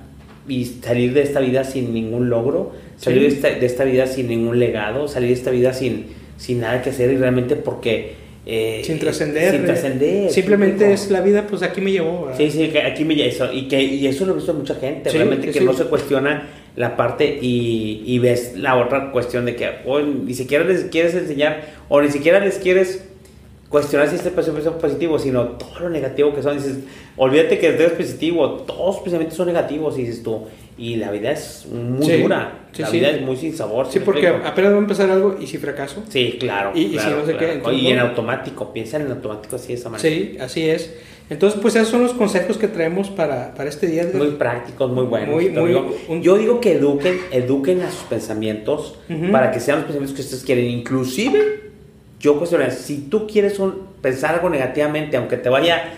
y 0.48 0.64
salir 0.66 1.14
de 1.16 1.24
esta 1.24 1.40
vida 1.40 1.64
sin 1.64 1.92
ningún 1.92 2.30
logro, 2.30 2.72
salir 2.98 3.24
Sí. 3.24 3.28
de, 3.30 3.36
esta, 3.36 3.50
de 3.60 3.66
esta 3.66 3.84
vida 3.84 4.06
sin 4.06 4.28
ningún 4.28 4.60
legado, 4.60 5.08
salir 5.08 5.30
de 5.30 5.34
esta 5.34 5.50
vida 5.50 5.74
sin, 5.74 6.06
sin 6.38 6.60
nada 6.60 6.84
que 6.84 6.92
hacer 6.92 7.12
y 7.12 7.18
realmente 7.18 7.56
porque... 7.56 8.14
eh, 8.46 8.82
sin 8.86 9.00
trascender. 9.00 9.54
Sin 9.54 9.62
eh, 9.64 9.66
trascender. 9.66 10.30
Simplemente 10.30 10.86
¿sí? 10.86 10.92
es 10.94 11.10
la 11.10 11.22
vida, 11.22 11.48
pues 11.50 11.64
aquí 11.64 11.82
me 11.82 11.92
llevó. 11.92 12.26
¿verdad? 12.28 12.38
Sí, 12.38 12.52
sí, 12.52 12.68
que 12.70 12.84
aquí 12.84 13.06
me 13.06 13.28
eso 13.28 13.52
y 13.52 13.68
que 13.68 13.82
y 13.82 14.06
eso 14.06 14.24
lo 14.28 14.34
he 14.34 14.36
visto 14.36 14.54
mucha 14.54 14.76
gente, 14.76 15.10
Sí, 15.10 15.18
realmente 15.18 15.50
que 15.50 15.62
no 15.62 15.74
se 15.74 15.86
cuestiona 15.86 16.48
la 16.76 16.96
parte 16.96 17.40
y, 17.42 18.04
y 18.06 18.20
ves 18.20 18.54
la 18.56 18.78
otra 18.78 19.12
cuestión 19.12 19.46
de 19.46 19.56
que 19.56 19.68
ni 20.26 20.34
siquiera 20.36 20.64
les 20.64 20.84
quieres 20.84 21.16
enseñar 21.16 21.64
o 21.90 22.00
ni 22.02 22.12
siquiera 22.12 22.40
les 22.40 22.60
quieres 22.60 23.04
cuestionar 23.70 24.08
si 24.10 24.16
este 24.16 24.32
pensamiento 24.32 24.70
es 24.72 24.76
positivo, 24.78 25.20
sino 25.20 25.44
todo 25.58 25.80
lo 25.82 25.90
negativo 25.90 26.34
que 26.34 26.42
son. 26.42 26.58
Dices, 26.58 26.78
olvídate 27.18 27.58
que 27.60 27.68
eres 27.68 27.92
positivo, 27.92 28.50
todos 28.66 28.96
los 28.96 29.04
pensamientos 29.04 29.38
son 29.38 29.48
negativos, 29.48 29.98
y 29.98 30.04
dices 30.04 30.24
tú. 30.24 30.44
Y 30.78 30.96
la 30.98 31.10
vida 31.12 31.32
es 31.32 31.66
muy 31.72 32.06
Sí, 32.06 32.22
dura, 32.22 32.68
sí, 32.72 32.82
la 32.84 32.88
sí. 32.90 33.00
vida 33.00 33.10
es 33.10 33.22
muy 33.22 33.36
sin 33.36 33.56
sabor. 33.56 33.88
Sí, 33.90 34.00
porque 34.00 34.28
explico? 34.28 34.48
apenas 34.48 34.72
va 34.74 34.76
a 34.76 34.80
empezar 34.80 35.10
algo 35.10 35.36
y 35.42 35.48
si 35.48 35.58
fracaso. 35.58 36.04
Sí, 36.08 36.38
claro. 36.40 36.72
y- 36.76 36.82
y 36.82 36.88
si 36.90 36.98
claro, 36.98 37.18
no 37.18 37.26
sé 37.26 37.32
qué, 37.32 37.38
claro. 37.40 37.54
entonces, 37.54 37.82
y 37.82 37.88
en 37.88 38.00
automático, 38.00 38.72
piensan 38.74 39.02
en 39.02 39.12
automático 39.12 39.56
así 39.56 39.70
de 39.70 39.74
esa 39.74 39.90
manera. 39.90 40.08
Sí, 40.08 40.38
así 40.40 40.70
es. 40.70 40.94
Entonces, 41.30 41.60
pues 41.62 41.76
esos 41.76 41.90
son 41.90 42.04
los 42.04 42.14
consejos 42.14 42.58
que 42.58 42.68
traemos 42.70 43.10
para, 43.10 43.54
para 43.54 43.68
este 43.70 43.88
día. 43.88 44.08
Muy 44.14 44.28
prácticos, 44.32 44.90
muy 44.92 45.04
buenos. 45.06 45.36
Muy- 45.36 45.50
muy- 45.50 45.68
digo, 45.70 45.94
un- 46.08 46.22
Yo 46.22 46.38
digo 46.38 46.62
que 46.62 46.74
eduquen, 46.74 47.20
eduquen 47.32 47.82
a 47.82 47.90
sus 47.92 48.04
pensamientos 48.04 49.00
Ujú. 49.10 49.32
para 49.32 49.52
que 49.52 49.60
sean 49.60 49.80
los 49.80 49.86
pensamientos 49.88 50.16
que 50.16 50.22
ustedes 50.22 50.44
quieren. 50.46 50.66
Inclusive, 50.70 51.67
yo 52.20 52.38
cuestionaría, 52.38 52.74
si 52.74 53.00
tú 53.10 53.28
quieres 53.28 53.60
un- 53.60 53.88
pensar 54.02 54.36
algo 54.36 54.50
negativamente, 54.50 55.18
aunque 55.18 55.38
te 55.38 55.50
vaya 55.50 55.94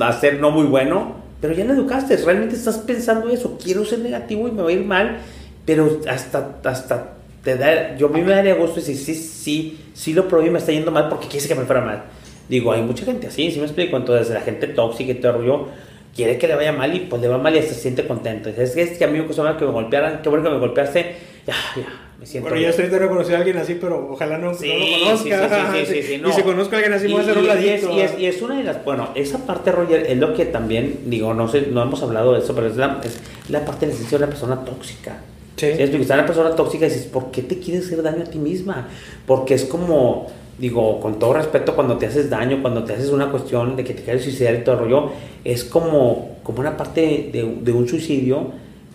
a 0.00 0.08
hacer 0.08 0.40
no 0.40 0.50
muy 0.50 0.66
bueno, 0.66 1.14
pero 1.40 1.54
ya 1.54 1.64
lo 1.64 1.72
educaste, 1.72 2.16
realmente 2.18 2.54
estás 2.54 2.78
pensando 2.78 3.28
eso, 3.30 3.58
quiero 3.62 3.84
ser 3.84 4.00
negativo 4.00 4.46
y 4.48 4.52
me 4.52 4.62
va 4.62 4.68
a 4.68 4.72
ir 4.72 4.84
mal, 4.84 5.18
pero 5.64 6.00
hasta, 6.08 6.56
hasta 6.64 7.14
te 7.42 7.56
da, 7.56 7.96
yo 7.96 8.08
a 8.08 8.10
mí 8.10 8.20
me 8.20 8.32
daría 8.32 8.54
gusto 8.54 8.76
decir, 8.76 8.96
sí, 8.96 9.14
sí, 9.14 9.78
sí 9.94 10.12
lo 10.12 10.28
probé 10.28 10.48
y 10.48 10.50
me 10.50 10.58
está 10.58 10.72
yendo 10.72 10.90
mal 10.90 11.08
porque 11.08 11.28
quise 11.28 11.48
que 11.48 11.54
me 11.54 11.64
fuera 11.64 11.80
mal. 11.80 12.02
Digo, 12.48 12.72
hay 12.72 12.82
mucha 12.82 13.04
gente 13.04 13.28
así, 13.28 13.50
sí 13.50 13.58
me 13.58 13.64
explico, 13.66 13.96
entonces 13.96 14.30
la 14.34 14.40
gente 14.40 14.66
tóxica 14.66 15.12
y 15.12 15.14
todo 15.14 15.32
rollo 15.32 15.68
quiere 16.14 16.36
que 16.36 16.48
le 16.48 16.56
vaya 16.56 16.72
mal 16.72 16.94
y 16.94 17.00
pues 17.00 17.22
le 17.22 17.28
va 17.28 17.38
mal 17.38 17.56
y 17.56 17.62
se 17.62 17.74
siente 17.74 18.06
contento. 18.06 18.50
Es 18.50 18.76
es 18.76 18.98
que 18.98 19.04
a 19.04 19.08
mí 19.08 19.18
me 19.18 19.26
costó 19.26 19.44
mal 19.44 19.56
que 19.56 19.64
me 19.64 19.70
golpearan, 19.70 20.20
qué 20.22 20.28
bueno 20.28 20.44
que 20.44 20.50
me 20.50 20.58
golpeaste, 20.58 21.14
ya, 21.46 21.54
ya, 21.76 21.86
me 22.20 22.26
siento 22.26 22.50
Bueno, 22.50 22.58
bien. 22.58 22.64
ya 22.64 22.70
estoy 22.76 22.88
de 22.90 22.98
reconocer 22.98 23.34
a 23.34 23.38
alguien 23.38 23.56
así, 23.56 23.78
pero 23.80 24.10
ojalá 24.12 24.36
no, 24.38 24.52
Sí, 24.54 24.68
no 24.68 25.10
lo 25.12 25.16
conozca. 25.16 25.72
sí, 25.72 25.78
sí, 25.86 25.94
sí, 25.94 26.02
sí, 26.02 26.18
no. 26.18 26.28
Y 26.28 26.32
si 26.32 26.42
conozco 26.42 26.74
a 26.74 26.78
alguien 26.78 26.92
así, 26.92 27.08
voy 27.08 27.16
a 27.16 27.22
hacer 27.22 27.38
un 27.38 27.46
ladito. 27.46 27.72
es, 27.90 27.96
y, 27.96 28.00
es, 28.00 28.18
y 28.18 28.26
es 28.26 28.42
una 28.42 28.58
de 28.58 28.64
las, 28.64 28.84
bueno, 28.84 29.08
esa 29.14 29.38
parte, 29.46 29.72
Roger, 29.72 30.06
es 30.06 30.18
lo 30.18 30.34
que 30.34 30.44
también, 30.44 31.00
digo, 31.06 31.32
no 31.32 31.48
sé, 31.48 31.68
no 31.72 31.82
hemos 31.82 32.02
hablado 32.02 32.34
de 32.34 32.40
eso, 32.40 32.54
pero 32.54 32.66
es 32.66 32.76
la, 32.76 33.00
es 33.02 33.18
la 33.48 33.64
parte 33.64 33.86
de 33.86 33.94
la 33.94 33.98
de 34.10 34.16
una 34.16 34.26
persona 34.26 34.64
tóxica. 34.64 35.18
Sí. 35.56 35.66
Es 35.66 35.90
una 36.10 36.24
persona 36.26 36.54
tóxica 36.56 36.86
y 36.86 36.88
dices, 36.90 37.06
¿por 37.06 37.30
qué 37.30 37.42
te 37.42 37.58
quieres 37.58 37.86
hacer 37.86 38.02
daño 38.02 38.22
a 38.22 38.26
ti 38.26 38.38
misma? 38.38 38.88
Porque 39.26 39.54
es 39.54 39.64
como, 39.64 40.26
digo, 40.58 41.00
con 41.00 41.18
todo 41.18 41.34
respeto, 41.34 41.74
cuando 41.74 41.96
te 41.98 42.06
haces 42.06 42.30
daño, 42.30 42.60
cuando 42.62 42.84
te 42.84 42.94
haces 42.94 43.10
una 43.10 43.30
cuestión 43.30 43.76
de 43.76 43.84
que 43.84 43.92
te 43.94 44.02
quieres 44.02 44.22
suicidar 44.22 44.54
y 44.54 44.58
todo 44.64 44.74
el 44.76 44.80
rollo, 44.82 45.10
es 45.44 45.64
como, 45.64 46.36
como 46.42 46.60
una 46.60 46.76
parte 46.76 47.30
de, 47.32 47.56
de 47.62 47.72
un 47.72 47.88
suicidio, 47.88 48.52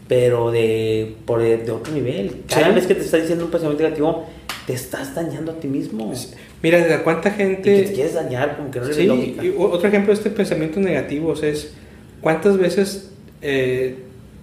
pero 0.08 0.51
de, 0.51 1.16
por, 1.26 1.41
de 1.41 1.72
otro 1.72 1.93
nivel. 1.93 2.43
Cada 2.49 2.68
Sí. 2.70 2.74
vez 2.76 2.88
que 2.88 2.95
te 2.95 3.01
estás 3.01 3.22
diciendo 3.22 3.45
un 3.45 3.51
pensamiento 3.51 3.84
negativo, 3.84 4.26
te 4.68 4.74
estás 4.74 5.16
dañando 5.16 5.51
a 5.51 5.56
ti 5.60 5.68
mismo. 5.68 6.14
Mira, 6.62 6.80
Edgar, 6.80 7.03
¿cuánta 7.03 7.30
Y 7.30 7.32
que 7.34 7.38
te 7.38 7.45
gente... 7.76 7.93
quieres 7.93 8.14
dañar, 8.14 8.58
como 8.58 8.72
que 8.72 8.80
no 8.80 8.93
Sí, 8.93 9.03
lógica. 9.03 9.43
y 9.43 9.49
o- 9.58 9.70
otro 9.72 9.88
ejemplo 9.88 10.14
de 10.14 10.18
este 10.18 10.30
pensamiento 10.30 10.80
negativo 10.80 11.34
es 11.34 11.74
cuántas 12.22 12.58
veces 12.58 13.12
eh, 13.41 13.95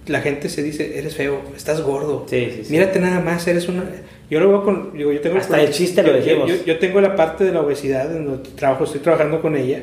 la 0.07 0.21
gente 0.21 0.49
se 0.49 0.63
dice, 0.63 0.97
eres 0.97 1.15
feo, 1.15 1.41
estás 1.55 1.81
gordo, 1.81 2.25
Sí, 2.29 2.47
sí, 2.55 2.65
sí. 2.65 2.71
mírate 2.73 2.99
nada 2.99 3.19
más, 3.21 3.45
eres 3.47 3.67
una... 3.67 3.83
Yo 4.29 4.39
lo 4.39 4.49
veo 4.49 4.63
con... 4.63 4.93
Digo, 4.97 5.11
yo 5.11 5.21
tengo 5.21 5.37
Hasta 5.37 5.61
el 5.61 5.71
chiste 5.71 6.01
lo 6.03 6.09
yo- 6.09 6.15
decimos. 6.15 6.49
Yo, 6.49 6.55
yo 6.65 6.79
tengo 6.79 6.99
la 7.01 7.15
parte 7.15 7.43
de 7.43 7.51
la 7.51 7.61
obesidad 7.61 8.15
en 8.15 8.25
donde 8.25 8.49
trabajo, 8.51 8.83
estoy 8.85 9.01
trabajando 9.01 9.41
con 9.41 9.55
ella, 9.55 9.81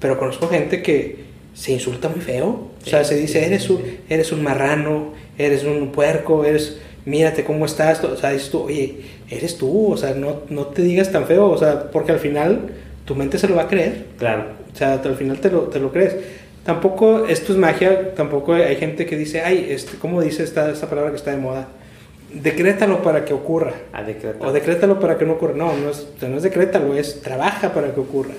pero 0.00 0.18
conozco 0.18 0.48
gente 0.48 0.82
que 0.82 1.29
se 1.54 1.72
insulta 1.72 2.08
muy 2.08 2.20
feo. 2.20 2.68
O 2.82 2.86
sea, 2.86 3.04
se 3.04 3.16
dice, 3.16 3.44
eres, 3.44 3.68
un, 3.70 3.82
eres 4.08 4.32
un 4.32 4.42
marrano, 4.42 5.12
eres 5.38 5.64
un 5.64 5.92
puerco, 5.92 6.44
eres... 6.44 6.78
Mírate 7.06 7.44
cómo 7.44 7.64
estás, 7.64 8.04
o 8.04 8.14
sea, 8.14 8.30
dices 8.30 8.50
tú, 8.50 8.64
oye, 8.64 9.00
eres 9.30 9.56
tú, 9.56 9.92
o 9.92 9.96
sea, 9.96 10.12
no, 10.12 10.42
no 10.50 10.66
te 10.66 10.82
digas 10.82 11.10
tan 11.10 11.26
feo, 11.26 11.48
o 11.48 11.56
sea, 11.56 11.90
porque 11.90 12.12
al 12.12 12.18
final 12.18 12.68
tu 13.06 13.14
mente 13.14 13.38
se 13.38 13.48
lo 13.48 13.56
va 13.56 13.62
a 13.62 13.68
creer. 13.68 14.04
Claro. 14.18 14.44
O 14.72 14.76
sea, 14.76 15.00
al 15.02 15.16
final 15.16 15.38
te 15.40 15.50
lo, 15.50 15.62
te 15.62 15.80
lo 15.80 15.90
crees. 15.92 16.16
Tampoco, 16.64 17.26
esto 17.26 17.52
es 17.52 17.58
magia, 17.58 18.14
tampoco 18.14 18.52
hay 18.52 18.76
gente 18.76 19.06
que 19.06 19.16
dice, 19.16 19.40
ay, 19.40 19.68
este, 19.70 19.96
¿cómo 19.96 20.20
dice 20.20 20.44
esta, 20.44 20.70
esta 20.70 20.88
palabra 20.88 21.10
que 21.10 21.16
está 21.16 21.30
de 21.30 21.38
moda? 21.38 21.68
Decrétalo 22.32 23.02
para 23.02 23.24
que 23.24 23.32
ocurra. 23.32 23.72
A 23.92 24.02
decretar. 24.02 24.46
O 24.46 24.52
decrétalo 24.52 25.00
para 25.00 25.16
que 25.16 25.24
no 25.24 25.32
ocurra. 25.32 25.54
No, 25.54 25.74
no 25.76 25.90
es, 25.90 26.06
no 26.20 26.36
es 26.36 26.42
decrétalo, 26.42 26.94
es 26.94 27.22
trabaja 27.22 27.72
para 27.72 27.92
que 27.92 28.00
ocurra. 28.00 28.34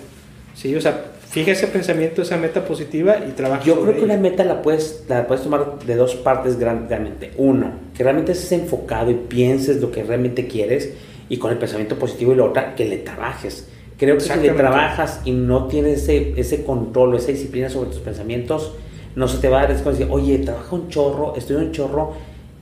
Sí, 0.56 0.74
o 0.76 0.80
sea, 0.80 1.11
fija 1.32 1.52
ese 1.52 1.68
pensamiento, 1.68 2.22
esa 2.22 2.38
meta 2.38 2.66
positiva 2.66 3.16
y 3.28 3.32
trabaja. 3.32 3.64
Yo 3.64 3.76
sobre 3.76 3.92
creo 3.92 4.00
que 4.00 4.06
una 4.06 4.18
meta 4.18 4.44
la 4.44 4.62
puedes, 4.62 5.06
la 5.08 5.26
puedes 5.28 5.44
tomar 5.44 5.80
de 5.80 5.96
dos 5.96 6.16
partes 6.16 6.60
gran- 6.60 6.88
realmente. 6.90 7.32
Uno, 7.38 7.72
que 7.96 8.04
realmente 8.04 8.34
estés 8.34 8.52
enfocado 8.52 9.10
y 9.10 9.16
pienses 9.16 9.82
lo 9.82 9.92
que 9.92 10.04
realmente 10.04 10.48
quieres 10.48 10.94
y 11.30 11.38
con 11.38 11.52
el 11.52 11.58
pensamiento 11.58 11.98
positivo 11.98 12.34
y 12.34 12.36
la 12.36 12.44
otra, 12.44 12.76
que 12.76 12.86
le 12.86 12.98
trabajes. 12.98 13.68
Creo 13.98 14.16
que 14.16 14.22
si 14.22 14.30
le 14.40 14.50
trabajas 14.50 15.22
y 15.26 15.32
no 15.32 15.68
tienes 15.68 16.04
ese, 16.04 16.34
ese 16.36 16.64
control 16.64 17.16
esa 17.16 17.28
disciplina 17.32 17.70
sobre 17.70 17.90
tus 17.92 18.00
pensamientos, 18.00 18.74
no 19.16 19.28
se 19.28 19.38
te 19.38 19.48
va 19.48 19.60
a 19.60 19.62
dar, 19.64 19.72
es 19.72 19.82
como 19.82 19.92
decir, 19.92 20.08
oye, 20.12 20.40
trabaja 20.40 20.76
un 20.76 20.90
chorro, 20.90 21.36
estudia 21.38 21.62
un 21.62 21.72
chorro 21.72 22.14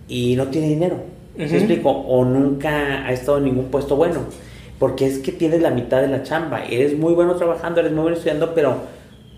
y 0.08 0.36
no 0.36 0.48
tiene 0.48 0.68
dinero. 0.68 0.98
¿Sí 1.38 1.46
Ujú. 1.46 1.56
explico? 1.56 1.90
O 1.92 2.26
nunca 2.26 3.06
ha 3.06 3.12
estado 3.14 3.38
en 3.38 3.46
ningún 3.46 3.66
puesto 3.66 3.96
bueno. 3.96 4.20
Porque 4.80 5.06
es 5.06 5.20
que 5.20 5.32
tienes 5.34 5.62
la 5.62 5.72
mitad 5.72 6.02
de 6.02 6.08
la 6.08 6.24
chamba. 6.24 6.64
Eres 6.64 6.98
muy 6.98 7.14
bueno 7.14 7.36
trabajando, 7.36 7.82
eres 7.82 7.92
muy 7.92 8.04
bueno 8.04 8.16
estudiando, 8.18 8.54
pero 8.56 8.78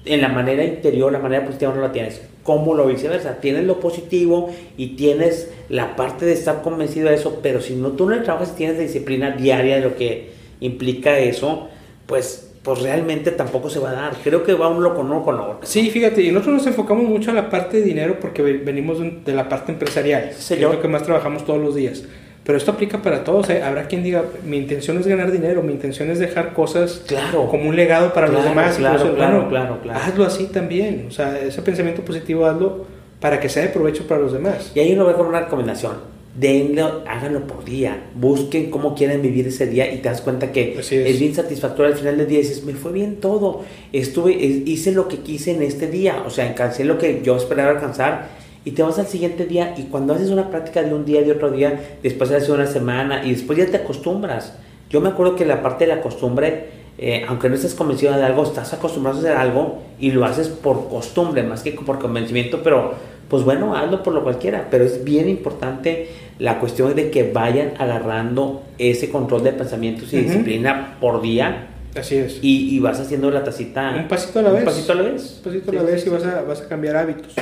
en 0.06 0.22
la 0.22 0.30
manera 0.30 0.64
interior, 0.64 1.12
la 1.12 1.20
manera 1.20 1.44
positiva 1.46 1.74
no 1.76 1.82
la 1.82 1.92
tienes. 1.92 2.22
Como 2.44 2.74
lo 2.76 2.86
viceversa. 2.88 3.40
Tienes 3.42 3.66
lo 3.66 3.80
positivo 3.80 4.50
y 4.78 4.96
tienes 4.96 5.52
la 5.70 5.96
parte 5.96 6.26
de 6.26 6.34
estar 6.34 6.62
convencido 6.62 7.10
de 7.10 7.16
eso, 7.16 7.40
pero 7.42 7.60
si 7.62 7.76
no 7.76 7.90
tú 7.94 8.08
no 8.10 8.22
trabajas 8.24 8.52
y 8.54 8.58
tienes 8.58 8.78
la 8.78 8.84
disciplina 8.84 9.32
diaria 9.32 9.76
de 9.76 9.82
lo 9.82 9.96
que 9.96 10.32
implica 10.60 11.18
eso, 11.20 11.68
pues, 12.06 12.52
pues 12.64 12.82
realmente 12.82 13.32
tampoco 13.32 13.70
se 13.70 13.80
va 13.80 13.90
a 13.92 13.94
dar. 13.94 14.14
Creo 14.24 14.44
que 14.44 14.54
va 14.54 14.70
uno 14.70 14.94
con 14.94 15.08
uno 15.08 15.24
con 15.24 15.38
lo 15.38 15.44
otro. 15.46 15.60
Sí, 15.64 15.90
fíjate, 15.90 16.22
y 16.22 16.32
nosotros 16.32 16.58
nos 16.58 16.68
enfocamos 16.68 17.06
mucho 17.06 17.32
a 17.32 17.34
la 17.34 17.50
parte 17.50 17.78
de 17.78 17.84
dinero 17.84 18.18
porque 18.20 18.42
ve- 18.44 18.58
venimos 18.60 19.00
de, 19.00 19.34
la 19.34 19.50
parte 19.50 19.72
empresarial, 19.72 20.26
que 20.26 20.30
es 20.32 20.36
señor. 20.38 20.76
lo 20.76 20.82
que 20.82 20.88
más 20.88 21.04
trabajamos 21.04 21.46
todos 21.46 21.60
los 21.62 21.74
días. 21.76 22.04
Pero 22.44 22.58
esto 22.58 22.72
aplica 22.72 23.02
para 23.02 23.24
todos. 23.24 23.50
¿eh? 23.52 23.62
Habrá 23.62 23.88
quien 23.88 24.02
diga, 24.04 24.24
mi 24.46 24.58
intención 24.58 24.98
es 24.98 25.06
ganar 25.06 25.32
dinero, 25.32 25.62
mi 25.62 25.74
intención 25.74 26.10
es 26.10 26.18
dejar 26.20 26.54
cosas 26.54 27.04
Claro. 27.08 27.48
como 27.48 27.70
un 27.70 27.76
legado 27.76 28.14
para 28.14 28.28
los 28.28 28.38
Claro, 28.42 28.50
demás. 28.50 28.76
claro, 28.78 28.98
claro, 29.16 29.34
bueno, 29.38 29.50
claro, 29.50 29.80
claro. 29.84 30.00
Hazlo 30.04 30.26
así 30.26 30.46
también. 30.46 31.06
O 31.08 31.12
sea, 31.12 31.40
ese 31.40 31.62
pensamiento 31.62 32.02
positivo 32.02 32.46
hazlo 32.48 32.86
para 33.20 33.40
que 33.40 33.48
sea 33.48 33.62
de 33.64 33.70
provecho 33.70 34.08
para 34.08 34.22
los 34.22 34.34
demás. 34.34 34.72
Y 34.74 34.80
ahí 34.80 34.94
uno 34.94 35.06
ve 35.06 35.14
con 35.14 35.28
una 35.28 35.42
recomendación. 35.42 36.10
Denlo, 36.34 37.04
háganlo 37.08 37.46
por 37.46 37.64
día. 37.66 38.06
Busquen 38.16 38.72
cómo 38.72 38.96
quieren 38.96 39.22
vivir 39.22 39.46
ese 39.48 39.68
día 39.68 39.94
y 39.94 39.98
te 39.98 40.08
das 40.10 40.22
cuenta 40.22 40.52
que 40.52 40.80
es. 40.80 40.92
es. 40.92 41.20
bien 41.20 41.36
satisfactorio 41.36 41.92
al 41.92 41.98
final 42.00 42.18
del 42.18 42.28
día. 42.28 42.40
Dices, 42.40 42.64
me 42.64 42.74
fue 42.74 42.92
bien 42.94 43.18
todo. 43.18 43.64
Estuve, 43.94 44.32
hice 44.34 44.94
lo 44.94 45.08
que 45.10 45.18
quise 45.18 45.52
en 45.52 45.62
este 45.62 45.88
día. 45.88 46.24
O 46.26 46.30
sea, 46.30 46.48
alcancé 46.48 46.86
lo 46.86 46.98
que 46.98 47.22
yo 47.22 47.36
esperaba 47.36 47.72
alcanzar. 47.72 48.30
Y 48.64 48.72
te 48.72 48.84
vas 48.84 49.00
al 49.00 49.08
siguiente 49.08 49.46
día. 49.46 49.74
Y 49.78 49.84
cuando 49.84 50.14
haces 50.14 50.30
una 50.30 50.50
práctica 50.50 50.84
de 50.84 50.94
un 50.94 51.06
día, 51.06 51.22
de 51.22 51.32
otro 51.32 51.50
día, 51.50 51.98
después 52.04 52.32
haces 52.32 52.50
una 52.50 52.68
semana 52.68 53.26
y 53.26 53.32
después 53.32 53.58
ya 53.58 53.66
te 53.66 53.78
acostumbras. 53.78 54.54
Yo 54.90 55.02
me 55.02 55.10
acuerdo 55.10 55.36
que 55.36 55.46
la 55.46 55.62
parte 55.62 55.86
de 55.86 55.96
la 55.96 56.02
costumbre 56.02 56.82
eh, 56.98 57.26
aunque 57.28 57.50
no 57.50 57.56
estés 57.56 57.74
convencido 57.74 58.16
de 58.16 58.24
algo, 58.24 58.44
estás 58.44 58.74
acostumbrado 58.74 59.18
a 59.18 59.22
hacer 59.22 59.36
algo 59.36 59.82
y 60.00 60.12
lo 60.12 60.24
haces 60.24 60.50
por 60.50 60.88
costumbre 60.88 61.42
más 61.42 61.64
que 61.64 61.72
por 61.72 61.98
convencimiento, 61.98 62.62
pero 62.64 62.94
pues 63.28 63.44
bueno, 63.44 63.76
hazlo 63.76 64.04
por 64.04 64.14
lo 64.14 64.24
cualquiera, 64.24 64.68
pero 64.70 64.84
es 64.84 65.04
bien 65.04 65.28
importante 65.28 66.10
la 66.38 66.60
cuestión 66.60 66.94
de 66.96 67.10
que 67.10 67.32
vayan 67.32 67.74
agarrando 67.80 68.64
ese 68.78 69.10
control 69.10 69.44
de 69.44 69.54
pensamientos 69.54 70.14
y 70.14 70.18
disciplina 70.18 70.98
por 71.00 71.22
día. 71.22 71.70
Así 71.96 72.18
es. 72.18 72.40
Y, 72.42 72.78
vas 72.80 73.00
haciendo 73.00 73.32
la 73.32 73.44
tacita. 73.44 73.96
Un 73.98 74.08
pasito 74.08 74.40
a 74.40 74.42
la 74.44 74.52
vez. 74.52 74.60
Un 74.60 74.66
pasito 74.66 74.92
a 74.92 74.96
la 74.96 75.02
vez. 75.02 75.38
Un 75.38 75.44
pasito 75.44 75.72
a 75.72 75.74
la 75.74 75.84
vez 75.84 76.06
y 76.06 76.10
vas 76.10 76.26
a, 76.26 76.42
vas 76.44 76.62
a 76.62 76.68
cambiar 76.68 76.98
hábitos. 76.98 77.34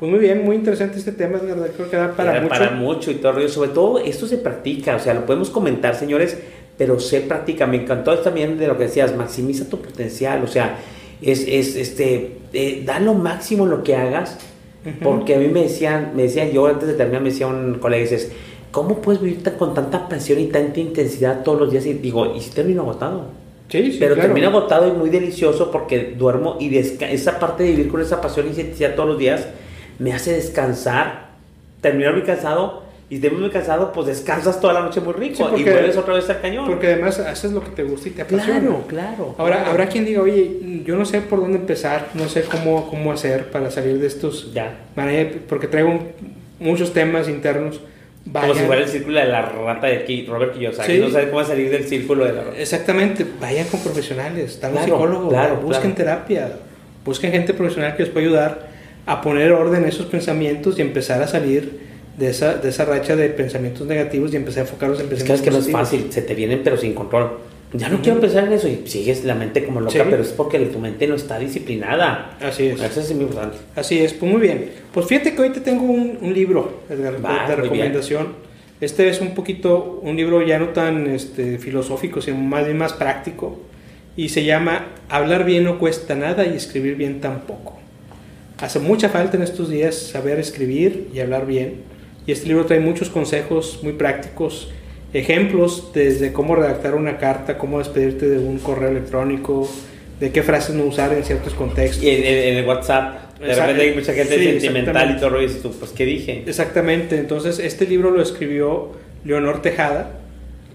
Pues 0.00 0.10
muy 0.10 0.18
bien, 0.18 0.44
muy 0.44 0.56
interesante 0.56 0.98
este 0.98 1.12
tema, 1.12 1.38
verdad. 1.38 1.68
Creo 1.76 1.90
que 1.90 1.96
da 1.96 2.16
para 2.16 2.40
mucho. 2.40 2.48
Para 2.48 2.70
mucho 2.70 3.10
y 3.10 3.16
todo. 3.16 3.48
Sobre 3.48 3.68
todo, 3.68 3.98
esto 3.98 4.26
se 4.26 4.38
practica. 4.38 4.96
O 4.96 4.98
sea, 4.98 5.14
lo 5.14 5.26
podemos 5.26 5.50
comentar, 5.50 5.94
señores, 5.94 6.38
pero 6.78 6.98
se 6.98 7.20
practica. 7.20 7.66
Me 7.66 7.76
encantó 7.76 8.18
también 8.18 8.58
de 8.58 8.66
lo 8.66 8.78
que 8.78 8.84
decías, 8.84 9.14
maximiza 9.14 9.68
tu 9.68 9.78
potencial. 9.80 10.42
O 10.42 10.46
sea, 10.46 10.78
es, 11.20 11.46
es 11.46 11.76
este, 11.76 12.38
eh, 12.54 12.82
da 12.84 12.98
lo 12.98 13.12
máximo 13.12 13.66
lo 13.66 13.82
que 13.84 13.94
hagas 13.94 14.38
porque 15.02 15.34
a 15.34 15.38
mí 15.38 15.48
me 15.48 15.62
decían, 15.62 16.12
me 16.14 16.22
decían, 16.22 16.50
yo 16.52 16.66
antes 16.66 16.88
de 16.88 16.94
terminar 16.94 17.22
me 17.22 17.30
decía 17.30 17.46
un 17.46 17.74
colega, 17.74 18.02
dices, 18.02 18.32
¿cómo 18.70 19.02
puedes 19.02 19.20
vivir 19.20 19.42
con 19.58 19.74
tanta 19.74 20.08
presión 20.08 20.38
y 20.40 20.46
tanta 20.46 20.80
intensidad 20.80 21.42
todos 21.42 21.60
los 21.60 21.70
días? 21.70 21.84
Y 21.84 21.94
digo, 21.94 22.34
¿y 22.34 22.40
si 22.40 22.50
termino 22.50 22.82
agotado? 22.82 23.26
Sí, 23.68 23.92
sí, 23.92 23.98
Pero 24.00 24.16
termino 24.16 24.48
agotado 24.48 24.88
y 24.88 24.92
muy 24.92 25.10
delicioso 25.10 25.70
porque 25.70 26.14
duermo 26.18 26.56
y 26.58 26.74
esa 26.76 27.38
parte 27.38 27.62
de 27.62 27.70
vivir 27.70 27.88
con 27.88 28.00
esa 28.00 28.20
pasión 28.20 28.46
y 28.46 28.50
intensidad 28.50 28.94
todos 28.94 29.10
los 29.10 29.18
días 29.18 29.46
me 30.00 30.12
hace 30.14 30.32
descansar, 30.32 31.28
terminar 31.80 32.14
muy 32.14 32.22
cansado 32.22 32.82
y 33.10 33.18
de 33.18 33.30
muy 33.30 33.50
cansado, 33.50 33.92
pues 33.92 34.06
descansas 34.06 34.60
toda 34.60 34.72
la 34.72 34.80
noche 34.80 35.00
muy 35.00 35.12
rico 35.12 35.50
y 35.56 35.62
vuelves 35.62 35.96
otra 35.96 36.14
vez 36.14 36.28
al 36.30 36.40
cañón. 36.40 36.66
Porque 36.66 36.86
además 36.86 37.18
haces 37.18 37.52
lo 37.52 37.62
que 37.62 37.70
te 37.70 37.82
gusta 37.82 38.08
y 38.08 38.12
te 38.12 38.22
apasiona. 38.22 38.60
Claro, 38.60 38.84
claro. 38.88 39.34
Ahora, 39.36 39.68
habrá 39.68 39.88
quien 39.88 40.06
diga, 40.06 40.22
oye, 40.22 40.82
yo 40.86 40.96
no 40.96 41.04
sé 41.04 41.20
por 41.20 41.40
dónde 41.40 41.58
empezar, 41.58 42.08
no 42.14 42.28
sé 42.28 42.44
cómo, 42.44 42.88
cómo 42.88 43.12
hacer 43.12 43.50
para 43.50 43.70
salir 43.70 43.98
de 43.98 44.06
estos. 44.06 44.54
Ya. 44.54 44.74
Porque 45.48 45.66
traigo 45.66 45.98
muchos 46.58 46.92
temas 46.94 47.28
internos. 47.28 47.80
Como 48.32 48.54
si 48.54 48.60
fuera 48.60 48.82
el 48.82 48.88
círculo 48.88 49.18
de 49.18 49.26
la 49.26 49.42
rata 49.42 49.86
de 49.88 49.96
aquí, 49.98 50.24
Robert 50.26 50.54
Kiyosaki, 50.54 50.98
no 50.98 51.10
sabe 51.10 51.30
cómo 51.30 51.44
salir 51.44 51.70
del 51.70 51.84
círculo 51.84 52.24
de 52.24 52.32
la 52.32 52.44
rata. 52.44 52.58
Exactamente, 52.58 53.26
vayan 53.40 53.66
con 53.66 53.80
profesionales, 53.80 54.52
están 54.52 54.72
claro, 54.72 54.86
psicólogos, 54.86 55.30
claro, 55.30 55.56
busquen 55.56 55.94
terapia, 55.94 56.52
busquen 57.04 57.32
gente 57.32 57.54
profesional 57.54 57.96
que 57.96 58.04
les 58.04 58.12
pueda 58.12 58.26
ayudar 58.26 58.69
a 59.10 59.20
poner 59.20 59.50
orden 59.50 59.82
en 59.82 59.88
esos 59.88 60.06
pensamientos 60.06 60.78
y 60.78 60.82
empezar 60.82 61.20
a 61.20 61.26
salir 61.26 61.80
de 62.16 62.30
esa, 62.30 62.54
de 62.54 62.68
esa 62.68 62.84
racha 62.84 63.16
de 63.16 63.28
pensamientos 63.30 63.84
negativos 63.84 64.32
y 64.32 64.36
empecé 64.36 64.60
a 64.60 64.62
enfocarlos 64.62 65.00
en 65.00 65.08
pensamientos 65.08 65.40
Es 65.40 65.42
que, 65.42 65.48
es 65.50 65.64
que 65.64 65.72
no 65.72 65.80
es 65.80 65.88
fácil, 65.88 66.12
se 66.12 66.22
te 66.22 66.34
vienen 66.36 66.60
pero 66.62 66.76
sin 66.76 66.94
control. 66.94 67.38
Ya 67.72 67.88
no 67.88 68.02
quiero 68.02 68.20
pensar 68.20 68.44
en 68.44 68.52
eso 68.52 68.68
y 68.68 68.82
sigues 68.86 69.24
la 69.24 69.34
mente 69.34 69.64
como 69.64 69.80
loca, 69.80 70.04
pero 70.08 70.22
es 70.22 70.28
porque 70.28 70.58
tu 70.60 70.78
mente 70.78 71.08
no 71.08 71.16
está 71.16 71.38
disciplinada. 71.38 72.36
Así 72.40 72.66
es. 72.66 72.80
Eso 72.80 73.00
es 73.00 73.12
muy 73.12 73.24
importante. 73.24 73.58
Así 73.74 73.98
es, 73.98 74.12
pues 74.12 74.30
muy 74.30 74.40
bien. 74.40 74.70
Pues 74.92 75.06
fíjate 75.06 75.34
que 75.34 75.42
hoy 75.42 75.50
te 75.50 75.60
tengo 75.60 75.84
un, 75.84 76.18
un 76.20 76.32
libro 76.32 76.82
de 76.88 77.56
recomendación. 77.56 78.28
Este 78.80 79.08
es 79.08 79.20
un 79.20 79.34
poquito, 79.34 80.00
un 80.02 80.16
libro 80.16 80.40
ya 80.42 80.58
no 80.58 80.68
tan 80.68 81.08
este, 81.08 81.58
filosófico, 81.58 82.20
sino 82.20 82.38
más 82.38 82.64
bien 82.64 82.78
más 82.78 82.92
práctico. 82.92 83.60
Y 84.16 84.30
se 84.30 84.44
llama 84.44 84.86
Hablar 85.08 85.44
bien 85.44 85.64
no 85.64 85.78
cuesta 85.78 86.14
nada 86.14 86.46
y 86.46 86.56
escribir 86.56 86.96
bien 86.96 87.20
tampoco. 87.20 87.80
Hace 88.60 88.78
mucha 88.78 89.08
falta 89.08 89.38
en 89.38 89.42
estos 89.42 89.70
días 89.70 89.96
saber 89.96 90.38
escribir 90.38 91.08
y 91.14 91.20
hablar 91.20 91.46
bien 91.46 91.76
y 92.26 92.32
este 92.32 92.48
libro 92.48 92.66
trae 92.66 92.78
muchos 92.78 93.08
consejos 93.08 93.80
muy 93.82 93.94
prácticos, 93.94 94.70
ejemplos 95.14 95.92
desde 95.94 96.32
cómo 96.32 96.54
redactar 96.54 96.94
una 96.94 97.16
carta, 97.16 97.56
cómo 97.56 97.78
despedirte 97.78 98.28
de 98.28 98.38
un 98.38 98.58
correo 98.58 98.90
electrónico, 98.90 99.66
de 100.20 100.30
qué 100.30 100.42
frases 100.42 100.76
no 100.76 100.84
usar 100.84 101.12
en 101.14 101.24
ciertos 101.24 101.54
contextos. 101.54 102.04
Y 102.04 102.10
en, 102.10 102.58
el 102.58 102.66
WhatsApp, 102.66 103.38
de 103.40 103.54
repente 103.54 103.82
hay 103.82 103.94
mucha 103.94 104.12
gente 104.12 104.60
sentimental 104.60 105.16
y 105.16 105.20
todo, 105.20 105.42
y 105.42 105.48
tú, 105.48 105.72
pues, 105.72 105.92
¿qué 105.92 106.04
dije? 106.04 106.44
Exactamente, 106.46 107.16
entonces 107.16 107.58
este 107.58 107.86
libro 107.86 108.10
lo 108.10 108.20
escribió 108.20 108.92
Leonor 109.24 109.62
Tejada 109.62 110.20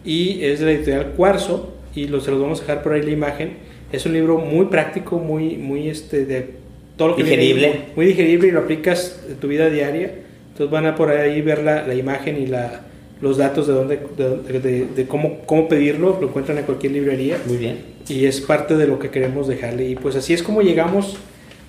y 0.03 0.43
es 0.43 0.59
de 0.59 0.65
la 0.65 0.71
editorial 0.71 1.11
Cuarzo 1.15 1.75
y 1.93 2.07
lo, 2.07 2.19
se 2.19 2.31
los 2.31 2.41
vamos 2.41 2.59
a 2.59 2.61
dejar 2.63 2.81
por 2.81 2.93
ahí 2.93 3.03
la 3.03 3.11
imagen. 3.11 3.57
Es 3.91 4.07
un 4.07 4.13
libro 4.13 4.39
muy 4.39 4.65
práctico, 4.65 5.19
muy, 5.19 5.57
muy 5.57 5.87
este, 5.87 6.25
de 6.25 6.64
todo 6.97 7.09
lo 7.09 7.15
que 7.15 7.23
digerible. 7.23 7.81
muy 7.95 8.05
digerible 8.05 8.47
y 8.47 8.51
lo 8.51 8.61
aplicas 8.61 9.19
en 9.29 9.35
tu 9.35 9.47
vida 9.47 9.69
diaria 9.69 10.11
entonces 10.55 10.71
van 10.71 10.85
a 10.85 10.95
por 10.95 11.09
ahí 11.09 11.41
ver 11.41 11.63
la, 11.63 11.85
la 11.85 11.93
imagen 11.95 12.41
y 12.41 12.47
la, 12.47 12.79
los 13.19 13.35
datos 13.35 13.67
de, 13.67 13.73
dónde, 13.73 13.99
de, 14.17 14.85
de, 14.85 15.05
cómo, 15.05 15.41
cómo 15.45 15.67
pedirlo, 15.67 16.17
lo 16.21 16.29
encuentran 16.29 16.57
en 16.57 16.63
cualquier 16.63 16.93
librería. 16.93 17.37
Muy 17.45 17.57
bien. 17.57 17.79
Y 18.07 18.23
es 18.23 18.39
parte 18.39 18.77
de 18.77 18.87
lo 18.87 18.97
que 18.97 19.09
queremos 19.09 19.49
dejarle. 19.49 19.89
Y 19.89 19.95
pues 19.97 20.15
así 20.15 20.33
es 20.33 20.41
como 20.41 20.61
llegamos 20.61 21.17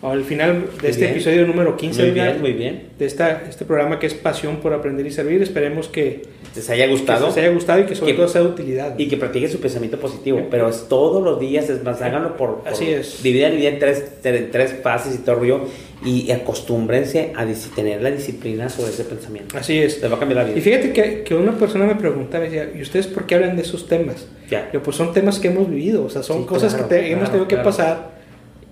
al 0.02 0.22
final 0.22 0.66
de 0.80 0.88
este 0.88 1.10
episodio 1.10 1.48
número 1.48 1.76
15 1.76 2.00
muy 2.00 2.10
bien, 2.12 2.40
muy 2.40 2.52
bien. 2.52 2.82
de 2.96 3.06
esta, 3.06 3.42
este 3.48 3.64
programa 3.64 3.98
que 3.98 4.06
es 4.06 4.14
Pasión 4.14 4.58
por 4.58 4.72
Aprender 4.72 5.04
y 5.04 5.10
Servir. 5.10 5.42
Esperemos 5.42 5.88
que 5.88 6.22
les 6.56 6.70
haya 6.70 6.86
gustado. 6.86 7.26
les 7.26 7.36
haya 7.36 7.50
gustado 7.50 7.80
y 7.80 7.86
que 7.86 7.94
sobre 7.94 8.14
todo 8.14 8.28
sea 8.28 8.42
de 8.42 8.48
utilidad. 8.48 8.98
Y 8.98 9.08
que 9.08 9.16
practiquen 9.16 9.50
su 9.50 9.60
pensamiento 9.60 9.98
positivo. 9.98 10.40
Pero 10.50 10.68
es 10.68 10.88
todos 10.88 11.22
los 11.22 11.38
días, 11.38 11.68
es 11.68 11.82
más, 11.84 12.00
háganlo 12.02 12.36
por... 12.36 12.62
Así 12.66 12.90
es. 12.90 13.22
Dividan 13.22 13.52
el 13.52 13.58
día 13.58 13.70
en 13.70 13.78
tres, 13.78 14.04
en 14.24 14.50
tres 14.50 14.74
fases 14.82 15.14
y 15.14 15.18
todo 15.18 15.36
rollo 15.36 15.60
y 16.04 16.30
acostúmbrense 16.30 17.32
a 17.34 17.46
tener 17.74 18.02
la 18.02 18.10
disciplina 18.10 18.68
sobre 18.68 18.90
ese 18.90 19.04
pensamiento. 19.04 19.56
Así 19.56 19.78
es. 19.78 20.00
Les 20.00 20.10
va 20.10 20.16
a 20.16 20.18
cambiar 20.18 20.42
la 20.42 20.44
vida. 20.44 20.58
Y 20.58 20.60
fíjate 20.60 20.92
que, 20.92 21.22
que 21.22 21.34
una 21.34 21.52
persona 21.52 21.86
me 21.86 21.94
preguntaba, 21.94 22.44
decía, 22.44 22.70
¿y 22.74 22.82
ustedes 22.82 23.06
por 23.06 23.26
qué 23.26 23.36
hablan 23.36 23.56
de 23.56 23.62
esos 23.62 23.86
temas? 23.86 24.26
Ya. 24.50 24.70
Yo, 24.72 24.82
pues 24.82 24.96
son 24.96 25.12
temas 25.12 25.38
que 25.38 25.48
hemos 25.48 25.68
vivido, 25.68 26.04
o 26.04 26.10
sea, 26.10 26.22
son 26.22 26.44
cosas 26.44 26.74
que 26.74 27.12
hemos 27.12 27.30
tenido 27.30 27.48
que 27.48 27.56
pasar 27.56 28.16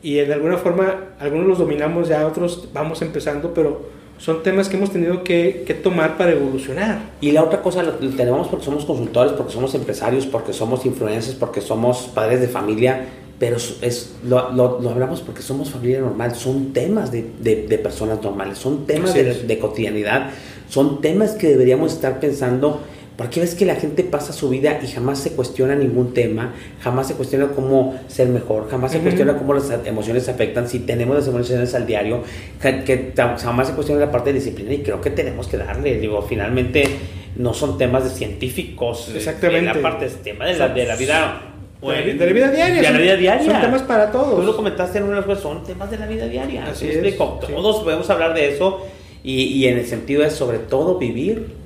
y 0.04 0.16
de 0.16 0.34
alguna 0.34 0.58
forma 0.58 1.14
algunos 1.18 1.46
los 1.46 1.58
dominamos 1.58 2.08
ya, 2.08 2.26
otros 2.26 2.68
vamos 2.74 3.00
empezando, 3.00 3.54
pero 3.54 3.88
son 4.18 4.42
temas 4.42 4.68
que 4.68 4.76
hemos 4.76 4.90
tenido 4.90 5.24
que, 5.24 5.64
que 5.66 5.74
tomar 5.74 6.16
para 6.16 6.32
evolucionar. 6.32 7.00
Y 7.20 7.32
la 7.32 7.42
otra 7.42 7.62
cosa, 7.62 7.82
lo, 7.82 7.92
tenemos 7.92 8.48
porque 8.48 8.64
somos 8.64 8.84
consultores, 8.84 9.32
porque 9.32 9.52
somos 9.52 9.74
empresarios, 9.74 10.26
porque 10.26 10.52
somos 10.52 10.86
influencers, 10.86 11.36
porque 11.36 11.60
somos 11.60 12.10
padres 12.14 12.40
de 12.40 12.48
familia, 12.48 13.06
pero 13.38 13.56
es, 13.56 14.14
lo, 14.24 14.52
lo, 14.52 14.80
lo, 14.80 14.90
hablamos 14.90 15.20
porque 15.20 15.42
somos 15.42 15.70
familia 15.70 16.00
normal, 16.00 16.34
son 16.34 16.72
temas 16.72 17.10
de, 17.10 17.26
de, 17.40 17.66
de 17.66 17.78
personas 17.78 18.22
normales, 18.22 18.58
son 18.58 18.86
temas 18.86 19.12
de, 19.12 19.42
de, 19.42 19.58
cotidianidad, 19.58 20.30
son 20.68 21.00
temas 21.00 21.32
que 21.32 21.48
deberíamos 21.48 21.92
estar 21.92 22.20
pensando 22.20 22.80
porque 23.16 23.40
ves 23.40 23.54
que 23.54 23.64
la 23.64 23.76
gente 23.76 24.02
pasa 24.02 24.32
su 24.32 24.48
vida 24.48 24.80
y 24.82 24.88
jamás 24.88 25.20
se 25.20 25.32
cuestiona 25.32 25.76
ningún 25.76 26.12
tema, 26.14 26.52
jamás 26.80 27.06
se 27.06 27.14
cuestiona 27.14 27.48
cómo 27.48 27.98
ser 28.08 28.28
mejor, 28.28 28.68
jamás 28.68 28.92
se 28.92 28.98
cuestiona 28.98 29.36
cómo 29.36 29.54
las 29.54 29.70
emociones 29.84 30.28
afectan, 30.28 30.68
si 30.68 30.80
tenemos 30.80 31.16
las 31.16 31.28
emociones 31.28 31.74
al 31.74 31.86
diario, 31.86 32.22
que, 32.60 33.12
jamás 33.14 33.68
se 33.68 33.74
cuestiona 33.74 34.00
la 34.00 34.10
parte 34.10 34.32
de 34.32 34.40
disciplina 34.40 34.72
y 34.72 34.78
creo 34.78 35.00
que 35.00 35.10
tenemos 35.10 35.46
que 35.46 35.58
darle, 35.58 36.00
digo, 36.00 36.22
finalmente 36.22 36.88
no 37.36 37.54
son 37.54 37.78
temas 37.78 38.04
de 38.04 38.10
científicos, 38.10 39.12
exactamente, 39.14 39.74
la 39.74 39.80
parte 39.80 40.06
es 40.06 40.16
tema 40.16 40.46
de 40.46 40.58
la, 40.58 40.68
de 40.68 40.84
la 40.84 40.96
vida 40.96 41.50
de 41.82 42.14
la 42.14 42.32
vida 42.32 42.50
diaria. 42.50 42.82
De 42.82 42.90
la 42.90 42.98
vida 42.98 43.16
diaria. 43.16 43.52
Son 43.52 43.60
temas 43.60 43.82
para 43.82 44.10
todos. 44.10 44.40
Tú 44.40 44.42
lo 44.42 44.56
comentaste 44.56 44.96
en 44.96 45.04
una 45.04 45.20
vez, 45.20 45.38
son 45.38 45.62
temas 45.64 45.90
de 45.90 45.98
la 45.98 46.06
vida 46.06 46.26
diaria. 46.26 46.64
Así 46.64 46.88
es, 46.88 47.16
Todos 47.18 47.82
podemos 47.82 48.08
hablar 48.08 48.32
de 48.32 48.54
eso 48.54 48.86
y, 49.22 49.42
y, 49.42 49.66
en 49.66 49.76
el 49.76 49.86
sentido 49.86 50.22
de 50.22 50.30
sobre 50.30 50.58
todo 50.58 50.98
vivir 50.98 51.63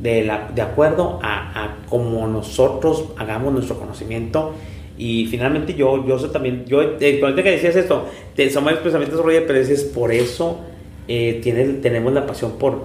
de, 0.00 0.24
la, 0.24 0.50
de 0.54 0.62
acuerdo 0.62 1.18
a, 1.22 1.64
a 1.64 1.76
cómo 1.88 2.26
nosotros 2.26 3.04
hagamos 3.16 3.52
nuestro 3.52 3.78
conocimiento. 3.78 4.54
Y 4.98 5.26
finalmente 5.26 5.74
yo, 5.74 6.06
yo 6.06 6.18
también, 6.30 6.64
yo, 6.66 6.82
eh, 6.82 6.96
que 6.98 7.50
decías 7.50 7.76
esto, 7.76 8.06
te, 8.34 8.50
somos 8.50 8.74
pensamientos 8.74 9.18
Roger, 9.24 9.46
pero 9.46 9.58
es 9.58 9.84
por 9.84 10.12
eso 10.12 10.60
eh, 11.08 11.40
tiene, 11.42 11.64
tenemos 11.74 12.12
la 12.12 12.26
pasión 12.26 12.52
por, 12.58 12.84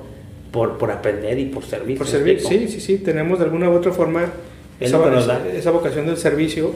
por, 0.51 0.78
por 0.78 0.91
aprender 0.91 1.38
y 1.38 1.45
por 1.45 1.63
servir. 1.63 1.97
Por 1.97 2.07
servir, 2.07 2.39
sí, 2.39 2.68
sí, 2.68 2.80
sí, 2.80 2.97
tenemos 2.99 3.39
de 3.39 3.45
alguna 3.45 3.70
u 3.70 3.74
otra 3.74 3.91
forma 3.91 4.32
esa, 4.80 5.47
esa 5.49 5.72
vocación 5.72 6.05
del 6.05 6.18
servicio 6.18 6.72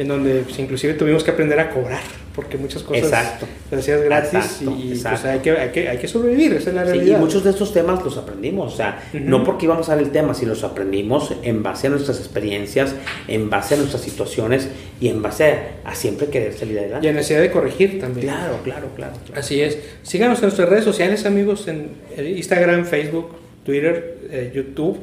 en 0.00 0.08
donde 0.08 0.40
pues, 0.40 0.58
inclusive 0.58 0.94
tuvimos 0.94 1.22
que 1.22 1.30
aprender 1.30 1.60
a 1.60 1.68
cobrar, 1.68 2.00
porque 2.34 2.56
muchas 2.56 2.82
cosas 2.82 3.04
exacto. 3.04 3.46
las 3.70 3.80
hacías 3.80 4.02
gratis 4.02 4.62
y 4.62 4.94
Pues, 4.94 5.24
hay, 5.26 5.40
que, 5.40 5.50
hay, 5.50 5.68
que, 5.68 5.88
hay, 5.90 5.98
que, 5.98 6.08
sobrevivir, 6.08 6.54
esa 6.54 6.70
es 6.70 6.76
la 6.76 6.84
realidad. 6.84 7.18
y 7.18 7.20
muchos 7.20 7.44
de 7.44 7.50
estos 7.50 7.74
temas 7.74 8.02
los 8.02 8.16
aprendimos, 8.16 8.72
o 8.72 8.76
sea, 8.78 9.02
no 9.12 9.44
porque 9.44 9.66
íbamos 9.66 9.90
a 9.90 9.96
ver 9.96 10.04
el 10.04 10.10
tema, 10.10 10.32
sino 10.32 10.52
los 10.52 10.64
aprendimos 10.64 11.34
en 11.42 11.62
base 11.62 11.88
a 11.88 11.90
nuestras 11.90 12.18
experiencias, 12.18 12.94
en 13.28 13.50
base 13.50 13.74
a 13.74 13.76
nuestras 13.76 14.00
situaciones 14.00 14.70
y 15.02 15.08
en 15.08 15.20
base 15.20 15.58
a, 15.84 15.94
siempre 15.94 16.28
querer 16.28 16.54
salir 16.54 16.78
adelante. 16.78 17.06
Y 17.06 17.10
a 17.10 17.12
necesidad 17.12 17.42
de 17.42 17.50
corregir 17.50 18.00
también. 18.00 18.28
Claro, 18.28 18.60
claro, 18.64 18.88
claro, 18.96 19.12
Así 19.34 19.60
es. 19.60 19.78
Síganos 20.02 20.38
en 20.38 20.44
nuestras 20.44 20.66
redes 20.70 20.84
sociales, 20.84 21.26
amigos, 21.26 21.68
en 21.68 21.90
Instagram, 22.16 22.86
Facebook, 22.86 23.36
Twitter, 23.64 24.16
eh, 24.30 24.50
YouTube 24.54 24.98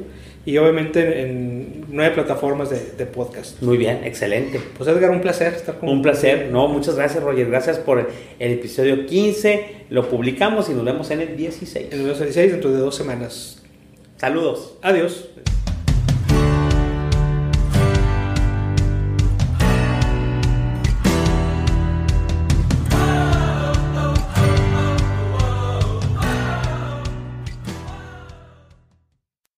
y 0.48 0.56
obviamente 0.56 1.20
en 1.24 1.84
nueve 1.90 2.14
plataformas 2.14 2.70
de, 2.70 2.80
de, 2.96 3.04
podcast. 3.04 3.60
Muy 3.60 3.76
bien, 3.76 4.00
excelente. 4.04 4.58
Pues 4.78 4.88
Edgar, 4.88 5.10
un 5.10 5.20
placer 5.20 5.52
estar 5.52 5.78
con 5.78 5.90
Un 5.90 6.00
placer, 6.00 6.48
no, 6.50 6.68
muchas 6.68 6.96
gracias 6.96 7.22
Roger, 7.22 7.50
gracias 7.50 7.76
por 7.76 8.08
el 8.38 8.52
episodio 8.52 9.04
15, 9.04 9.84
lo 9.90 10.08
publicamos 10.08 10.70
y 10.70 10.72
nos 10.72 10.86
vemos 10.86 11.10
en 11.10 11.20
el 11.20 11.36
16. 11.36 11.92
En 11.92 12.00
el 12.00 12.06
16 12.06 12.52
dentro 12.52 12.70
de 12.70 12.78
dos 12.78 12.94
semanas. 12.94 13.62
Saludos. 14.16 14.78
Adiós. 14.80 15.28